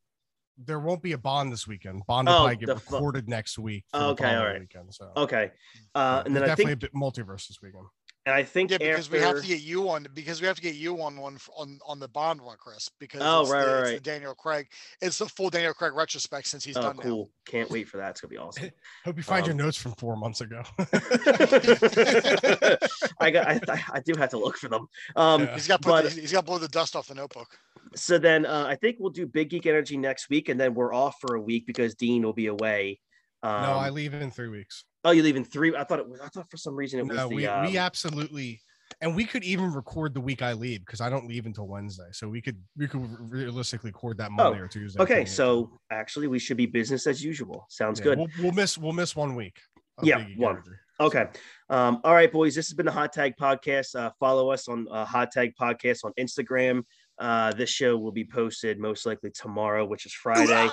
there 0.65 0.79
won't 0.79 1.03
be 1.03 1.13
a 1.13 1.19
bond 1.19 1.53
this 1.53 1.67
weekend. 1.67 2.03
Bond 2.07 2.29
will 2.29 2.35
oh, 2.35 2.39
probably 2.47 2.67
get 2.67 2.75
recorded 2.75 3.25
fu- 3.25 3.31
next 3.31 3.59
week. 3.59 3.85
okay, 3.93 4.35
all 4.35 4.47
right. 4.47 4.61
Weekend, 4.61 4.95
so. 4.95 5.11
Okay, 5.17 5.51
uh, 5.95 6.23
and 6.25 6.35
then 6.35 6.43
definitely 6.43 6.65
I 6.65 6.67
think, 6.67 6.71
a 6.71 6.89
bit 6.89 6.95
multiverse 6.95 7.49
this 7.49 7.61
weekend. 7.63 7.87
And 8.27 8.35
I 8.35 8.43
think 8.43 8.71
yeah, 8.71 8.77
because 8.79 9.07
after... 9.07 9.17
we 9.17 9.23
have 9.23 9.41
to 9.41 9.47
get 9.47 9.61
you 9.63 9.89
on 9.89 10.07
because 10.13 10.43
we 10.43 10.47
have 10.47 10.57
to 10.57 10.63
get 10.63 10.75
you 10.75 11.01
on 11.01 11.17
one 11.17 11.39
on 11.57 11.79
on 11.87 11.99
the 11.99 12.09
Bond 12.09 12.43
one, 12.43 12.59
Chris. 12.59 12.91
Because 12.99 13.23
oh 13.25 13.47
right, 13.51 13.65
the, 13.65 13.73
right, 13.73 13.83
right. 13.83 14.03
Daniel 14.03 14.35
Craig. 14.35 14.67
It's 15.01 15.17
the 15.19 15.27
full 15.27 15.49
Daniel 15.49 15.73
Craig 15.73 15.95
retrospect 15.95 16.47
since 16.47 16.63
he's 16.63 16.77
oh, 16.77 16.83
done. 16.83 16.99
Cool. 16.99 17.19
Now. 17.19 17.29
Can't 17.47 17.71
wait 17.71 17.89
for 17.89 17.97
that. 17.97 18.11
It's 18.11 18.21
gonna 18.21 18.31
be 18.31 18.37
awesome. 18.37 18.71
Hope 19.07 19.17
you 19.17 19.23
find 19.23 19.45
um, 19.45 19.49
your 19.49 19.57
notes 19.57 19.79
from 19.79 19.93
four 19.93 20.17
months 20.19 20.43
ago. 20.43 20.63
I 23.19 23.31
got. 23.31 23.71
I, 23.71 23.83
I, 23.95 24.01
do 24.01 24.13
have 24.19 24.29
to 24.31 24.39
look 24.39 24.59
for 24.59 24.69
them. 24.69 24.87
Um, 25.17 25.45
yeah. 25.45 25.55
He's 25.55 25.67
got 25.67 25.81
but, 25.81 26.13
he's 26.13 26.33
got 26.33 26.41
to 26.41 26.47
blow 26.47 26.59
the 26.59 26.69
dust 26.69 26.97
off 26.97 27.09
the 27.09 27.15
notebook. 27.15 27.49
So 27.97 28.19
then 28.19 28.45
uh, 28.45 28.67
I 28.69 28.77
think 28.77 28.97
we'll 29.01 29.11
do 29.11 29.27
Big 29.27 29.49
Geek 29.49 29.65
Energy 29.65 29.97
next 29.97 30.29
week, 30.29 30.51
and 30.51 30.61
then 30.61 30.75
we're 30.75 30.93
off 30.93 31.17
for 31.23 31.37
a 31.37 31.41
week 31.41 31.67
because 31.67 31.95
Dean 31.95 32.23
will 32.23 32.35
be 32.35 32.49
away. 32.49 33.01
Um, 33.43 33.63
no, 33.63 33.73
I 33.73 33.89
leave 33.89 34.13
in 34.13 34.31
three 34.31 34.49
weeks. 34.49 34.85
Oh, 35.05 35.13
you 35.13 35.23
leave 35.23 35.37
in 35.37 35.45
three? 35.45 35.75
I 35.75 35.85
thought 35.85 35.99
it 35.99 36.09
was. 36.09 36.21
I 36.21 36.29
thought 36.29 36.51
for 36.51 36.57
some 36.57 36.75
reason 36.75 37.01
it 37.01 37.07
was. 37.07 37.17
The, 37.17 37.29
we 37.29 37.47
um, 37.47 37.67
we 37.67 37.79
absolutely 37.79 38.61
and 39.01 39.15
we 39.15 39.25
could 39.25 39.45
even 39.45 39.73
record 39.73 40.15
the 40.15 40.21
week 40.21 40.43
I 40.43 40.53
leave 40.53 40.81
because 40.81 41.01
I 41.01 41.09
don't 41.09 41.27
leave 41.27 41.47
until 41.47 41.67
Wednesday. 41.67 42.09
So 42.13 42.29
we 42.29 42.43
could 42.43 42.59
we 42.77 42.87
could 42.87 43.07
realistically 43.31 43.91
record 43.91 44.19
that 44.19 44.31
Monday 44.31 44.61
oh, 44.61 44.65
or 44.65 44.69
Tuesday. 44.69 45.03
Okay, 45.03 45.25
so 45.25 45.79
actually 45.91 46.27
we 46.27 46.39
should 46.39 46.57
be 46.57 46.67
business 46.67 47.07
as 47.07 47.23
usual. 47.23 47.67
Sounds 47.71 48.01
yeah, 48.01 48.05
good. 48.05 48.19
We'll, 48.19 48.29
we'll, 48.41 48.53
miss 48.53 48.77
we'll 48.77 48.93
miss 48.93 49.17
one 49.17 49.35
week. 49.35 49.59
Yeah, 50.03 50.25
one. 50.37 50.63
Okay. 50.99 51.27
Um, 51.69 52.01
all 52.05 52.15
right, 52.15 52.31
boys. 52.31 52.55
This 52.55 52.69
has 52.69 52.75
been 52.75 52.87
the 52.87 52.93
Hot 52.93 53.13
Tag 53.13 53.35
Podcast. 53.41 53.95
Uh, 53.95 54.11
follow 54.19 54.51
us 54.51 54.69
on 54.69 54.87
uh, 54.91 55.05
Hot 55.05 55.31
Tag 55.31 55.53
Podcast 55.59 56.05
on 56.05 56.13
Instagram. 56.19 56.85
Uh, 57.19 57.53
this 57.53 57.71
show 57.71 57.97
will 57.97 58.13
be 58.13 58.25
posted 58.25 58.79
most 58.79 59.07
likely 59.07 59.31
tomorrow, 59.31 59.85
which 59.85 60.05
is 60.07 60.13
Friday. 60.13 60.71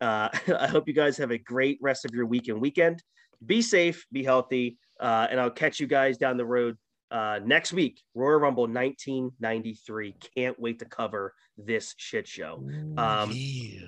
Uh, 0.00 0.28
I 0.58 0.66
hope 0.68 0.86
you 0.86 0.94
guys 0.94 1.16
have 1.18 1.30
a 1.30 1.38
great 1.38 1.78
rest 1.80 2.04
of 2.04 2.12
your 2.12 2.26
week 2.26 2.48
and 2.48 2.60
weekend. 2.60 3.02
Be 3.46 3.62
safe, 3.62 4.06
be 4.12 4.22
healthy, 4.22 4.78
uh, 5.00 5.26
and 5.30 5.40
I'll 5.40 5.50
catch 5.50 5.80
you 5.80 5.86
guys 5.86 6.18
down 6.18 6.36
the 6.36 6.44
road 6.44 6.76
uh, 7.10 7.40
next 7.44 7.72
week, 7.72 8.00
Royal 8.14 8.40
Rumble 8.40 8.64
1993. 8.64 10.14
Can't 10.36 10.58
wait 10.58 10.78
to 10.80 10.84
cover 10.84 11.34
this 11.56 11.94
shit 11.96 12.26
show. 12.26 12.62
Um, 12.96 13.30
yeah. 13.32 13.86